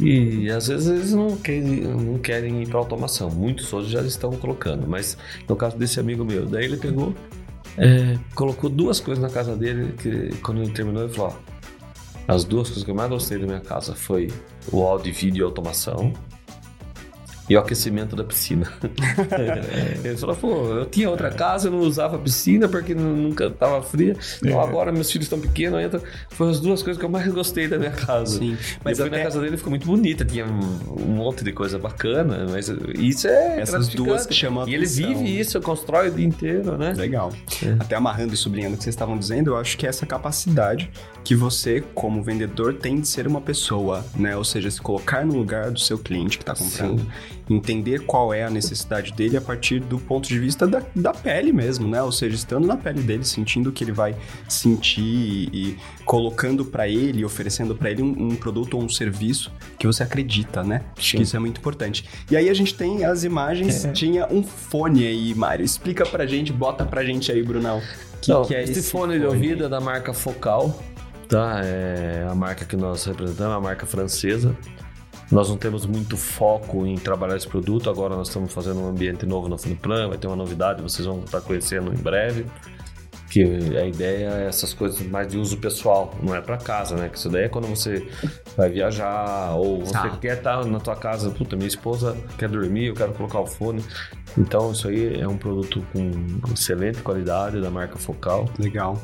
e 0.00 0.50
às 0.50 0.68
vezes 0.68 0.88
eles 0.88 1.12
não 1.12 1.36
querem, 1.36 1.82
não 1.82 2.18
querem 2.18 2.62
ir 2.62 2.68
para 2.68 2.78
automação. 2.78 3.28
Muitos 3.28 3.70
hoje 3.74 3.90
já 3.90 4.00
estão 4.00 4.30
colocando, 4.30 4.86
mas 4.86 5.18
no 5.46 5.54
caso 5.54 5.76
desse 5.76 6.00
amigo 6.00 6.24
meu, 6.24 6.46
daí 6.46 6.64
ele 6.64 6.78
pegou, 6.78 7.14
é, 7.76 8.16
colocou 8.34 8.70
duas 8.70 9.00
coisas 9.00 9.22
na 9.22 9.28
casa 9.28 9.54
dele 9.54 9.92
que 9.98 10.34
quando 10.36 10.62
ele 10.62 10.70
terminou 10.70 11.02
ele 11.02 11.12
falou: 11.12 11.36
ó, 12.26 12.32
as 12.32 12.44
duas 12.44 12.68
coisas 12.68 12.84
que 12.84 12.90
eu 12.90 12.94
mais 12.94 13.10
gostei 13.10 13.38
da 13.38 13.46
minha 13.46 13.60
casa 13.60 13.94
foi 13.94 14.28
o 14.72 14.82
áudio 14.82 15.10
e 15.10 15.12
vídeo 15.12 15.42
e 15.42 15.44
automação 15.44 16.14
e 17.50 17.56
o 17.56 17.58
aquecimento 17.58 18.14
da 18.14 18.22
piscina. 18.22 18.72
ele 20.04 20.16
falou, 20.16 20.36
pô, 20.36 20.66
eu 20.68 20.86
tinha 20.86 21.10
outra 21.10 21.32
casa, 21.32 21.66
eu 21.66 21.72
não 21.72 21.80
usava 21.80 22.16
piscina 22.16 22.68
porque 22.68 22.94
nunca 22.94 23.46
estava 23.46 23.82
fria. 23.82 24.16
Então 24.38 24.60
agora 24.60 24.92
meus 24.92 25.10
filhos 25.10 25.26
estão 25.26 25.40
pequenos, 25.40 25.80
entra. 25.80 26.00
Foi 26.28 26.48
as 26.48 26.60
duas 26.60 26.80
coisas 26.80 26.98
que 27.00 27.04
eu 27.04 27.10
mais 27.10 27.26
gostei 27.32 27.66
da 27.66 27.76
minha 27.76 27.90
casa. 27.90 28.38
Sim. 28.38 28.56
Mas 28.84 29.00
eu 29.00 29.06
fui 29.06 29.12
até- 29.12 29.18
na 29.18 29.24
casa 29.24 29.40
dele 29.40 29.56
ficou 29.56 29.70
muito 29.70 29.84
bonita, 29.84 30.24
tinha 30.24 30.46
um, 30.46 31.10
monte 31.10 31.42
de 31.42 31.50
coisa 31.52 31.76
bacana, 31.76 32.46
mas 32.48 32.72
isso 32.96 33.26
é 33.26 33.60
Essas 33.60 33.88
duas 33.88 34.26
que 34.26 34.34
chamam 34.34 34.62
a 34.62 34.68
E 34.68 34.74
ele 34.74 34.86
vive 34.86 35.40
isso, 35.40 35.60
constrói 35.60 36.08
o 36.08 36.12
dia 36.12 36.26
inteiro, 36.26 36.78
né? 36.78 36.92
Legal. 36.96 37.32
É. 37.64 37.76
Até 37.80 37.96
amarrando 37.96 38.32
e 38.32 38.36
sublinhando 38.36 38.76
o 38.76 38.78
que 38.78 38.84
vocês 38.84 38.94
estavam 38.94 39.18
dizendo, 39.18 39.50
eu 39.50 39.56
acho 39.56 39.76
que 39.76 39.86
é 39.86 39.88
essa 39.88 40.06
capacidade 40.06 40.88
que 41.24 41.34
você, 41.34 41.82
como 41.94 42.22
vendedor, 42.22 42.74
tem 42.74 43.00
de 43.00 43.08
ser 43.08 43.26
uma 43.26 43.40
pessoa, 43.40 44.04
né? 44.16 44.36
Ou 44.36 44.44
seja, 44.44 44.70
se 44.70 44.80
colocar 44.80 45.26
no 45.26 45.34
lugar 45.34 45.72
do 45.72 45.80
seu 45.80 45.98
cliente 45.98 46.38
que 46.38 46.42
está 46.44 46.54
comprando, 46.54 47.04
entender 47.50 48.00
qual 48.06 48.32
é 48.32 48.44
a 48.44 48.50
necessidade 48.50 49.12
dele 49.12 49.36
a 49.36 49.40
partir 49.40 49.80
do 49.80 49.98
ponto 49.98 50.28
de 50.28 50.38
vista 50.38 50.66
da, 50.66 50.82
da 50.94 51.12
pele 51.12 51.52
mesmo, 51.52 51.88
né? 51.88 52.00
Ou 52.02 52.12
seja, 52.12 52.36
estando 52.36 52.66
na 52.66 52.76
pele 52.76 53.02
dele, 53.02 53.24
sentindo 53.24 53.70
o 53.70 53.72
que 53.72 53.84
ele 53.84 53.92
vai 53.92 54.14
sentir 54.48 55.02
e 55.02 55.76
colocando 56.04 56.64
para 56.64 56.88
ele, 56.88 57.24
oferecendo 57.24 57.74
para 57.74 57.90
ele 57.90 58.02
um, 58.02 58.28
um 58.28 58.36
produto 58.36 58.74
ou 58.74 58.84
um 58.84 58.88
serviço 58.88 59.52
que 59.78 59.86
você 59.86 60.02
acredita, 60.02 60.62
né? 60.62 60.82
Acho 60.96 61.16
que 61.16 61.22
isso 61.22 61.36
é 61.36 61.38
muito 61.38 61.58
importante. 61.58 62.04
E 62.30 62.36
aí 62.36 62.48
a 62.48 62.54
gente 62.54 62.74
tem 62.74 63.04
as 63.04 63.24
imagens, 63.24 63.88
tinha 63.92 64.26
um 64.30 64.42
fone 64.42 65.06
aí, 65.06 65.34
Mário. 65.34 65.64
Explica 65.64 66.06
pra 66.06 66.26
gente, 66.26 66.52
bota 66.52 66.84
pra 66.84 67.04
gente 67.04 67.32
aí, 67.32 67.42
Brunão. 67.42 67.80
Que 68.20 68.30
Então, 68.30 68.44
que 68.44 68.54
é 68.54 68.62
esse 68.62 68.72
esse 68.72 68.90
fone 68.90 69.18
de 69.18 69.24
ouvido 69.24 69.64
é 69.64 69.68
da 69.68 69.80
marca 69.80 70.12
Focal, 70.12 70.78
tá? 71.28 71.60
É 71.64 72.26
a 72.30 72.34
marca 72.34 72.64
que 72.64 72.76
nós 72.76 73.04
representamos, 73.04 73.54
é 73.54 73.56
a 73.56 73.60
marca 73.60 73.86
francesa. 73.86 74.56
Nós 75.30 75.48
não 75.48 75.56
temos 75.56 75.86
muito 75.86 76.16
foco 76.16 76.84
em 76.86 76.96
trabalhar 76.96 77.36
esse 77.36 77.46
produto, 77.46 77.88
agora 77.88 78.16
nós 78.16 78.28
estamos 78.28 78.52
fazendo 78.52 78.80
um 78.80 78.88
ambiente 78.88 79.24
novo 79.24 79.48
no 79.48 79.56
Funiplan, 79.56 80.08
vai 80.08 80.18
ter 80.18 80.26
uma 80.26 80.34
novidade, 80.36 80.82
vocês 80.82 81.06
vão 81.06 81.20
estar 81.20 81.40
conhecendo 81.40 81.92
em 81.92 81.96
breve. 81.96 82.46
Que 83.30 83.44
a 83.78 83.86
ideia 83.86 84.28
é 84.28 84.48
essas 84.48 84.74
coisas 84.74 85.00
mais 85.06 85.28
de 85.28 85.38
uso 85.38 85.58
pessoal, 85.58 86.12
não 86.20 86.34
é 86.34 86.40
para 86.40 86.56
casa, 86.58 86.96
né? 86.96 87.08
Que 87.08 87.16
isso 87.16 87.28
daí 87.28 87.44
é 87.44 87.48
quando 87.48 87.68
você 87.68 88.04
vai 88.56 88.68
viajar 88.68 89.54
ou 89.54 89.78
você 89.86 89.92
Tá. 89.92 90.10
quer 90.20 90.38
estar 90.38 90.64
na 90.66 90.80
tua 90.80 90.96
casa, 90.96 91.30
puta, 91.30 91.54
minha 91.54 91.68
esposa 91.68 92.16
quer 92.36 92.48
dormir, 92.48 92.86
eu 92.86 92.94
quero 92.94 93.12
colocar 93.12 93.38
o 93.38 93.46
fone. 93.46 93.84
Então 94.36 94.72
isso 94.72 94.88
aí 94.88 95.20
é 95.20 95.28
um 95.28 95.36
produto 95.38 95.80
com 95.92 96.10
excelente 96.52 97.02
qualidade 97.02 97.60
da 97.60 97.70
marca 97.70 97.96
Focal. 97.96 98.50
Legal. 98.58 99.00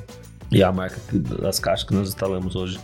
E 0.50 0.60
a 0.60 0.72
marca 0.72 0.96
das 1.12 1.60
caixas 1.60 1.86
que 1.86 1.94
nós 1.94 2.08
instalamos 2.08 2.56
hoje 2.56 2.80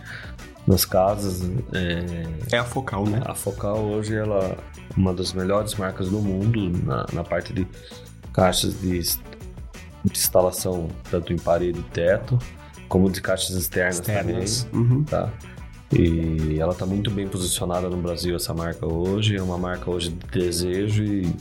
nas 0.66 0.84
casas, 0.84 1.42
é, 1.72 2.54
É 2.56 2.58
a 2.58 2.64
focal, 2.64 3.04
né? 3.06 3.20
a 3.24 3.34
Focal 3.34 3.78
hoje 3.78 4.14
ela 4.14 4.38
é 4.44 4.56
uma 4.96 5.12
das 5.12 5.32
melhores 5.32 5.74
marcas 5.74 6.08
do 6.08 6.18
mundo 6.20 6.70
na, 6.84 7.06
na 7.12 7.24
parte 7.24 7.52
de 7.52 7.66
caixas 8.32 8.80
de, 8.80 9.00
de 9.00 9.18
instalação 10.12 10.88
tanto 11.10 11.32
em 11.32 11.36
parede 11.36 11.80
e 11.80 11.82
teto, 11.84 12.38
como 12.88 13.10
de 13.10 13.20
caixas 13.20 13.56
externas, 13.56 13.98
Externas. 13.98 14.64
também. 14.70 14.86
Uhum. 14.98 15.04
Tá? 15.04 15.30
E 15.92 16.58
ela 16.58 16.72
está 16.72 16.86
muito 16.86 17.10
bem 17.10 17.26
posicionada 17.28 17.88
no 17.90 17.96
Brasil, 17.98 18.34
essa 18.36 18.54
marca 18.54 18.86
hoje. 18.86 19.36
É 19.36 19.42
uma 19.42 19.58
marca 19.58 19.90
hoje 19.90 20.08
de 20.10 20.26
desejo 20.40 21.04
e, 21.04 21.34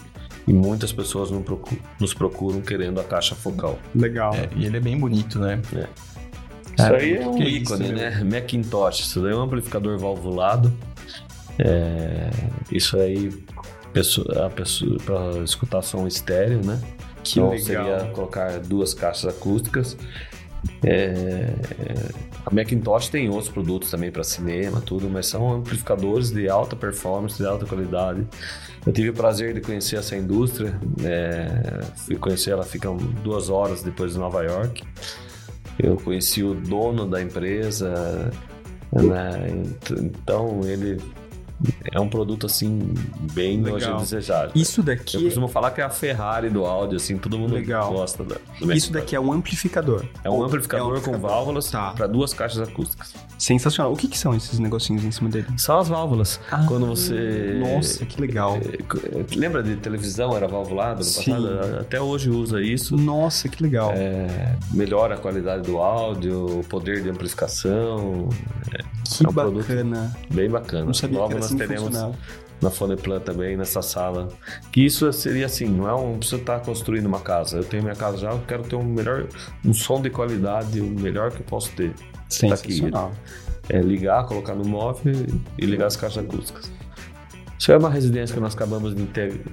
e 0.48 0.52
muitas 0.52 0.92
pessoas 0.92 1.32
não 1.32 1.42
procu- 1.42 1.78
nos 2.00 2.14
procuram 2.14 2.60
querendo 2.60 3.00
a 3.00 3.04
caixa 3.04 3.34
focal. 3.36 3.78
Legal. 3.96 4.34
É, 4.34 4.50
e 4.56 4.66
ele 4.66 4.76
é 4.76 4.80
bem 4.82 4.98
bonito, 5.00 5.40
né? 5.40 5.62
Isso 6.78 6.94
aí 6.94 7.18
é 7.18 7.28
um 7.28 7.36
que 7.36 7.44
ícone, 7.44 7.86
isso, 7.86 7.94
né? 7.94 8.24
Macintosh. 8.24 9.00
Isso 9.02 9.22
daí 9.22 9.34
é 9.34 9.36
um 9.36 9.42
amplificador 9.42 9.98
valvulado. 9.98 10.72
É, 11.60 12.30
isso 12.72 12.98
aí 12.98 13.30
pessoa, 13.92 14.48
a 14.48 14.50
pessoa 14.50 14.98
para 15.06 15.44
escutar 15.44 15.82
som 15.82 16.08
estéreo, 16.08 16.66
né? 16.66 16.82
Que 17.24 17.40
então 17.40 17.52
legal. 17.52 17.86
seria 17.86 18.12
colocar 18.14 18.60
duas 18.60 18.94
caixas 18.94 19.36
acústicas. 19.36 19.96
É, 20.84 21.48
a 22.46 22.54
Macintosh 22.54 23.10
tem 23.10 23.30
outros 23.30 23.50
produtos 23.50 23.90
também 23.90 24.12
para 24.12 24.24
cinema, 24.24 24.82
tudo, 24.82 25.10
mas 25.10 25.28
são 25.28 25.52
amplificadores 25.54 26.32
de 26.32 26.50
alta 26.50 26.76
performance, 26.76 27.38
de 27.38 27.46
alta 27.46 27.66
qualidade. 27.66 28.26
Eu 28.86 28.92
tive 28.92 29.10
o 29.10 29.14
prazer 29.14 29.54
de 29.54 29.62
conhecer 29.62 29.98
essa 29.98 30.16
indústria. 30.16 30.80
é, 31.04 31.84
fui 31.96 32.16
conhecer 32.16 32.52
ela, 32.52 32.64
fica 32.64 32.90
duas 33.24 33.50
horas 33.50 33.84
depois 33.84 34.14
de 34.14 34.20
Nova 34.20 34.44
York. 34.44 34.84
Eu 35.80 35.96
conheci 35.98 36.44
o 36.44 36.54
dono 36.54 37.06
da 37.08 37.22
empresa, 37.22 38.32
né? 38.92 39.50
Ent- 39.50 39.92
Então 40.00 40.62
ele 40.66 41.00
é 41.91 41.99
um 41.99 42.07
produto 42.09 42.45
assim 42.45 42.93
bem 43.34 43.62
Legal. 43.62 43.93
hoje 43.95 44.03
desejado. 44.03 44.51
Isso 44.55 44.82
Eu 44.82 44.86
daqui, 44.86 45.24
costumo 45.24 45.47
falar 45.47 45.72
que 45.72 45.82
é 45.82 45.84
a 45.84 45.89
Ferrari 45.89 46.49
do 46.49 46.66
áudio, 46.66 46.97
assim, 46.97 47.18
todo 47.18 47.38
mundo 47.38 47.53
Legal. 47.53 47.91
gosta 47.93 48.24
da. 48.24 48.36
do 48.59 48.74
isso 48.74 48.91
daqui 48.91 49.16
é 49.16 49.20
um 49.20 49.32
amplificador. 49.32 50.05
é 50.24 50.30
um 50.30 50.43
amplificador, 50.43 50.86
É 50.86 50.88
um 50.88 50.91
com 50.93 50.97
amplificador. 51.12 51.30
válvulas 51.30 51.70
Tá. 51.72 51.91
para 51.91 52.07
duas 52.07 52.34
caixas 52.34 52.62
acústicas. 52.68 53.14
Sensacional. 53.38 53.91
O 53.91 53.95
que, 53.97 54.07
que 54.07 54.18
são 54.18 54.36
esses 54.36 54.59
negocinhos 54.59 55.03
em 55.03 55.09
cima 55.12 55.30
dele? 55.30 55.47
São 55.57 55.80
as 55.80 55.88
válvulas. 55.88 56.39
Ah, 56.51 56.64
Quando 56.68 56.86
você. 56.86 57.59
Nossa, 57.59 58.05
que 58.05 58.22
legal. 58.22 58.57
É, 58.57 59.36
Lembra 59.36 59.64
de 59.64 59.76
televisão 59.78 60.36
era 60.36 60.47
valvulado 60.47 60.99
no 60.99 61.03
Sim. 61.03 61.32
passado? 61.32 61.78
Até 61.80 61.99
hoje 61.99 62.30
usa 62.30 62.62
isso. 62.62 62.95
Nossa, 62.95 63.49
que 63.49 63.62
legal. 63.64 63.91
É, 63.95 64.55
melhora 64.72 65.16
a 65.16 65.18
qualidade 65.18 65.64
do 65.64 65.78
áudio, 65.78 66.59
o 66.59 66.64
poder 66.64 67.01
de 67.01 67.09
amplificação. 67.09 68.30
que 68.70 69.26
é 69.26 69.30
um 69.30 69.34
bacana. 69.34 70.16
Bem 70.30 70.49
bacana. 70.49 70.86
Não 70.86 70.93
sabia 70.93 71.18
Logo 71.18 71.30
que 71.30 71.36
era 71.38 71.41
nós 71.52 71.68
teremos 71.68 71.95
na 72.62 72.70
Foneplan 72.70 73.20
também, 73.20 73.58
nessa 73.58 73.82
sala. 73.82 74.28
Que 74.72 74.86
isso 74.86 75.12
seria 75.12 75.47
assim, 75.47 75.66
não 75.66 75.88
é 75.88 75.95
um. 75.95 76.22
Você 76.22 76.36
estar 76.36 76.60
construindo 76.60 77.08
uma 77.08 77.20
casa. 77.20 77.58
Eu 77.58 77.64
tenho 77.64 77.84
minha 77.84 77.95
casa 77.95 78.18
já, 78.18 78.32
eu 78.32 78.41
quero 78.47 78.64
ter 78.64 78.76
um 78.76 78.84
melhor. 78.84 79.28
um 79.66 79.74
som 79.74 80.02
de 80.02 80.10
qualidade, 80.10 80.80
o 80.80 80.86
melhor 80.86 81.32
que 81.32 81.41
eu 81.41 81.45
posso 81.45 81.72
ter. 81.72 81.93
Sensacional. 82.30 83.12
É 83.68 83.80
ligar, 83.80 84.26
colocar 84.26 84.56
no 84.56 84.66
móvel 84.66 85.14
e 85.58 85.66
ligar 85.66 85.88
as 85.88 85.95
caixas 85.95 86.24
acústicas. 86.24 86.72
Isso 87.58 87.72
é 87.72 87.78
uma 87.78 87.89
residência 87.89 88.34
que 88.34 88.39
nós 88.39 88.56
acabamos 88.56 88.95
de 88.95 89.04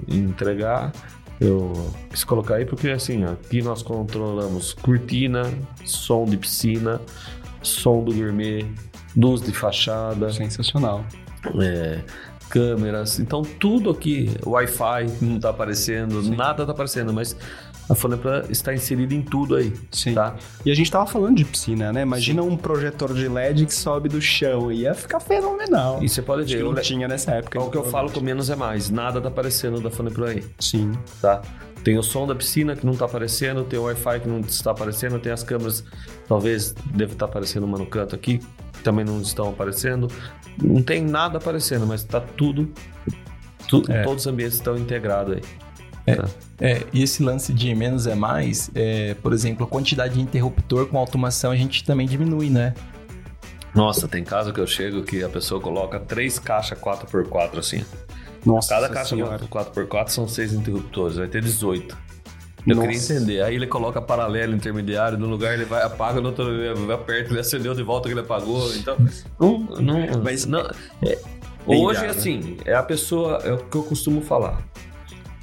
entregar. 0.09 0.92
Eu 1.40 1.72
quis 2.11 2.24
colocar 2.24 2.57
aí 2.57 2.64
porque 2.64 2.88
assim, 2.90 3.24
aqui 3.24 3.62
nós 3.62 3.82
controlamos 3.82 4.72
cortina, 4.72 5.42
som 5.84 6.24
de 6.24 6.36
piscina, 6.36 7.01
som 7.62 8.03
do 8.03 8.12
gourmet, 8.12 8.66
luz 9.16 9.40
de 9.40 9.53
fachada, 9.53 10.32
Sensacional. 10.32 11.05
É, 11.61 12.01
câmeras. 12.49 13.18
Então 13.18 13.43
tudo 13.43 13.91
aqui, 13.91 14.30
Wi-Fi 14.45 15.07
não 15.20 15.36
está 15.36 15.51
aparecendo, 15.51 16.22
nada 16.22 16.62
está 16.62 16.72
aparecendo, 16.72 17.12
mas 17.12 17.36
a 17.89 17.95
Foneplan 17.95 18.45
está 18.51 18.74
inserida 18.74 19.14
em 19.14 19.22
tudo 19.22 19.57
aí. 19.57 19.72
Sim. 19.91 20.14
Tá? 20.14 20.36
E 20.64 20.70
a 20.70 20.74
gente 20.74 20.91
tava 20.91 21.07
falando 21.07 21.36
de 21.36 21.45
piscina, 21.45 21.91
né? 21.91 22.03
Imagina 22.03 22.43
um 22.43 22.57
projetor 22.57 23.14
de 23.14 23.26
LED 23.26 23.64
que 23.64 23.74
sobe 23.74 24.09
do 24.09 24.20
chão. 24.20 24.70
Ia 24.70 24.95
ficar 24.95 25.20
fenomenal. 25.20 26.03
E 26.03 26.09
você 26.09 26.20
pode 26.20 26.43
ver, 26.43 26.59
que 26.59 26.62
eu 26.62 26.72
não 26.72 26.82
tinha 26.82 27.09
nessa 27.09 27.32
época. 27.32 27.59
é 27.59 27.62
o 27.62 27.70
que 27.70 27.78
eu 27.78 27.84
falo 27.84 28.11
com 28.11 28.20
menos 28.20 28.51
é 28.51 28.57
mais. 28.57 28.91
Nada 28.91 29.20
tá 29.20 29.28
aparecendo 29.28 29.80
da 29.80 29.91
Foneplan 29.91 30.30
aí. 30.30 30.45
Sim. 30.59 30.93
tá? 31.22 31.41
Tem 31.82 31.97
o 31.97 32.03
som 32.03 32.26
da 32.26 32.34
piscina 32.34 32.76
que 32.76 32.84
não 32.84 32.95
tá 32.95 33.07
aparecendo, 33.07 33.64
tem 33.64 33.78
o 33.78 33.84
Wi-Fi 33.84 34.20
que 34.20 34.28
não 34.28 34.41
está 34.41 34.72
aparecendo, 34.72 35.18
tem 35.18 35.32
as 35.32 35.43
câmeras, 35.43 35.84
talvez 36.26 36.72
deve 36.93 37.12
estar 37.12 37.26
aparecendo 37.26 37.64
uma 37.64 37.78
no 37.78 37.86
canto 37.86 38.14
aqui, 38.14 38.41
também 38.83 39.05
não 39.05 39.20
estão 39.20 39.49
aparecendo. 39.51 40.09
Não 40.62 40.83
tem 40.83 41.03
nada 41.03 41.39
aparecendo, 41.39 41.87
mas 41.87 42.03
tá 42.05 42.20
tudo. 42.20 42.72
tu- 43.68 43.85
É. 43.89 44.03
Todos 44.03 44.24
os 44.24 44.33
ambientes 44.33 44.55
estão 44.57 44.76
integrados 44.76 45.35
aí. 45.37 45.43
É, 46.59 46.85
e 46.93 47.03
esse 47.03 47.22
lance 47.22 47.53
de 47.53 47.74
menos 47.74 48.07
é 48.07 48.14
mais, 48.14 48.70
é, 48.74 49.12
por 49.22 49.35
exemplo, 49.35 49.66
a 49.66 49.68
quantidade 49.68 50.14
de 50.14 50.20
interruptor 50.22 50.87
com 50.87 50.97
automação 50.97 51.51
a 51.51 51.57
gente 51.57 51.85
também 51.85 52.07
diminui, 52.07 52.49
né? 52.49 52.72
Nossa, 53.74 54.09
tem 54.09 54.24
casa 54.24 54.51
que 54.53 54.59
eu 54.59 54.66
chego 54.66 55.03
que 55.03 55.22
a 55.22 55.29
pessoa 55.29 55.61
coloca 55.61 56.01
três 56.01 56.39
caixas 56.39 56.79
4x4 56.79 57.59
assim. 57.59 57.85
Nossa 58.45 58.70
Cada 58.74 58.89
caixa 58.89 59.11
senhora. 59.14 59.39
4x4 59.39 60.09
são 60.09 60.26
seis 60.26 60.55
interruptores, 60.55 61.16
vai 61.18 61.29
ter 61.29 61.43
18. 61.43 61.95
Eu 62.69 62.77
Nossa. 62.77 62.89
queria 62.89 63.03
entender. 63.03 63.43
Aí 63.43 63.55
ele 63.55 63.66
coloca 63.66 64.01
paralelo, 64.01 64.55
intermediário, 64.55 65.16
no 65.16 65.27
lugar 65.27 65.55
ele 65.55 65.64
vai, 65.64 65.83
apaga, 65.83 66.21
no 66.21 66.29
outro 66.29 66.49
ele 66.51 66.93
aperta, 66.93 67.31
ele 67.33 67.41
acendeu 67.41 67.75
de 67.75 67.83
volta 67.83 68.09
que 68.09 68.14
ele 68.14 68.21
apagou. 68.21 68.75
Então, 68.77 68.97
não. 69.41 69.59
não, 69.81 70.23
Mas- 70.23 70.45
não 70.47 70.61
é, 70.61 71.19
Bem 71.66 71.85
hoje, 71.85 72.01
dado. 72.01 72.11
assim, 72.11 72.57
é 72.64 72.75
a 72.75 72.83
pessoa, 72.83 73.39
é 73.45 73.53
o 73.53 73.59
que 73.59 73.77
eu 73.77 73.83
costumo 73.83 74.21
falar. 74.21 74.62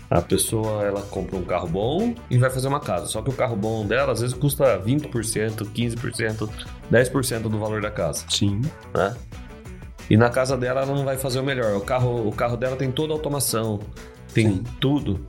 A 0.10 0.22
pessoa, 0.22 0.84
ela 0.84 1.02
compra 1.02 1.36
um 1.36 1.44
carro 1.44 1.68
bom 1.68 2.14
e 2.30 2.38
vai 2.38 2.50
fazer 2.52 2.68
uma 2.68 2.80
casa. 2.80 3.08
Só 3.08 3.24
que 3.24 3.30
o 3.32 3.34
carro 3.34 3.56
bom 3.56 3.86
dela, 3.86 4.12
às 4.14 4.22
vezes, 4.22 4.36
custa 4.36 4.78
20%, 4.78 5.66
15%, 5.66 6.48
10% 6.92 7.42
do 7.50 7.58
valor 7.58 7.82
da 7.82 7.90
casa 7.90 8.24
Sim. 8.30 8.62
né? 8.94 9.16
E 10.08 10.16
na 10.16 10.30
casa 10.30 10.56
dela 10.56 10.82
ela 10.84 10.96
não 10.96 11.04
vai 11.04 11.18
fazer 11.18 11.40
o 11.40 11.44
melhor. 11.44 11.76
O 11.76 11.82
carro, 11.82 12.28
o 12.28 12.32
carro 12.32 12.56
dela 12.56 12.76
tem 12.76 12.92
toda 12.92 13.14
a 13.14 13.16
automação, 13.16 13.80
tem 14.32 14.48
Sim. 14.58 14.64
tudo. 14.80 15.26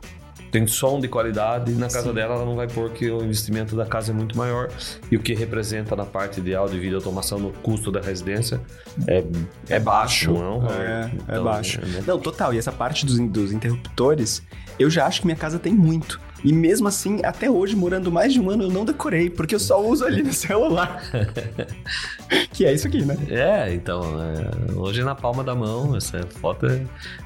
Tem 0.57 0.67
som 0.67 0.99
de 0.99 1.07
qualidade. 1.07 1.73
Na 1.73 1.87
casa 1.87 2.09
Sim. 2.09 2.15
dela, 2.15 2.37
ela 2.37 2.45
não 2.47 2.57
vai 2.57 2.67
pôr 2.67 2.91
que 2.91 3.11
o 3.11 3.23
investimento 3.23 3.77
da 3.77 3.85
casa 3.85 4.11
é 4.11 4.15
muito 4.15 4.39
maior. 4.39 4.71
E 5.11 5.17
o 5.17 5.21
que 5.21 5.35
representa 5.35 5.95
na 5.95 6.07
parte 6.07 6.41
de 6.41 6.55
áudio 6.55 6.79
e 6.79 6.81
vídeo 6.81 6.97
automação 6.97 7.39
no 7.39 7.53
custo 7.53 7.93
da 7.93 8.01
residência 8.01 8.59
é, 9.07 9.23
é 9.69 9.79
baixo. 9.79 10.33
Não, 10.33 10.67
é, 10.71 10.73
é, 10.73 11.11
então, 11.13 11.37
é 11.37 11.41
baixo. 11.41 11.81
É, 11.81 12.03
não, 12.07 12.19
total. 12.19 12.55
E 12.55 12.59
essa 12.59 12.73
parte 12.73 13.05
dos, 13.05 13.19
dos 13.29 13.53
interruptores, 13.53 14.43
eu 14.79 14.89
já 14.89 15.07
acho 15.07 15.21
que 15.21 15.27
minha 15.27 15.37
casa 15.37 15.59
tem 15.59 15.75
muito. 15.75 16.19
E 16.45 16.53
mesmo 16.53 16.87
assim, 16.87 17.21
até 17.25 17.51
hoje, 17.51 17.75
morando 17.75 18.11
mais 18.11 18.33
de 18.33 18.41
um 18.41 18.51
ano, 18.51 18.65
eu 18.65 18.71
não 18.71 18.85
decorei, 18.85 19.31
porque 19.31 19.55
eu 19.55 19.61
só 19.61 19.83
uso 19.85 20.05
ali 20.05 20.23
no 20.23 20.33
celular. 20.35 21.03
que 22.53 22.65
é 22.65 22.73
isso 22.73 22.87
aqui, 22.87 23.05
né? 23.05 23.17
É, 23.29 23.75
então, 23.75 24.03
é, 24.23 24.73
hoje 24.75 25.03
na 25.03 25.15
palma 25.15 25.43
da 25.43 25.55
mão, 25.55 25.97
essa 25.97 26.23
foto 26.41 26.67
é, 26.67 26.83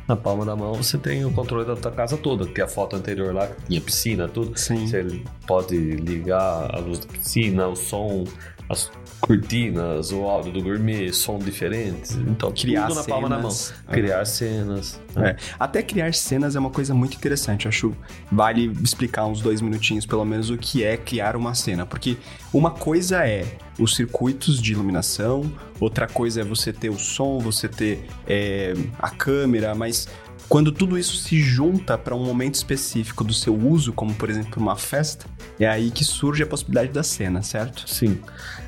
na 0.09 0.17
palma 0.17 0.45
da 0.45 0.57
mão, 0.57 0.75
você 0.75 0.97
tem 0.97 1.25
o 1.25 1.33
controle 1.33 1.67
da 1.67 1.77
tua 1.77 1.91
casa 1.93 2.17
toda, 2.17 2.47
que 2.47 2.61
a 2.61 2.69
foto 2.69 2.97
anterior 2.97 3.35
lá 3.35 3.49
tinha 3.67 3.81
piscina, 3.81 4.29
tudo. 4.29 4.59
Sim. 4.59 4.87
Você 4.87 5.23
pode 5.47 5.77
ligar 5.77 6.75
a 6.75 6.79
luz 6.79 7.01
da 7.01 7.07
piscina, 7.07 7.69
o 7.69 7.77
som, 7.77 8.25
as 8.71 8.89
cortinas, 9.21 10.13
o 10.13 10.23
áudio 10.23 10.53
do 10.53 10.63
gourmet, 10.63 11.13
som 11.13 11.39
diferentes. 11.41 12.13
Então, 12.13 12.53
criar 12.53 12.87
tudo 12.87 12.99
na 12.99 13.05
palma 13.05 13.29
da 13.29 13.39
mão. 13.39 13.51
Criar 13.91 14.25
cenas. 14.25 15.01
É. 15.17 15.35
Até 15.59 15.83
criar 15.83 16.15
cenas 16.15 16.55
é 16.55 16.61
uma 16.61 16.71
coisa 16.71 16.95
muito 16.95 17.17
interessante. 17.17 17.67
Acho 17.67 17.93
vale 18.31 18.73
explicar 18.83 19.27
uns 19.27 19.41
dois 19.41 19.61
minutinhos, 19.61 20.07
pelo 20.07 20.25
menos, 20.25 20.51
o 20.51 20.57
que 20.57 20.85
é 20.85 20.97
criar 20.97 21.35
uma 21.35 21.53
cena. 21.53 21.85
Porque 21.85 22.17
uma 22.53 22.71
coisa 22.71 23.27
é 23.27 23.45
os 23.77 23.97
circuitos 23.97 24.63
de 24.63 24.73
iluminação, 24.73 25.51
outra 25.81 26.07
coisa 26.07 26.43
é 26.43 26.45
você 26.45 26.73
ter 26.73 26.91
o 26.91 26.99
som, 26.99 27.41
você 27.41 27.69
ter 27.69 28.07
é, 28.29 28.75
a 29.01 29.11
câmera, 29.11 29.75
mas 29.75 30.07
quando 30.51 30.73
tudo 30.73 30.99
isso 30.99 31.17
se 31.17 31.41
junta 31.41 31.97
para 31.97 32.13
um 32.13 32.25
momento 32.25 32.57
específico 32.57 33.23
do 33.23 33.33
seu 33.33 33.55
uso, 33.57 33.93
como 33.93 34.13
por 34.13 34.29
exemplo 34.29 34.61
uma 34.61 34.75
festa, 34.75 35.25
é 35.61 35.67
aí 35.69 35.93
que 35.93 36.05
surge 36.05 36.43
a 36.43 36.47
possibilidade 36.47 36.89
da 36.89 37.05
cena, 37.05 37.41
certo? 37.41 37.89
Sim. 37.89 38.21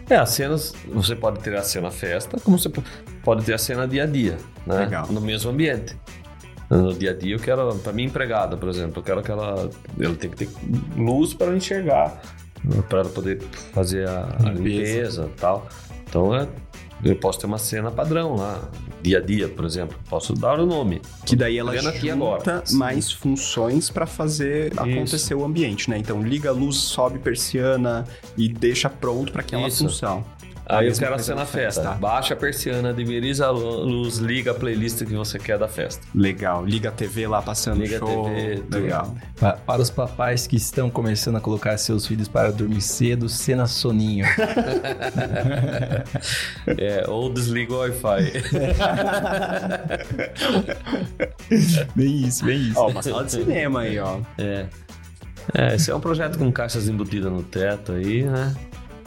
É, 0.09 0.15
as 0.15 0.31
cenas, 0.31 0.73
você 0.87 1.17
pode 1.17 1.41
ter 1.41 1.57
a 1.57 1.63
cena 1.63 1.91
festa, 1.91 2.39
como 2.39 2.57
você 2.57 2.71
pode 3.25 3.45
ter 3.45 3.55
a 3.55 3.59
cena 3.59 3.89
dia 3.89 4.05
a 4.05 4.07
dia, 4.07 4.39
né? 4.65 4.77
Legal. 4.77 5.09
No 5.11 5.21
mesmo 5.21 5.51
ambiente. 5.51 5.97
No 6.71 6.95
dia 6.95 7.11
a 7.11 7.15
dia 7.15 7.35
eu 7.35 7.41
quero, 7.41 7.75
para 7.79 7.93
minha 7.93 8.07
empregada, 8.07 8.57
por 8.57 8.69
exemplo, 8.69 9.01
eu 9.01 9.03
quero 9.03 9.21
que 9.21 9.33
ela, 9.33 9.69
ela 9.99 10.15
tem 10.15 10.31
que 10.31 10.37
ter 10.37 10.49
luz 10.97 11.35
para 11.35 11.53
enxergar, 11.53 12.23
para 12.89 13.01
ela 13.01 13.09
poder 13.09 13.43
fazer 13.73 14.09
a, 14.09 14.29
a 14.39 14.51
limpeza 14.51 15.29
e 15.29 15.41
tal. 15.41 15.67
Então 16.09 16.33
é 16.33 16.47
eu 17.05 17.17
posso 17.17 17.41
ter 17.41 17.47
uma 17.47 17.59
cena 17.59 17.91
padrão 17.91 18.37
lá, 18.37 18.69
dia 19.03 19.19
a 19.19 19.21
dia, 19.21 19.49
por 19.49 19.65
exemplo. 19.65 19.99
Posso 20.09 20.35
dar 20.35 20.61
o 20.61 20.67
nome. 20.67 21.03
Que 21.27 21.35
daí 21.35 21.59
ela 21.59 21.77
junta 21.77 22.63
mais 22.73 23.11
funções 23.11 23.91
para 23.91 24.07
fazer 24.07 24.73
Isso. 24.73 24.81
acontecer 24.81 25.35
o 25.35 25.45
ambiente, 25.45 25.91
né? 25.91 25.99
Então 25.99 26.23
liga 26.23 26.51
a 26.51 26.53
luz, 26.53 26.77
sobe 26.77 27.19
persiana 27.19 28.07
e 28.37 28.49
deixa 28.49 28.89
pronto 28.89 29.33
para 29.33 29.43
aquela 29.43 29.67
Isso. 29.67 29.85
função. 29.85 30.25
Aí 30.67 30.87
eu 30.87 30.95
quero 30.95 31.19
ser 31.19 31.35
na 31.35 31.45
festa. 31.45 31.83
festa. 31.83 31.99
Baixa 31.99 32.35
a 32.35 32.37
persiana, 32.37 32.93
dimeriza 32.93 33.47
a 33.47 33.51
luz, 33.51 34.19
liga 34.19 34.53
a 34.53 34.55
playlist 34.55 35.05
que 35.05 35.15
você 35.15 35.39
quer 35.39 35.59
da 35.59 35.69
festa. 35.69 36.07
Legal. 36.15 36.65
Liga 36.65 36.89
a 36.89 36.93
TV 36.93 37.27
lá 37.27 37.43
passando 37.43 37.81
liga 37.81 37.99
show. 37.99 38.27
A 38.27 38.31
TV, 38.31 38.63
Legal. 38.71 39.15
Para, 39.39 39.53
para 39.55 39.83
os 39.83 39.91
papais 39.91 40.47
que 40.47 40.57
estão 40.57 40.89
começando 40.89 41.37
a 41.37 41.41
colocar 41.41 41.77
seus 41.79 42.07
filhos 42.07 42.29
para 42.29 42.53
dormir 42.53 42.81
cedo, 42.81 43.29
cena 43.29 43.67
soninho. 43.67 44.25
é, 46.79 47.05
ou 47.09 47.29
desliga 47.33 47.75
o 47.75 47.79
Wi-Fi. 47.79 48.33
bem 51.95 52.23
isso, 52.23 52.45
bem 52.45 52.59
isso. 52.59 52.79
Ó, 52.79 52.89
uma 52.89 53.03
sala 53.03 53.25
de 53.25 53.33
cinema 53.33 53.81
aí, 53.81 53.99
ó. 53.99 54.21
É. 54.39 54.67
É, 55.55 55.75
esse 55.75 55.91
é 55.91 55.95
um 55.95 56.01
projeto 56.01 56.39
com 56.39 56.53
caixas 56.53 56.89
embutidas 56.89 57.33
no 57.33 57.43
teto 57.43 57.93
aí, 57.93 58.23
né? 58.23 58.55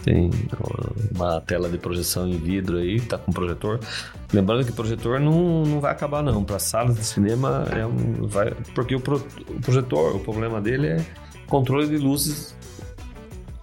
Tem 0.05 0.29
uma 1.15 1.41
tela 1.41 1.67
de 1.67 1.79
projeção 1.79 2.27
em 2.27 2.37
vidro 2.37 2.77
aí, 2.77 3.01
tá 3.01 3.17
com 3.17 3.31
projetor. 3.31 3.79
Lembrando 4.31 4.63
que 4.63 4.69
o 4.69 4.75
projetor 4.75 5.19
não, 5.19 5.63
não 5.63 5.79
vai 5.79 5.91
acabar 5.91 6.21
não. 6.21 6.43
Para 6.43 6.59
salas 6.59 6.95
de 6.95 7.03
cinema 7.03 7.65
é 7.75 7.83
um, 7.83 8.27
vai, 8.27 8.51
porque 8.75 8.93
o, 8.93 8.99
pro, 8.99 9.17
o 9.49 9.59
projetor, 9.61 10.15
o 10.15 10.19
problema 10.19 10.61
dele 10.61 10.89
é 10.89 11.05
controle 11.47 11.87
de 11.87 11.97
luzes. 11.97 12.55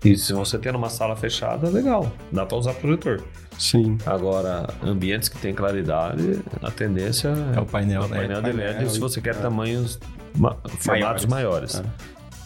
E 0.05 0.17
se 0.19 0.33
você 0.33 0.59
tem 0.59 0.75
uma 0.75 0.91
sala 0.91 1.15
fechada, 1.15 1.69
legal, 1.71 2.11
dá 2.33 2.45
para 2.45 2.59
usar 2.59 2.75
projetor. 2.75 3.23
Sim. 3.57 3.97
Agora, 4.05 4.67
ambientes 4.83 5.29
que 5.29 5.39
tem 5.39 5.55
claridade, 5.55 6.41
a 6.61 6.73
tendência 6.73 7.29
é, 7.55 7.61
o 7.61 7.65
painel, 7.65 8.03
é 8.03 8.07
o 8.07 8.09
painel, 8.09 8.43
né? 8.43 8.51
de 8.51 8.57
LED, 8.57 8.91
se 8.91 8.99
você 8.99 9.21
quer 9.21 9.37
é. 9.37 9.39
tamanhos, 9.39 10.01
ma, 10.37 10.57
formatos 10.81 11.27
maiores. 11.27 11.77
maiores. 11.77 11.83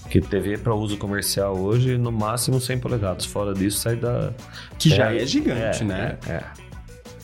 É. 0.06 0.10
Que 0.10 0.20
TV 0.20 0.58
para 0.58 0.74
uso 0.74 0.96
comercial 0.96 1.56
hoje, 1.58 1.98
no 1.98 2.12
máximo 2.12 2.60
100 2.60 2.78
polegadas. 2.78 3.24
Fora 3.24 3.52
disso, 3.52 3.78
sai 3.78 3.96
da. 3.96 4.32
Que 4.78 4.92
é, 4.92 4.96
já 4.96 5.14
é 5.14 5.26
gigante, 5.26 5.82
é, 5.82 5.84
né? 5.84 6.18
É. 6.28 6.42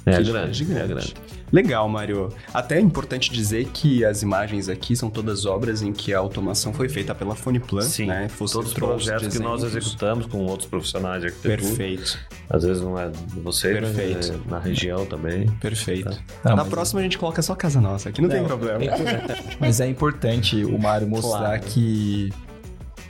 É, 0.05 0.15
é 0.15 0.23
grande, 0.23 0.51
é 0.51 0.53
gigante. 0.53 0.81
é 0.81 0.87
grande. 0.87 1.15
Legal, 1.53 1.87
Mário. 1.87 2.31
Até 2.53 2.79
é 2.79 2.81
importante 2.81 3.31
dizer 3.31 3.67
que 3.67 4.05
as 4.07 4.23
imagens 4.23 4.71
aqui 4.71 4.97
são 4.97 5.11
todas 5.11 5.45
obras 5.45 5.83
em 5.83 5.93
que 5.93 6.15
a 6.15 6.19
automação 6.19 6.73
foi 6.73 6.89
feita 6.89 7.15
pela 7.15 7.37
Foneplan, 7.37 7.83
Sim, 7.83 8.07
né? 8.07 8.27
Fosse 8.29 8.55
todos 8.55 8.71
os 8.71 8.75
projetos 8.75 9.37
que 9.37 9.39
nós 9.39 9.63
executamos 9.63 10.25
com 10.25 10.39
outros 10.47 10.67
profissionais 10.67 11.21
de 11.21 11.27
arquitetura. 11.27 11.59
Perfeito. 11.59 12.19
Às 12.49 12.65
vezes 12.65 12.83
não 12.83 12.99
é 12.99 13.11
você, 13.43 13.75
Perfeito. 13.75 14.33
É 14.47 14.51
na 14.51 14.59
região 14.59 15.05
também. 15.05 15.47
Perfeito. 15.61 16.19
Tá. 16.43 16.57
Na 16.57 16.65
próxima 16.65 17.01
a 17.01 17.03
gente 17.03 17.19
coloca 17.19 17.43
só 17.43 17.55
casa 17.55 17.83
nossa, 17.83 18.09
aqui 18.09 18.23
não, 18.23 18.29
não 18.31 18.37
tem 18.37 18.45
problema. 18.45 18.83
É 18.83 19.57
mas 19.61 19.79
é 19.79 19.87
importante 19.87 20.65
o 20.65 20.79
Mário 20.79 21.07
mostrar 21.07 21.59
claro. 21.59 21.63
que 21.65 22.33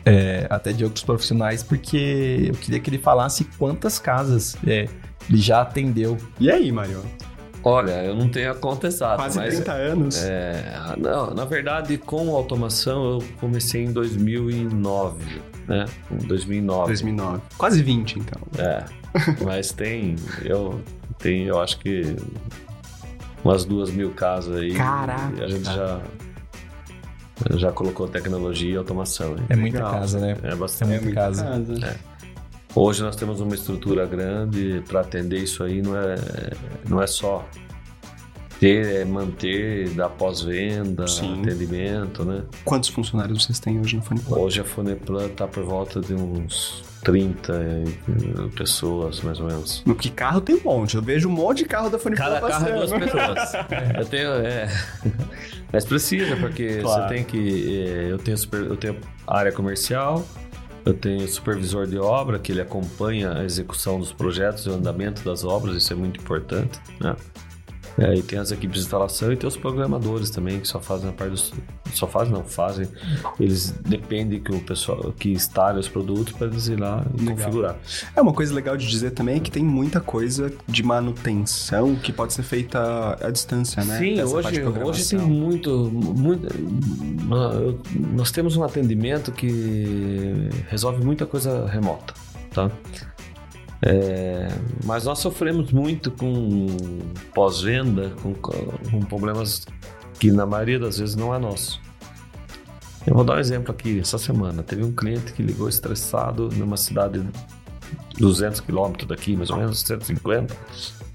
é, 0.05 0.47
até 0.51 0.73
de 0.73 0.85
outros 0.85 1.05
profissionais, 1.05 1.63
porque 1.63 2.47
eu 2.49 2.55
queria 2.55 2.81
que 2.81 2.91
ele 2.91 2.99
falasse 2.99 3.45
quantas 3.59 3.99
casas 3.99 4.57
é, 4.67 4.89
ele 5.29 5.39
já 5.39 5.63
atendeu. 5.63 6.17
E 6.39 6.51
aí, 6.51 6.71
Mário? 6.73 7.03
Olha, 7.65 8.05
eu 8.05 8.17
não 8.17 8.29
tenho 8.29 8.51
a 8.51 8.55
conta 8.55 8.89
exata. 8.89 9.17
Quase 9.17 9.39
mas, 9.39 9.55
30 9.55 9.73
anos. 9.73 10.23
É, 10.25 10.95
não, 10.99 11.33
na 11.33 11.45
verdade, 11.45 11.97
com 11.97 12.35
automação 12.35 13.13
eu 13.13 13.25
comecei 13.39 13.85
em 13.85 13.93
2009, 13.93 15.25
né? 15.69 15.85
Em 16.11 16.27
2009. 16.27 16.87
2009. 16.87 17.41
Quase 17.57 17.83
20, 17.83 18.19
então. 18.19 18.43
É. 18.59 18.85
Mas 19.45 19.71
tem, 19.71 20.17
eu 20.45 20.81
tenho, 21.19 21.49
eu 21.51 21.61
acho 21.61 21.79
que 21.79 22.17
umas 23.45 23.65
duas 23.65 23.91
mil 23.91 24.11
casas 24.11 24.57
aí. 24.57 24.75
Caraca. 24.75 25.45
a 25.45 25.49
gente 25.49 25.65
já 25.65 26.01
já 27.57 27.73
colocou 27.73 28.09
tecnologia 28.09 28.75
e 28.75 28.77
automação. 28.77 29.33
Hein? 29.33 29.45
É 29.49 29.57
muita 29.57 29.79
Legal. 29.79 29.93
casa, 29.93 30.21
né? 30.21 30.37
É 30.43 30.55
bastante. 30.55 30.93
É 30.93 31.01
muita 31.01 31.15
casa. 31.15 31.45
casa. 31.45 31.87
É. 31.87 31.97
Hoje 32.75 33.03
nós 33.03 33.17
temos 33.17 33.41
uma 33.41 33.55
estrutura 33.55 34.07
grande 34.07 34.83
para 34.89 35.01
atender 35.01 35.39
isso 35.39 35.63
aí, 35.63 35.83
não 35.83 35.97
é, 35.97 36.15
não 36.89 37.03
é 37.03 37.07
só 37.07 37.47
ter, 38.59 39.01
é 39.01 39.05
manter, 39.05 39.91
dar 39.91 40.09
pós-venda, 40.09 41.05
atendimento, 41.05 42.25
né? 42.25 42.45
Quantos 42.65 42.89
funcionários 42.89 43.45
vocês 43.45 43.59
têm 43.59 43.79
hoje 43.79 43.97
na 43.97 44.03
Funiplan? 44.03 44.39
Hoje 44.39 44.61
a 44.61 44.65
Funiplan 44.65 45.27
está 45.27 45.47
por 45.47 45.65
volta 45.65 46.01
de 46.01 46.15
uns 46.15 46.83
30 47.03 47.53
pessoas, 48.57 49.21
mais 49.21 49.41
ou 49.41 49.47
menos. 49.47 49.83
No 49.85 49.95
que 49.95 50.11
carro 50.11 50.41
tem 50.41 50.57
um 50.57 50.63
monte. 50.63 50.95
Eu 50.95 51.03
vejo 51.03 51.29
um 51.29 51.33
monte 51.33 51.59
de 51.59 51.65
carro 51.65 51.91
da 51.91 51.99
Funiplan 51.99 52.25
Cada 52.25 52.49
carro 52.49 52.69
é 52.69 52.73
duas 52.73 52.93
pessoas. 52.93 53.53
eu 53.99 54.05
tenho... 54.07 54.31
É... 54.35 54.69
Mas 55.73 55.85
precisa, 55.85 56.37
porque 56.37 56.79
claro. 56.79 57.03
você 57.03 57.15
tem 57.15 57.25
que... 57.25 57.87
É, 57.87 58.13
eu, 58.13 58.19
tenho 58.19 58.37
super, 58.37 58.61
eu 58.61 58.77
tenho 58.77 58.97
área 59.27 59.51
comercial, 59.51 60.25
eu 60.85 60.95
tenho 60.95 61.27
supervisor 61.27 61.87
de 61.87 61.99
obra, 61.99 62.39
que 62.39 62.53
ele 62.53 62.61
acompanha 62.61 63.33
a 63.33 63.45
execução 63.45 63.99
dos 63.99 64.13
projetos 64.13 64.67
e 64.67 64.69
o 64.69 64.75
andamento 64.75 65.23
das 65.23 65.45
obras, 65.45 65.77
isso 65.77 65.93
é 65.93 65.97
muito 65.97 66.21
importante, 66.21 66.79
né? 67.01 67.17
É, 67.99 68.15
e 68.15 68.23
tem 68.23 68.39
as 68.39 68.51
equipes 68.51 68.81
de 68.81 68.85
instalação 68.85 69.33
e 69.33 69.37
tem 69.37 69.47
os 69.47 69.57
programadores 69.57 70.31
também 70.31 70.61
que 70.61 70.69
só 70.69 70.81
fazem 70.81 71.11
a 71.11 71.13
parte 71.13 71.31
dos. 71.31 71.53
Só 71.93 72.07
fazem, 72.07 72.33
não, 72.33 72.43
fazem. 72.43 72.89
Eles 73.39 73.71
dependem 73.87 74.41
que 74.41 74.51
o 74.51 74.61
pessoal 74.61 75.13
que 75.13 75.31
instale 75.31 75.79
os 75.79 75.89
produtos 75.89 76.33
para 76.33 76.47
eles 76.47 76.69
ir 76.69 76.81
lá 76.81 77.05
e 77.15 77.21
legal. 77.21 77.37
configurar. 77.37 77.77
É 78.17 78.21
uma 78.21 78.33
coisa 78.33 78.55
legal 78.55 78.77
de 78.77 78.89
dizer 78.89 79.11
também 79.11 79.37
é 79.37 79.41
que 79.41 79.51
tem 79.51 79.63
muita 79.63 80.01
coisa 80.01 80.53
de 80.67 80.83
manutenção 80.83 81.95
que 81.97 82.13
pode 82.13 82.33
ser 82.33 82.43
feita 82.43 83.19
à 83.21 83.31
distância, 83.31 83.85
né? 83.85 83.99
Sim, 83.99 84.23
hoje, 84.23 84.63
hoje 84.63 85.09
tem 85.11 85.19
muito, 85.19 85.91
muito. 85.93 86.49
Nós 88.15 88.31
temos 88.31 88.57
um 88.57 88.65
atendimento 88.65 89.33
que 89.33 90.49
resolve 90.69 91.05
muita 91.05 91.27
coisa 91.27 91.67
remota, 91.67 92.15
tá? 92.55 92.71
É, 93.85 94.49
mas 94.85 95.05
nós 95.05 95.19
sofremos 95.19 95.73
muito 95.73 96.11
com 96.13 96.67
pós-venda, 97.35 98.13
com, 98.23 98.33
com, 98.35 99.01
problemas 99.09 99.67
que 100.21 100.31
na 100.31 100.47
maioria 100.47 100.79
das 100.79 100.99
vezes 100.99 101.17
não 101.17 101.35
é 101.35 101.39
nosso. 101.39 101.81
Eu 103.05 103.15
vou 103.15 103.25
dar 103.25 103.37
um 103.37 103.39
exemplo 103.41 103.73
aqui. 103.73 103.99
Essa 103.99 104.19
semana 104.19 104.63
teve 104.63 104.85
um 104.85 104.93
cliente 104.93 105.33
que 105.33 105.43
ligou 105.43 105.69
estressado 105.69 106.49
numa 106.51 106.77
cidade 106.77 107.21
200 108.19 108.61
quilômetros 108.61 109.09
daqui, 109.09 109.37
mais 109.37 109.51
ou 109.51 109.57
menos 109.57 109.81
150, 109.81 110.55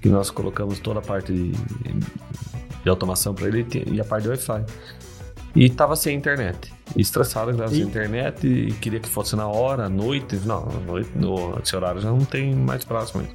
que 0.02 0.10
nós 0.10 0.30
colocamos 0.30 0.78
toda 0.78 0.98
a 0.98 1.02
parte 1.02 1.32
de, 1.32 1.52
de 1.52 2.88
automação 2.90 3.34
para 3.34 3.48
ele 3.48 3.66
e 3.86 3.98
a 3.98 4.04
parte 4.04 4.24
de 4.24 4.28
Wi-Fi. 4.28 4.64
E 5.54 5.64
estava 5.64 5.96
sem 5.96 6.16
internet. 6.16 6.72
Estressado 6.96 7.46
que 7.46 7.52
estava 7.52 7.70
sem 7.70 7.82
internet 7.82 8.46
e 8.46 8.72
queria 8.72 9.00
que 9.00 9.08
fosse 9.08 9.36
na 9.36 9.46
hora, 9.46 9.86
à 9.86 9.88
noite. 9.88 10.36
Não, 10.44 10.68
à 10.68 10.80
noite, 10.86 11.10
no, 11.14 11.58
esse 11.62 11.74
horário 11.74 12.00
já 12.00 12.10
não 12.10 12.24
tem 12.24 12.54
mais 12.54 12.84
próximo. 12.84 13.26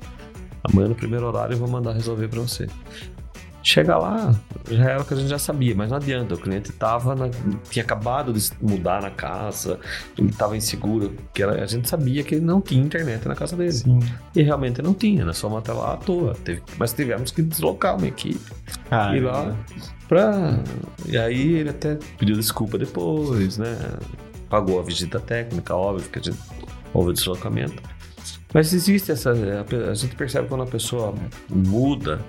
Amanhã 0.63 0.89
no 0.89 0.95
primeiro 0.95 1.25
horário 1.25 1.53
eu 1.53 1.57
vou 1.57 1.67
mandar 1.67 1.93
resolver 1.93 2.27
para 2.27 2.39
você. 2.39 2.67
Chega 3.65 3.97
lá, 3.97 4.35
já 4.69 4.83
era 4.89 5.01
o 5.01 5.05
que 5.05 5.13
a 5.13 5.17
gente 5.17 5.29
já 5.29 5.39
sabia, 5.39 5.73
mas 5.73 5.89
não 5.89 5.95
adianta. 5.95 6.35
O 6.35 6.37
cliente 6.37 6.73
tava 6.73 7.15
na, 7.15 7.29
tinha 7.69 7.83
acabado 7.83 8.33
de 8.33 8.51
mudar 8.61 9.01
na 9.01 9.09
casa, 9.09 9.79
ele 10.17 10.29
estava 10.29 10.57
inseguro, 10.57 11.15
que 11.33 11.41
era, 11.41 11.63
a 11.63 11.65
gente 11.65 11.87
sabia 11.87 12.23
que 12.23 12.35
ele 12.35 12.45
não 12.45 12.59
tinha 12.59 12.83
internet 12.83 13.25
na 13.25 13.35
casa 13.35 13.55
dele. 13.55 13.71
Sim. 13.71 13.99
E 14.35 14.41
realmente 14.41 14.81
não 14.81 14.93
tinha, 14.93 15.23
nós 15.23 15.39
fomos 15.39 15.59
até 15.59 15.71
lá 15.71 15.93
à 15.93 15.97
toa. 15.97 16.35
Teve, 16.43 16.61
mas 16.77 16.91
tivemos 16.91 17.31
que 17.31 17.41
deslocar 17.41 17.97
uma 17.97 18.07
equipe. 18.07 18.51
Ah, 18.91 19.15
ir 19.15 19.21
lá 19.21 19.55
pra. 20.09 20.59
E 21.05 21.17
aí 21.17 21.53
ele 21.53 21.69
até 21.69 21.97
pediu 22.17 22.35
desculpa 22.35 22.77
depois, 22.77 23.57
né? 23.57 23.77
Pagou 24.49 24.77
a 24.77 24.83
visita 24.83 25.21
técnica, 25.21 25.73
óbvio, 25.73 26.09
que 26.09 26.19
a 26.19 26.21
gente 26.21 26.37
houve 26.93 27.11
o 27.11 27.13
deslocamento. 27.13 27.81
Mas 28.53 28.73
existe 28.73 29.11
essa. 29.11 29.31
A 29.31 29.93
gente 29.93 30.15
percebe 30.15 30.47
quando 30.49 30.63
a 30.63 30.67
pessoa 30.67 31.15
muda 31.49 32.19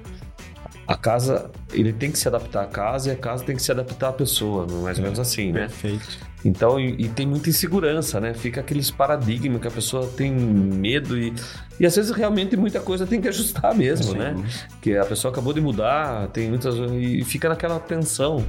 a 0.86 0.96
casa, 0.96 1.50
ele 1.72 1.92
tem 1.92 2.10
que 2.10 2.18
se 2.18 2.28
adaptar 2.28 2.64
à 2.64 2.66
casa 2.66 3.10
e 3.10 3.12
a 3.12 3.16
casa 3.16 3.44
tem 3.44 3.56
que 3.56 3.62
se 3.62 3.72
adaptar 3.72 4.08
à 4.08 4.12
pessoa, 4.12 4.66
mais 4.82 4.98
ou 4.98 5.04
menos 5.04 5.18
assim, 5.18 5.52
né? 5.52 5.60
Perfeito. 5.60 6.34
Então, 6.44 6.78
e, 6.78 7.04
e, 7.04 7.08
tem 7.08 7.26
muita 7.26 7.48
insegurança, 7.48 8.20
né? 8.20 8.34
Fica 8.34 8.60
aqueles 8.60 8.90
paradigmas 8.90 9.62
que 9.62 9.66
a 9.66 9.70
pessoa 9.70 10.06
tem 10.06 10.30
medo 10.30 11.16
e, 11.16 11.32
e 11.80 11.86
às 11.86 11.96
vezes 11.96 12.10
realmente 12.10 12.54
muita 12.54 12.80
coisa 12.80 13.06
tem 13.06 13.18
que 13.18 13.28
ajustar 13.28 13.74
mesmo, 13.74 14.12
Sim. 14.12 14.18
né? 14.18 14.34
Que 14.82 14.94
a 14.94 15.06
pessoa 15.06 15.32
acabou 15.32 15.54
de 15.54 15.62
mudar, 15.62 16.28
tem 16.28 16.50
muitas 16.50 16.74
e 17.00 17.24
fica 17.24 17.48
naquela 17.48 17.80
tensão. 17.80 18.44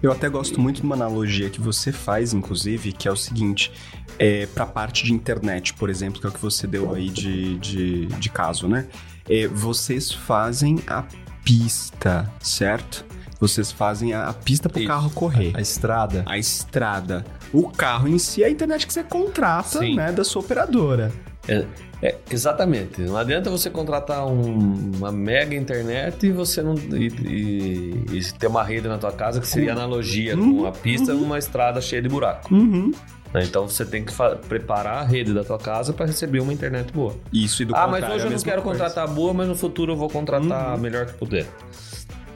Eu 0.00 0.12
até 0.12 0.28
gosto 0.28 0.60
muito 0.60 0.76
de 0.76 0.82
uma 0.82 0.94
analogia 0.94 1.50
que 1.50 1.60
você 1.60 1.90
faz, 1.90 2.32
inclusive, 2.32 2.92
que 2.92 3.08
é 3.08 3.10
o 3.10 3.16
seguinte: 3.16 3.72
é, 4.16 4.46
para 4.46 4.62
a 4.62 4.68
parte 4.68 5.04
de 5.04 5.12
internet, 5.12 5.74
por 5.74 5.90
exemplo, 5.90 6.20
que 6.20 6.26
é 6.26 6.30
o 6.30 6.32
que 6.32 6.40
você 6.40 6.68
deu 6.68 6.94
aí 6.94 7.08
de, 7.08 7.58
de, 7.58 8.06
de 8.06 8.30
caso, 8.30 8.68
né? 8.68 8.86
É, 9.28 9.48
vocês 9.48 10.12
fazem 10.12 10.78
a 10.86 11.04
pista, 11.50 12.32
certo? 12.40 13.04
Vocês 13.40 13.72
fazem 13.72 14.12
a, 14.12 14.28
a 14.28 14.32
pista 14.32 14.68
para 14.68 14.82
o 14.82 14.86
carro 14.86 15.10
correr. 15.10 15.50
A 15.56 15.60
estrada. 15.60 16.22
A 16.26 16.38
estrada. 16.38 17.24
O 17.52 17.68
carro 17.68 18.06
em 18.06 18.18
si 18.18 18.44
é 18.44 18.46
a 18.46 18.50
internet 18.50 18.86
que 18.86 18.92
você 18.92 19.02
contrata, 19.02 19.80
Sim. 19.80 19.96
né, 19.96 20.12
da 20.12 20.22
sua 20.22 20.42
operadora. 20.42 21.10
É, 21.48 21.66
é, 22.00 22.16
exatamente. 22.30 23.00
Não 23.00 23.16
adianta 23.16 23.50
você 23.50 23.68
contratar 23.68 24.26
um, 24.26 24.92
uma 24.96 25.10
mega 25.10 25.56
internet 25.56 26.24
e 26.24 26.30
você 26.30 26.62
não 26.62 26.74
e, 26.74 27.08
e, 27.08 28.18
e, 28.18 28.32
ter 28.38 28.46
uma 28.46 28.62
rede 28.62 28.86
na 28.86 28.98
tua 28.98 29.10
casa 29.10 29.40
que 29.40 29.48
seria 29.48 29.72
analogia 29.72 30.36
uhum. 30.36 30.58
com 30.58 30.66
a 30.66 30.72
pista 30.72 31.12
uhum. 31.12 31.22
numa 31.22 31.38
estrada 31.38 31.80
cheia 31.80 32.00
de 32.00 32.08
buraco. 32.08 32.54
Uhum. 32.54 32.92
Né? 33.32 33.44
Então 33.44 33.68
você 33.68 33.84
tem 33.84 34.04
que 34.04 34.12
preparar 34.48 34.98
a 34.98 35.04
rede 35.04 35.32
da 35.32 35.44
tua 35.44 35.58
casa 35.58 35.92
para 35.92 36.06
receber 36.06 36.40
uma 36.40 36.52
internet 36.52 36.92
boa. 36.92 37.14
Isso 37.32 37.62
e 37.62 37.64
do 37.64 37.76
Ah, 37.76 37.86
mas 37.86 38.04
hoje 38.08 38.24
eu 38.26 38.30
não 38.30 38.38
quero 38.38 38.62
coisa. 38.62 38.78
contratar 38.84 39.08
boa, 39.08 39.32
mas 39.32 39.48
no 39.48 39.54
futuro 39.54 39.92
eu 39.92 39.96
vou 39.96 40.08
contratar 40.08 40.68
uhum. 40.68 40.74
a 40.74 40.76
melhor 40.76 41.06
que 41.06 41.14
puder. 41.14 41.46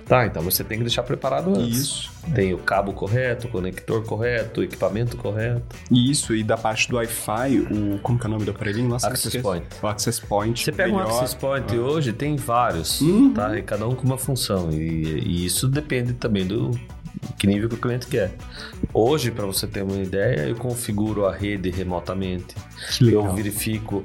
Tá, 0.06 0.26
então 0.26 0.42
você 0.42 0.62
tem 0.62 0.78
que 0.78 0.84
deixar 0.84 1.02
preparado 1.02 1.48
antes. 1.50 1.78
Isso. 1.78 2.12
Tem 2.34 2.52
o 2.52 2.58
cabo 2.58 2.92
correto, 2.92 3.46
o 3.46 3.50
conector 3.50 4.04
correto, 4.04 4.60
o 4.60 4.64
equipamento 4.64 5.16
correto. 5.16 5.62
Isso, 5.90 6.34
e 6.34 6.42
da 6.42 6.56
parte 6.56 6.88
do 6.90 6.96
Wi-Fi, 6.96 7.58
o. 7.58 7.98
Como 8.00 8.18
que 8.18 8.26
é 8.26 8.28
o 8.28 8.30
nome 8.30 8.44
do 8.44 8.50
aparelhinho? 8.50 8.88
Nossa, 8.88 9.08
Access 9.08 9.38
Point. 9.38 9.66
O 9.82 9.86
Access 9.86 10.20
Point. 10.20 10.62
Você 10.62 10.72
pega 10.72 10.92
melhor. 10.92 11.06
um 11.06 11.10
Access 11.10 11.34
Point 11.34 11.74
ah. 11.74 11.80
hoje, 11.80 12.12
tem 12.12 12.36
vários, 12.36 13.00
uhum. 13.00 13.32
tá? 13.32 13.58
E 13.58 13.62
cada 13.62 13.86
um 13.88 13.94
com 13.94 14.04
uma 14.04 14.18
função. 14.18 14.70
E, 14.70 14.76
e 14.76 15.46
isso 15.46 15.68
depende 15.68 16.12
também 16.12 16.46
do, 16.46 16.70
que 17.38 17.46
nível 17.46 17.68
que 17.68 17.74
o 17.74 17.78
cliente 17.78 18.06
quer. 18.06 18.32
Hoje, 18.92 19.30
para 19.30 19.46
você 19.46 19.66
ter 19.66 19.82
uma 19.82 19.96
ideia, 19.96 20.48
eu 20.48 20.56
configuro 20.56 21.26
a 21.26 21.34
rede 21.34 21.70
remotamente. 21.70 22.54
Eu 23.00 23.32
verifico. 23.34 24.04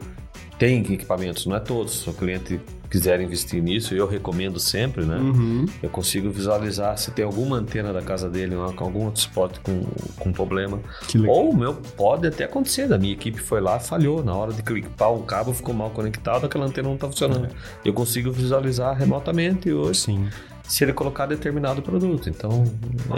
Tem 0.57 0.81
equipamentos, 0.81 1.45
não 1.45 1.55
é 1.55 1.59
todos. 1.59 2.01
Se 2.01 2.09
o 2.09 2.13
cliente 2.13 2.59
quiser 2.89 3.21
investir 3.21 3.61
nisso, 3.61 3.93
eu 3.93 4.07
recomendo 4.07 4.59
sempre, 4.59 5.05
né? 5.05 5.15
Uhum. 5.17 5.65
Eu 5.81 5.89
consigo 5.89 6.29
visualizar 6.29 6.97
se 6.97 7.11
tem 7.11 7.23
alguma 7.23 7.57
antena 7.57 7.93
da 7.93 8.01
casa 8.01 8.29
dele, 8.29 8.55
algum 8.55 9.05
outro 9.05 9.21
spot 9.21 9.57
com, 9.59 9.83
com 10.17 10.31
problema. 10.33 10.79
Ou 11.27 11.55
meu, 11.55 11.75
pode 11.95 12.27
até 12.27 12.45
acontecer, 12.45 12.87
da 12.87 12.97
minha 12.97 13.13
equipe 13.13 13.39
foi 13.39 13.61
lá, 13.61 13.79
falhou. 13.79 14.23
Na 14.23 14.35
hora 14.35 14.51
de 14.51 14.63
clicar 14.63 15.13
um 15.13 15.21
cabo 15.21 15.53
ficou 15.53 15.73
mal 15.73 15.91
conectado, 15.91 16.45
aquela 16.45 16.65
antena 16.65 16.87
não 16.87 16.95
está 16.95 17.07
funcionando. 17.07 17.45
É. 17.45 17.49
Eu 17.85 17.93
consigo 17.93 18.31
visualizar 18.31 18.97
remotamente 18.97 19.71
hoje. 19.71 19.99
Sim 19.99 20.27
se 20.69 20.83
ele 20.83 20.93
colocar 20.93 21.25
determinado 21.25 21.81
produto. 21.81 22.29
Então, 22.29 22.63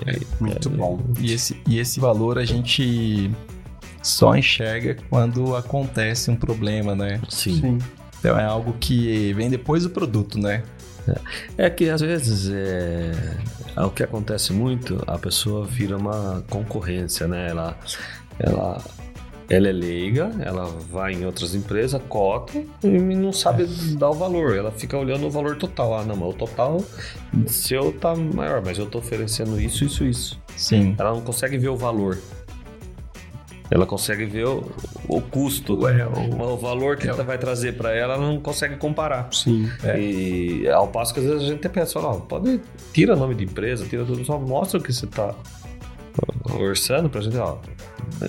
é, 0.08 0.20
muito 0.40 0.70
é, 0.70 0.72
bom. 0.72 1.00
E 1.20 1.34
esse, 1.34 1.62
e 1.68 1.78
esse 1.80 2.00
valor 2.00 2.40
a 2.40 2.46
gente 2.46 3.30
só 4.02 4.36
enxerga 4.36 4.98
quando 5.10 5.56
acontece 5.56 6.32
um 6.32 6.36
problema, 6.36 6.96
né? 6.96 7.22
Sim. 7.30 7.60
Sim. 7.60 7.78
Então 8.20 8.40
é 8.40 8.46
algo 8.46 8.74
que 8.80 9.34
vem 9.34 9.50
depois 9.50 9.84
do 9.84 9.90
produto, 9.90 10.40
né? 10.40 10.64
É, 11.58 11.66
é 11.66 11.70
que 11.70 11.90
às 11.90 12.00
vezes 12.00 12.50
é, 12.50 13.12
é, 13.76 13.82
o 13.82 13.90
que 13.90 14.02
acontece 14.02 14.54
muito, 14.54 15.04
a 15.06 15.18
pessoa 15.18 15.66
vira 15.66 15.98
uma 15.98 16.44
concorrência, 16.50 17.28
né? 17.28 17.50
Ela, 17.50 17.78
ela 18.40 18.82
ela 19.52 19.68
é 19.68 19.72
leiga, 19.74 20.32
ela 20.40 20.64
vai 20.90 21.12
em 21.12 21.26
outras 21.26 21.54
empresas, 21.54 22.02
cota 22.08 22.54
e 22.82 22.88
não 22.88 23.34
sabe 23.34 23.66
dar 23.98 24.10
o 24.10 24.14
valor. 24.14 24.56
Ela 24.56 24.72
fica 24.72 24.98
olhando 24.98 25.28
o 25.28 25.30
valor 25.30 25.58
total. 25.58 26.00
Ah, 26.00 26.06
não, 26.06 26.16
mas 26.16 26.30
o 26.30 26.34
total 26.34 26.82
seu 27.48 27.92
tá 27.92 28.16
maior, 28.16 28.62
mas 28.64 28.78
eu 28.78 28.86
tô 28.86 29.00
oferecendo 29.00 29.60
isso, 29.60 29.84
isso, 29.84 30.06
isso. 30.06 30.42
Sim. 30.56 30.96
Ela 30.98 31.12
não 31.12 31.20
consegue 31.20 31.58
ver 31.58 31.68
o 31.68 31.76
valor. 31.76 32.18
Ela 33.70 33.86
consegue 33.86 34.26
ver 34.26 34.48
o, 34.48 34.72
o 35.08 35.22
custo, 35.22 35.82
Ué, 35.82 36.06
o, 36.06 36.54
o, 36.54 36.58
valor 36.58 36.96
que 36.96 37.10
é, 37.10 37.14
vai 37.14 37.38
trazer 37.38 37.76
para 37.76 37.94
ela, 37.94 38.14
ela 38.14 38.26
não 38.26 38.40
consegue 38.40 38.78
comparar. 38.78 39.28
Sim. 39.34 39.70
É. 39.84 40.00
E 40.00 40.70
ao 40.70 40.88
passo 40.88 41.14
que 41.14 41.20
às 41.20 41.26
vezes 41.26 41.44
a 41.44 41.46
gente 41.48 41.68
pensa, 41.68 42.00
ó, 42.00 42.16
pode 42.16 42.62
tira 42.94 43.18
nome 43.18 43.36
de 43.36 43.44
empresa, 43.44 43.86
tira 43.86 44.06
tudo, 44.06 44.24
só 44.24 44.40
mostra 44.40 44.80
o 44.80 44.84
que 44.84 44.94
você 44.94 45.08
tá 45.08 45.36
orçando 46.60 47.10
pra 47.10 47.22
gente, 47.22 47.38
ó, 47.38 47.58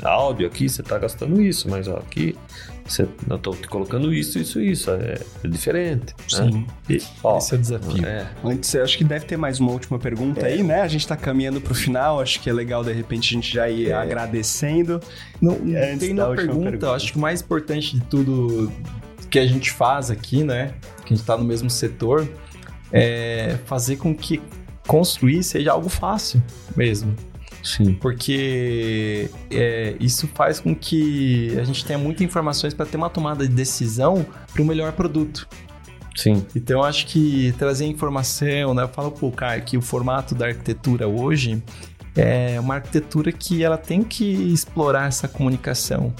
áudio 0.04 0.46
aqui 0.46 0.68
você 0.68 0.82
tá 0.82 0.98
gastando 0.98 1.40
isso, 1.40 1.68
mas 1.68 1.88
ó, 1.88 1.96
aqui 1.96 2.36
você, 2.84 3.08
eu 3.30 3.38
tô 3.38 3.52
te 3.52 3.68
colocando 3.68 4.12
isso, 4.12 4.38
isso, 4.38 4.60
isso. 4.60 4.90
É, 4.90 5.18
é 5.44 5.48
diferente. 5.48 6.06
Né? 6.06 6.14
Sim. 6.28 6.50
Né? 6.50 6.66
E, 6.90 7.02
ó, 7.22 7.38
Esse 7.38 7.54
é 7.54 7.56
o 7.56 7.60
desafio. 7.60 8.06
É. 8.06 8.26
Antes, 8.44 8.74
acho 8.74 8.98
que 8.98 9.04
deve 9.04 9.24
ter 9.24 9.36
mais 9.36 9.60
uma 9.60 9.70
última 9.70 9.98
pergunta 9.98 10.40
é. 10.40 10.52
aí, 10.52 10.62
né? 10.62 10.80
A 10.80 10.88
gente 10.88 11.06
tá 11.06 11.16
caminhando 11.16 11.60
pro 11.60 11.74
final, 11.74 12.20
acho 12.20 12.40
que 12.40 12.50
é 12.50 12.52
legal 12.52 12.82
de 12.82 12.92
repente 12.92 13.34
a 13.34 13.34
gente 13.36 13.54
já 13.54 13.68
ir 13.68 13.90
é. 13.90 13.92
agradecendo. 13.92 15.00
Não, 15.40 15.58
não 15.58 15.98
tem 15.98 16.12
uma 16.12 16.34
pergunta, 16.34 16.62
pergunta, 16.62 16.90
acho 16.90 17.12
que 17.12 17.18
o 17.18 17.20
mais 17.20 17.40
importante 17.40 17.94
de 17.94 18.02
tudo 18.04 18.72
que 19.30 19.38
a 19.38 19.46
gente 19.46 19.70
faz 19.70 20.10
aqui, 20.10 20.42
né? 20.42 20.74
Que 21.04 21.14
a 21.14 21.16
gente 21.16 21.24
tá 21.24 21.36
no 21.36 21.44
mesmo 21.44 21.70
setor, 21.70 22.28
é 22.92 23.58
fazer 23.64 23.96
com 23.96 24.14
que 24.14 24.42
construir 24.86 25.42
seja 25.44 25.72
algo 25.72 25.88
fácil 25.88 26.42
mesmo. 26.76 27.14
Sim. 27.62 27.94
Porque 27.94 29.30
é, 29.50 29.94
isso 30.00 30.28
faz 30.34 30.58
com 30.58 30.74
que 30.74 31.56
a 31.58 31.64
gente 31.64 31.84
tenha 31.84 31.98
muitas 31.98 32.22
informações 32.22 32.74
para 32.74 32.86
ter 32.86 32.96
uma 32.96 33.08
tomada 33.08 33.46
de 33.46 33.54
decisão 33.54 34.26
para 34.52 34.62
o 34.62 34.64
melhor 34.64 34.92
produto. 34.92 35.48
Sim. 36.14 36.44
Então 36.54 36.82
acho 36.82 37.06
que 37.06 37.54
trazer 37.58 37.86
informação, 37.86 38.74
né? 38.74 38.82
Eu 38.82 38.88
falo 38.88 39.10
pro 39.10 39.30
cara 39.30 39.60
que 39.60 39.76
o 39.78 39.82
formato 39.82 40.34
da 40.34 40.46
arquitetura 40.46 41.08
hoje 41.08 41.62
é 42.14 42.60
uma 42.60 42.74
arquitetura 42.74 43.32
que 43.32 43.62
ela 43.64 43.78
tem 43.78 44.02
que 44.02 44.24
explorar 44.52 45.08
essa 45.08 45.26
comunicação. 45.26 46.12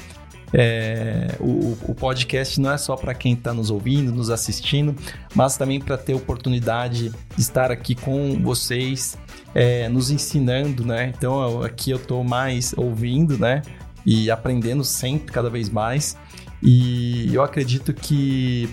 É, 0.55 1.35
o, 1.41 1.79
o, 1.89 1.95
podcast 1.95 2.61
não 2.61 2.71
é 2.73 2.77
só 2.77 2.95
para 2.95 3.15
quem 3.15 3.33
está 3.33 3.55
nos 3.55 3.71
ouvindo, 3.71 4.13
nos 4.13 4.29
assistindo, 4.29 4.95
mas 5.35 5.57
também 5.57 5.81
para 5.81 5.97
ter 5.97 6.13
oportunidade 6.13 7.11
de 7.35 7.41
estar 7.41 7.71
aqui 7.71 7.95
com 7.95 8.39
vocês, 8.43 9.17
é, 9.55 9.89
nos 9.89 10.11
ensinando, 10.11 10.85
né? 10.85 11.13
Então 11.17 11.63
aqui 11.63 11.91
eu 11.91 11.97
estou 11.97 12.23
mais 12.25 12.75
ouvindo, 12.77 13.39
né? 13.39 13.63
E 14.05 14.31
aprendendo 14.31 14.85
sempre, 14.85 15.33
cada 15.33 15.49
vez 15.49 15.69
mais. 15.69 16.17
E 16.63 17.33
eu 17.35 17.43
acredito 17.43 17.93
que 17.93 18.69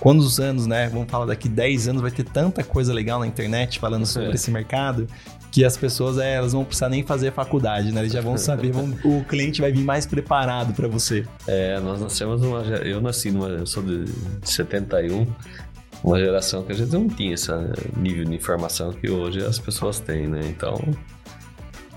quando 0.00 0.20
os 0.20 0.38
anos, 0.38 0.66
né? 0.66 0.88
Vamos 0.88 1.10
falar 1.10 1.26
daqui 1.26 1.48
10 1.48 1.88
anos, 1.88 2.02
vai 2.02 2.10
ter 2.10 2.24
tanta 2.24 2.62
coisa 2.62 2.92
legal 2.92 3.20
na 3.20 3.26
internet 3.26 3.78
falando 3.78 4.06
sobre 4.06 4.30
é. 4.30 4.34
esse 4.34 4.50
mercado 4.50 5.06
que 5.50 5.64
as 5.64 5.76
pessoas 5.76 6.18
é, 6.18 6.34
elas 6.34 6.52
não 6.52 6.64
precisam 6.64 6.90
nem 6.90 7.02
fazer 7.02 7.32
faculdade, 7.32 7.90
né? 7.90 8.00
Eles 8.00 8.12
já 8.12 8.20
vão 8.20 8.36
saber, 8.38 8.72
vão, 8.72 8.96
o 9.04 9.24
cliente 9.24 9.60
vai 9.60 9.72
vir 9.72 9.82
mais 9.82 10.06
preparado 10.06 10.74
para 10.74 10.86
você. 10.86 11.24
É, 11.46 11.80
nós 11.80 12.00
nascemos 12.00 12.40
numa. 12.40 12.60
Eu 12.60 13.00
nasci 13.00 13.30
numa. 13.30 13.48
Eu 13.48 13.66
sou 13.66 13.82
de 13.82 14.04
71, 14.42 15.26
uma 16.02 16.18
geração 16.18 16.62
que 16.62 16.72
a 16.72 16.74
gente 16.74 16.92
não 16.92 17.08
tinha 17.08 17.34
esse 17.34 17.50
nível 17.96 18.24
de 18.24 18.34
informação 18.34 18.92
que 18.92 19.10
hoje 19.10 19.44
as 19.44 19.58
pessoas 19.58 20.00
têm, 20.00 20.28
né? 20.28 20.40
Então. 20.44 20.76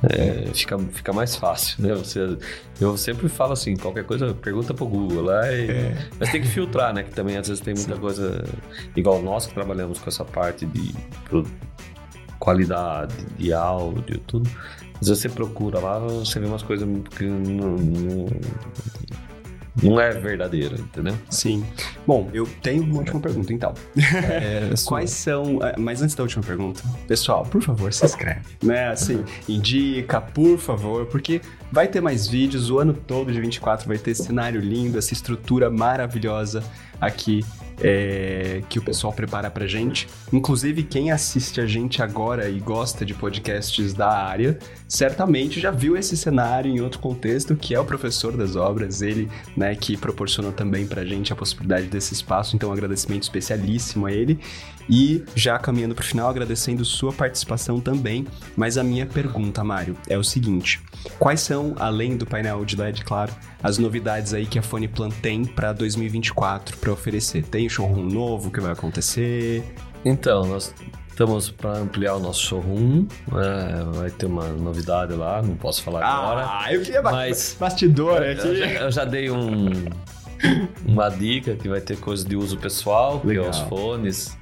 É, 0.03 0.51
fica, 0.51 0.79
fica 0.79 1.13
mais 1.13 1.35
fácil, 1.35 1.83
né? 1.83 1.93
Você, 1.93 2.35
eu 2.79 2.97
sempre 2.97 3.29
falo 3.29 3.53
assim, 3.53 3.75
qualquer 3.75 4.03
coisa, 4.03 4.33
pergunta 4.33 4.73
pro 4.73 4.87
Google 4.87 5.25
lá. 5.25 5.51
E, 5.51 5.69
é. 5.69 6.09
Mas 6.19 6.31
tem 6.31 6.41
que 6.41 6.47
filtrar, 6.47 6.91
né? 6.91 7.03
Que 7.03 7.11
também 7.11 7.37
às 7.37 7.47
vezes 7.47 7.61
tem 7.61 7.75
muita 7.75 7.93
Sim. 7.93 8.01
coisa. 8.01 8.43
Igual 8.95 9.21
nós 9.21 9.45
que 9.45 9.53
trabalhamos 9.53 9.99
com 9.99 10.09
essa 10.09 10.25
parte 10.25 10.65
de 10.65 10.91
qualidade 12.39 13.13
de 13.37 13.53
áudio, 13.53 14.17
tudo. 14.25 14.49
Às 14.99 15.07
vezes 15.07 15.21
você 15.21 15.29
procura 15.29 15.79
lá, 15.79 15.99
você 15.99 16.39
vê 16.39 16.47
umas 16.47 16.63
coisas 16.63 16.87
que 17.17 17.25
não, 17.25 17.75
não, 17.75 18.25
não 19.81 19.99
é 19.99 20.11
verdadeiro, 20.11 20.75
entendeu? 20.75 21.15
Sim. 21.29 21.65
Bom, 22.05 22.29
eu 22.33 22.47
tenho 22.61 22.83
uma 22.83 22.97
última 22.99 23.19
pergunta, 23.19 23.53
então. 23.53 23.73
É, 23.97 24.69
Quais 24.85 25.11
são. 25.11 25.59
eh, 25.63 25.75
Mas 25.77 26.01
antes 26.01 26.15
da 26.15 26.23
última 26.23 26.43
pergunta, 26.43 26.81
pessoal, 27.07 27.43
por 27.45 27.61
favor, 27.61 27.91
se 27.93 28.05
inscreve. 28.05 28.41
Né? 28.63 28.89
Assim, 28.89 29.23
indica, 29.47 30.19
por 30.19 30.57
favor, 30.57 31.05
porque 31.05 31.41
vai 31.71 31.87
ter 31.87 32.01
mais 32.01 32.27
vídeos. 32.27 32.69
O 32.69 32.79
ano 32.79 32.93
todo 32.93 33.31
de 33.31 33.39
24 33.39 33.87
vai 33.87 33.97
ter 33.97 34.11
esse 34.11 34.23
cenário 34.23 34.59
lindo, 34.59 34.97
essa 34.97 35.13
estrutura 35.13 35.69
maravilhosa 35.69 36.63
aqui. 37.01 37.43
eh, 37.81 38.61
que 38.69 38.79
o 38.79 38.81
pessoal 38.81 39.11
prepara 39.11 39.49
pra 39.49 39.67
gente. 39.67 40.07
Inclusive, 40.31 40.83
quem 40.83 41.11
assiste 41.11 41.59
a 41.59 41.65
gente 41.65 42.01
agora 42.01 42.49
e 42.49 42.59
gosta 42.59 43.05
de 43.05 43.13
podcasts 43.13 43.93
da 43.93 44.09
área, 44.09 44.57
certamente 44.87 45.59
já 45.59 45.71
viu 45.71 45.97
esse 45.97 46.15
cenário 46.15 46.71
em 46.71 46.79
outro 46.79 46.99
contexto, 46.99 47.55
que 47.55 47.73
é 47.73 47.79
o 47.79 47.85
professor 47.85 48.37
das 48.37 48.55
obras, 48.55 49.01
ele, 49.01 49.29
né, 49.57 49.75
que 49.75 49.97
proporcionou 49.97 50.51
também 50.51 50.85
pra 50.85 51.03
gente 51.03 51.33
a 51.33 51.35
possibilidade 51.35 51.87
desse 51.87 52.13
espaço. 52.13 52.55
Então, 52.55 52.69
um 52.69 52.73
agradecimento 52.73 53.23
especialíssimo 53.23 54.05
a 54.05 54.11
ele. 54.11 54.39
E 54.89 55.23
já 55.35 55.57
caminhando 55.57 55.95
pro 55.95 56.03
final, 56.03 56.29
agradecendo 56.29 56.83
sua 56.83 57.13
participação 57.13 57.79
também. 57.79 58.27
Mas 58.57 58.77
a 58.77 58.83
minha 58.83 59.05
pergunta, 59.05 59.63
Mário, 59.63 59.95
é 60.09 60.17
o 60.17 60.23
seguinte: 60.23 60.81
quais 61.17 61.39
são, 61.39 61.75
além 61.77 62.17
do 62.17 62.25
painel 62.25 62.65
de 62.65 62.75
LED, 62.75 63.05
claro, 63.05 63.31
as 63.63 63.77
novidades 63.77 64.33
aí 64.33 64.45
que 64.45 64.57
a 64.59 64.61
Foneplan 64.61 65.09
tem 65.09 65.45
para 65.45 65.71
2024 65.73 66.77
para 66.77 66.91
oferecer? 66.91 67.43
Tem 67.43 67.67
showroom 67.69 68.03
novo 68.05 68.49
que 68.51 68.59
vai 68.59 68.71
acontecer? 68.71 69.63
Então, 70.03 70.45
nós 70.45 70.73
estamos 71.09 71.49
para 71.51 71.77
ampliar 71.77 72.15
o 72.15 72.19
nosso 72.19 72.41
showroom. 72.41 73.05
né? 73.31 73.83
vai 73.93 74.09
ter 74.09 74.25
uma 74.25 74.47
novidade 74.47 75.13
lá, 75.13 75.41
não 75.41 75.55
posso 75.55 75.83
falar 75.83 76.03
agora. 76.03 76.47
Ah, 76.49 76.73
eu 76.73 76.81
queria 76.81 77.01
mas- 77.01 77.55
bastidor 77.59 78.23
Eu 78.23 78.31
aqui. 78.31 78.55
já, 78.55 78.65
eu 78.67 78.91
já 78.91 79.05
dei 79.05 79.29
um, 79.29 79.69
uma 80.85 81.09
dica 81.09 81.55
que 81.55 81.69
vai 81.69 81.81
ter 81.81 81.97
coisa 81.99 82.27
de 82.27 82.35
uso 82.35 82.57
pessoal, 82.57 83.19
que 83.19 83.27
é 83.27 83.29
Legal. 83.29 83.49
os 83.49 83.59
fones. 83.59 84.37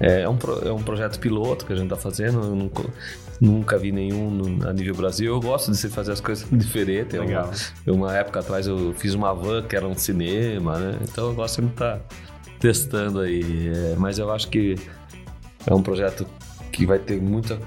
É 0.00 0.28
um, 0.28 0.36
pro- 0.36 0.66
é 0.66 0.72
um 0.72 0.82
projeto 0.82 1.18
piloto 1.20 1.64
que 1.66 1.72
a 1.72 1.76
gente 1.76 1.84
está 1.92 1.96
fazendo. 1.96 2.42
Eu 2.42 2.70
nunca, 3.42 3.76
vi 3.76 3.90
nenhum 3.92 4.30
no- 4.30 4.68
a 4.68 4.72
nível 4.72 4.94
Brasil. 4.94 5.32
Eu 5.34 5.40
gosto 5.40 5.70
de 5.70 5.76
se 5.76 5.88
fazer 5.88 6.12
as 6.12 6.20
coisas 6.20 6.46
diferentes. 6.52 7.18
Legal. 7.18 7.50
eu, 7.84 7.94
uma 7.94 8.16
época 8.16 8.40
atrás 8.40 8.66
eu 8.66 8.94
fiz 8.96 9.14
uma 9.14 9.34
van 9.34 9.62
que 9.62 9.74
era 9.76 9.86
um 9.86 9.94
cinema, 9.96 10.78
né? 10.78 10.98
Então 11.02 11.28
eu 11.28 11.34
gosto 11.34 11.60
de 11.60 11.68
estar 11.68 12.00
testando 12.60 13.20
aí. 13.20 13.68
É, 13.74 13.94
mas 13.98 14.18
eu 14.18 14.30
acho 14.32 14.48
que 14.48 14.76
é 15.66 15.74
um 15.74 15.82
projeto 15.82 16.26
que 16.70 16.86
vai 16.86 16.98
ter 16.98 17.20
muita 17.20 17.58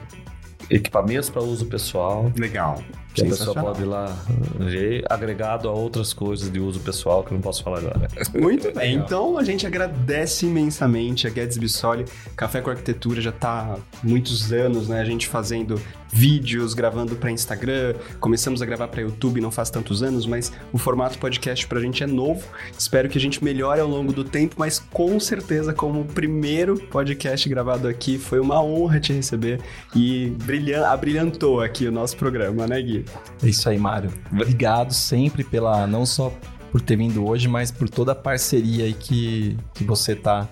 equipamentos 0.69 1.29
para 1.29 1.41
uso 1.43 1.65
pessoal. 1.65 2.31
Legal. 2.37 2.81
Que 3.15 3.21
a 3.21 3.25
pessoa 3.25 3.53
Sensacional. 3.53 3.71
pode 3.71 3.81
ir 3.81 3.85
lá 3.85 4.17
ver, 4.59 5.05
agregado 5.09 5.69
a 5.69 5.71
outras 5.71 6.11
coisas 6.11 6.51
de 6.51 6.59
uso 6.59 6.81
pessoal 6.81 7.23
que 7.23 7.31
eu 7.31 7.35
não 7.35 7.41
posso 7.41 7.63
falar 7.63 7.79
agora. 7.79 8.09
Muito 8.33 8.73
bem, 8.73 8.95
então 8.95 9.37
a 9.37 9.43
gente 9.43 9.65
agradece 9.65 10.45
imensamente 10.45 11.25
a 11.25 11.29
Guedes 11.29 11.57
Bissoli. 11.57 12.03
Café 12.35 12.59
com 12.59 12.69
Arquitetura 12.69 13.21
já 13.21 13.31
tá 13.31 13.75
há 13.75 13.77
muitos 14.03 14.51
anos, 14.51 14.89
né? 14.89 14.99
A 14.99 15.05
gente 15.05 15.27
fazendo 15.27 15.79
vídeos, 16.15 16.73
gravando 16.73 17.17
para 17.17 17.29
Instagram, 17.29 17.93
começamos 18.21 18.61
a 18.61 18.65
gravar 18.65 18.87
para 18.87 19.01
YouTube 19.01 19.41
não 19.41 19.51
faz 19.51 19.69
tantos 19.69 20.01
anos, 20.01 20.25
mas 20.25 20.49
o 20.71 20.77
formato 20.77 21.19
podcast 21.19 21.67
pra 21.67 21.81
gente 21.81 22.03
é 22.03 22.07
novo. 22.07 22.41
Espero 22.79 23.09
que 23.09 23.17
a 23.17 23.21
gente 23.21 23.43
melhore 23.43 23.81
ao 23.81 23.87
longo 23.89 24.13
do 24.13 24.23
tempo, 24.23 24.55
mas 24.57 24.79
com 24.79 25.19
certeza 25.19 25.73
como 25.73 26.01
o 26.01 26.05
primeiro 26.05 26.79
podcast 26.79 27.49
gravado 27.49 27.85
aqui, 27.89 28.17
foi 28.17 28.39
uma 28.39 28.63
honra 28.63 28.97
te 28.97 29.11
receber 29.11 29.59
e 29.93 30.29
brilhan 30.45 30.85
abrilhantou 30.85 31.59
aqui 31.59 31.85
o 31.85 31.91
nosso 31.91 32.15
programa, 32.15 32.65
né, 32.65 32.81
Gui? 32.81 33.03
É 33.43 33.49
isso 33.49 33.67
aí, 33.67 33.77
Mário. 33.77 34.09
Obrigado 34.31 34.93
sempre 34.93 35.43
pela. 35.43 35.85
Não 35.85 36.05
só 36.05 36.31
por 36.71 36.79
ter 36.79 36.95
vindo 36.95 37.27
hoje, 37.27 37.49
mas 37.49 37.71
por 37.71 37.89
toda 37.89 38.13
a 38.13 38.15
parceria 38.15 38.85
aí 38.85 38.93
que, 38.93 39.57
que 39.73 39.83
você 39.83 40.15
tá 40.15 40.47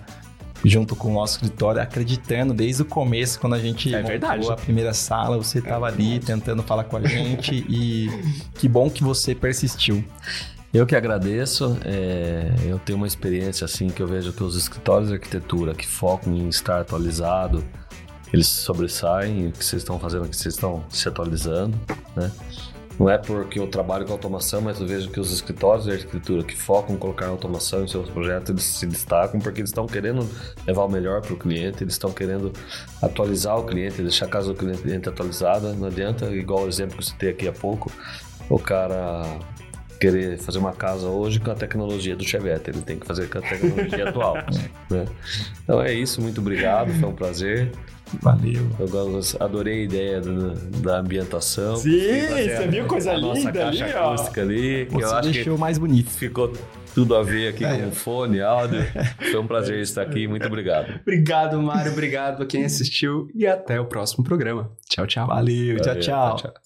junto 0.64 0.96
com 0.96 1.10
o 1.10 1.14
nosso 1.14 1.34
escritório, 1.34 1.80
acreditando 1.80 2.54
desde 2.54 2.82
o 2.82 2.84
começo, 2.84 3.38
quando 3.38 3.54
a 3.54 3.58
gente 3.58 3.88
É 3.94 3.98
montou 3.98 4.10
verdade. 4.10 4.50
a 4.50 4.56
primeira 4.56 4.94
sala, 4.94 5.36
você 5.36 5.58
estava 5.58 5.86
ali 5.86 6.18
tentando 6.20 6.62
falar 6.62 6.84
com 6.84 6.96
a 6.96 7.06
gente 7.06 7.54
e 7.68 8.08
que 8.54 8.66
bom 8.68 8.88
que 8.88 9.02
você 9.04 9.34
persistiu. 9.34 10.02
Eu 10.72 10.86
que 10.86 10.96
agradeço. 10.96 11.78
é, 11.84 12.52
eu 12.66 12.78
tenho 12.78 12.96
uma 12.96 13.06
experiência 13.06 13.64
assim 13.64 13.88
que 13.88 14.02
eu 14.02 14.06
vejo 14.08 14.32
que 14.32 14.42
os 14.42 14.56
escritórios 14.56 15.08
de 15.08 15.14
arquitetura 15.14 15.74
que 15.74 15.86
focam 15.86 16.34
em 16.34 16.48
estar 16.48 16.80
atualizado, 16.80 17.62
eles 18.32 18.48
sobressaem. 18.48 19.46
O 19.48 19.52
que 19.52 19.64
vocês 19.64 19.82
estão 19.82 20.00
fazendo 20.00 20.24
aqui, 20.24 20.36
vocês 20.36 20.54
estão 20.54 20.82
se 20.88 21.06
atualizando, 21.08 21.78
né? 22.16 22.32
Não 22.98 23.10
é 23.10 23.18
porque 23.18 23.58
eu 23.58 23.66
trabalho 23.66 24.06
com 24.06 24.12
automação, 24.12 24.60
mas 24.60 24.80
eu 24.80 24.86
vejo 24.86 25.10
que 25.10 25.18
os 25.18 25.32
escritórios 25.32 25.84
de 25.84 25.92
arquitetura 25.92 26.44
que 26.44 26.56
focam 26.56 26.94
em 26.94 26.98
colocar 26.98 27.26
automação 27.26 27.84
em 27.84 27.88
seus 27.88 28.08
projetos, 28.08 28.50
eles 28.50 28.62
se 28.62 28.86
destacam 28.86 29.40
porque 29.40 29.60
eles 29.60 29.70
estão 29.70 29.86
querendo 29.86 30.28
levar 30.66 30.84
o 30.84 30.88
melhor 30.88 31.20
para 31.20 31.34
o 31.34 31.36
cliente, 31.36 31.82
eles 31.82 31.94
estão 31.94 32.12
querendo 32.12 32.52
atualizar 33.02 33.58
o 33.58 33.64
cliente, 33.64 34.00
deixar 34.00 34.26
a 34.26 34.28
casa 34.28 34.52
do 34.52 34.54
cliente 34.54 35.08
atualizada. 35.08 35.72
Não 35.72 35.88
adianta, 35.88 36.26
igual 36.26 36.64
o 36.64 36.68
exemplo 36.68 36.94
que 36.94 37.00
eu 37.00 37.06
citei 37.06 37.30
aqui 37.30 37.48
há 37.48 37.52
pouco, 37.52 37.90
o 38.48 38.58
cara 38.58 39.24
querer 40.00 40.38
fazer 40.38 40.58
uma 40.58 40.72
casa 40.72 41.06
hoje 41.08 41.40
com 41.40 41.50
a 41.50 41.54
tecnologia 41.54 42.14
do 42.14 42.24
Chevette, 42.24 42.70
ele 42.70 42.82
tem 42.82 42.98
que 42.98 43.06
fazer 43.06 43.28
com 43.28 43.38
a 43.38 43.42
tecnologia 43.42 44.08
atual. 44.08 44.36
né? 44.90 45.04
Então 45.62 45.80
é 45.80 45.92
isso, 45.92 46.20
muito 46.20 46.40
obrigado, 46.40 46.92
foi 46.94 47.08
um 47.08 47.14
prazer. 47.14 47.72
Valeu. 48.22 48.66
Eu 48.78 48.88
gosto- 48.88 49.42
adorei 49.42 49.80
a 49.80 49.84
ideia 49.84 50.20
do- 50.20 50.54
da 50.80 50.98
ambientação. 50.98 51.76
Sim, 51.76 51.90
você 51.90 52.66
viu 52.68 52.86
coisa 52.86 53.12
a 53.12 53.18
nossa 53.20 53.40
linda 53.40 53.52
caixa 53.52 53.84
ali, 53.84 53.94
ó. 53.94 54.08
acústica 54.14 54.40
ali, 54.42 54.86
que 54.86 54.94
Você 54.94 55.04
eu 55.04 55.14
acho 55.16 55.30
deixou 55.30 55.54
que 55.54 55.60
mais 55.60 55.78
bonito. 55.78 56.10
ficou 56.10 56.52
tudo 56.94 57.16
a 57.16 57.22
ver 57.22 57.48
aqui 57.48 57.64
É. 57.64 57.76
com 57.78 57.90
fone, 57.90 58.40
áudio. 58.40 58.80
Foi 59.30 59.40
um 59.40 59.46
prazer 59.46 59.80
estar 59.80 60.02
aqui, 60.02 60.26
muito 60.28 60.46
obrigado. 60.46 61.00
Obrigado, 61.02 61.60
Mário. 61.60 61.90
Obrigado 61.92 62.42
a 62.42 62.46
quem 62.46 62.64
assistiu 62.64 63.28
e 63.34 63.46
até 63.46 63.80
o 63.80 63.84
próximo 63.84 64.22
programa. 64.24 64.70
Tchau, 64.88 65.06
tchau. 65.06 65.26
Valeu, 65.26 65.76
tchau, 65.76 65.86
Valeu, 65.86 66.00
tchau. 66.02 66.36
tchau. 66.36 66.64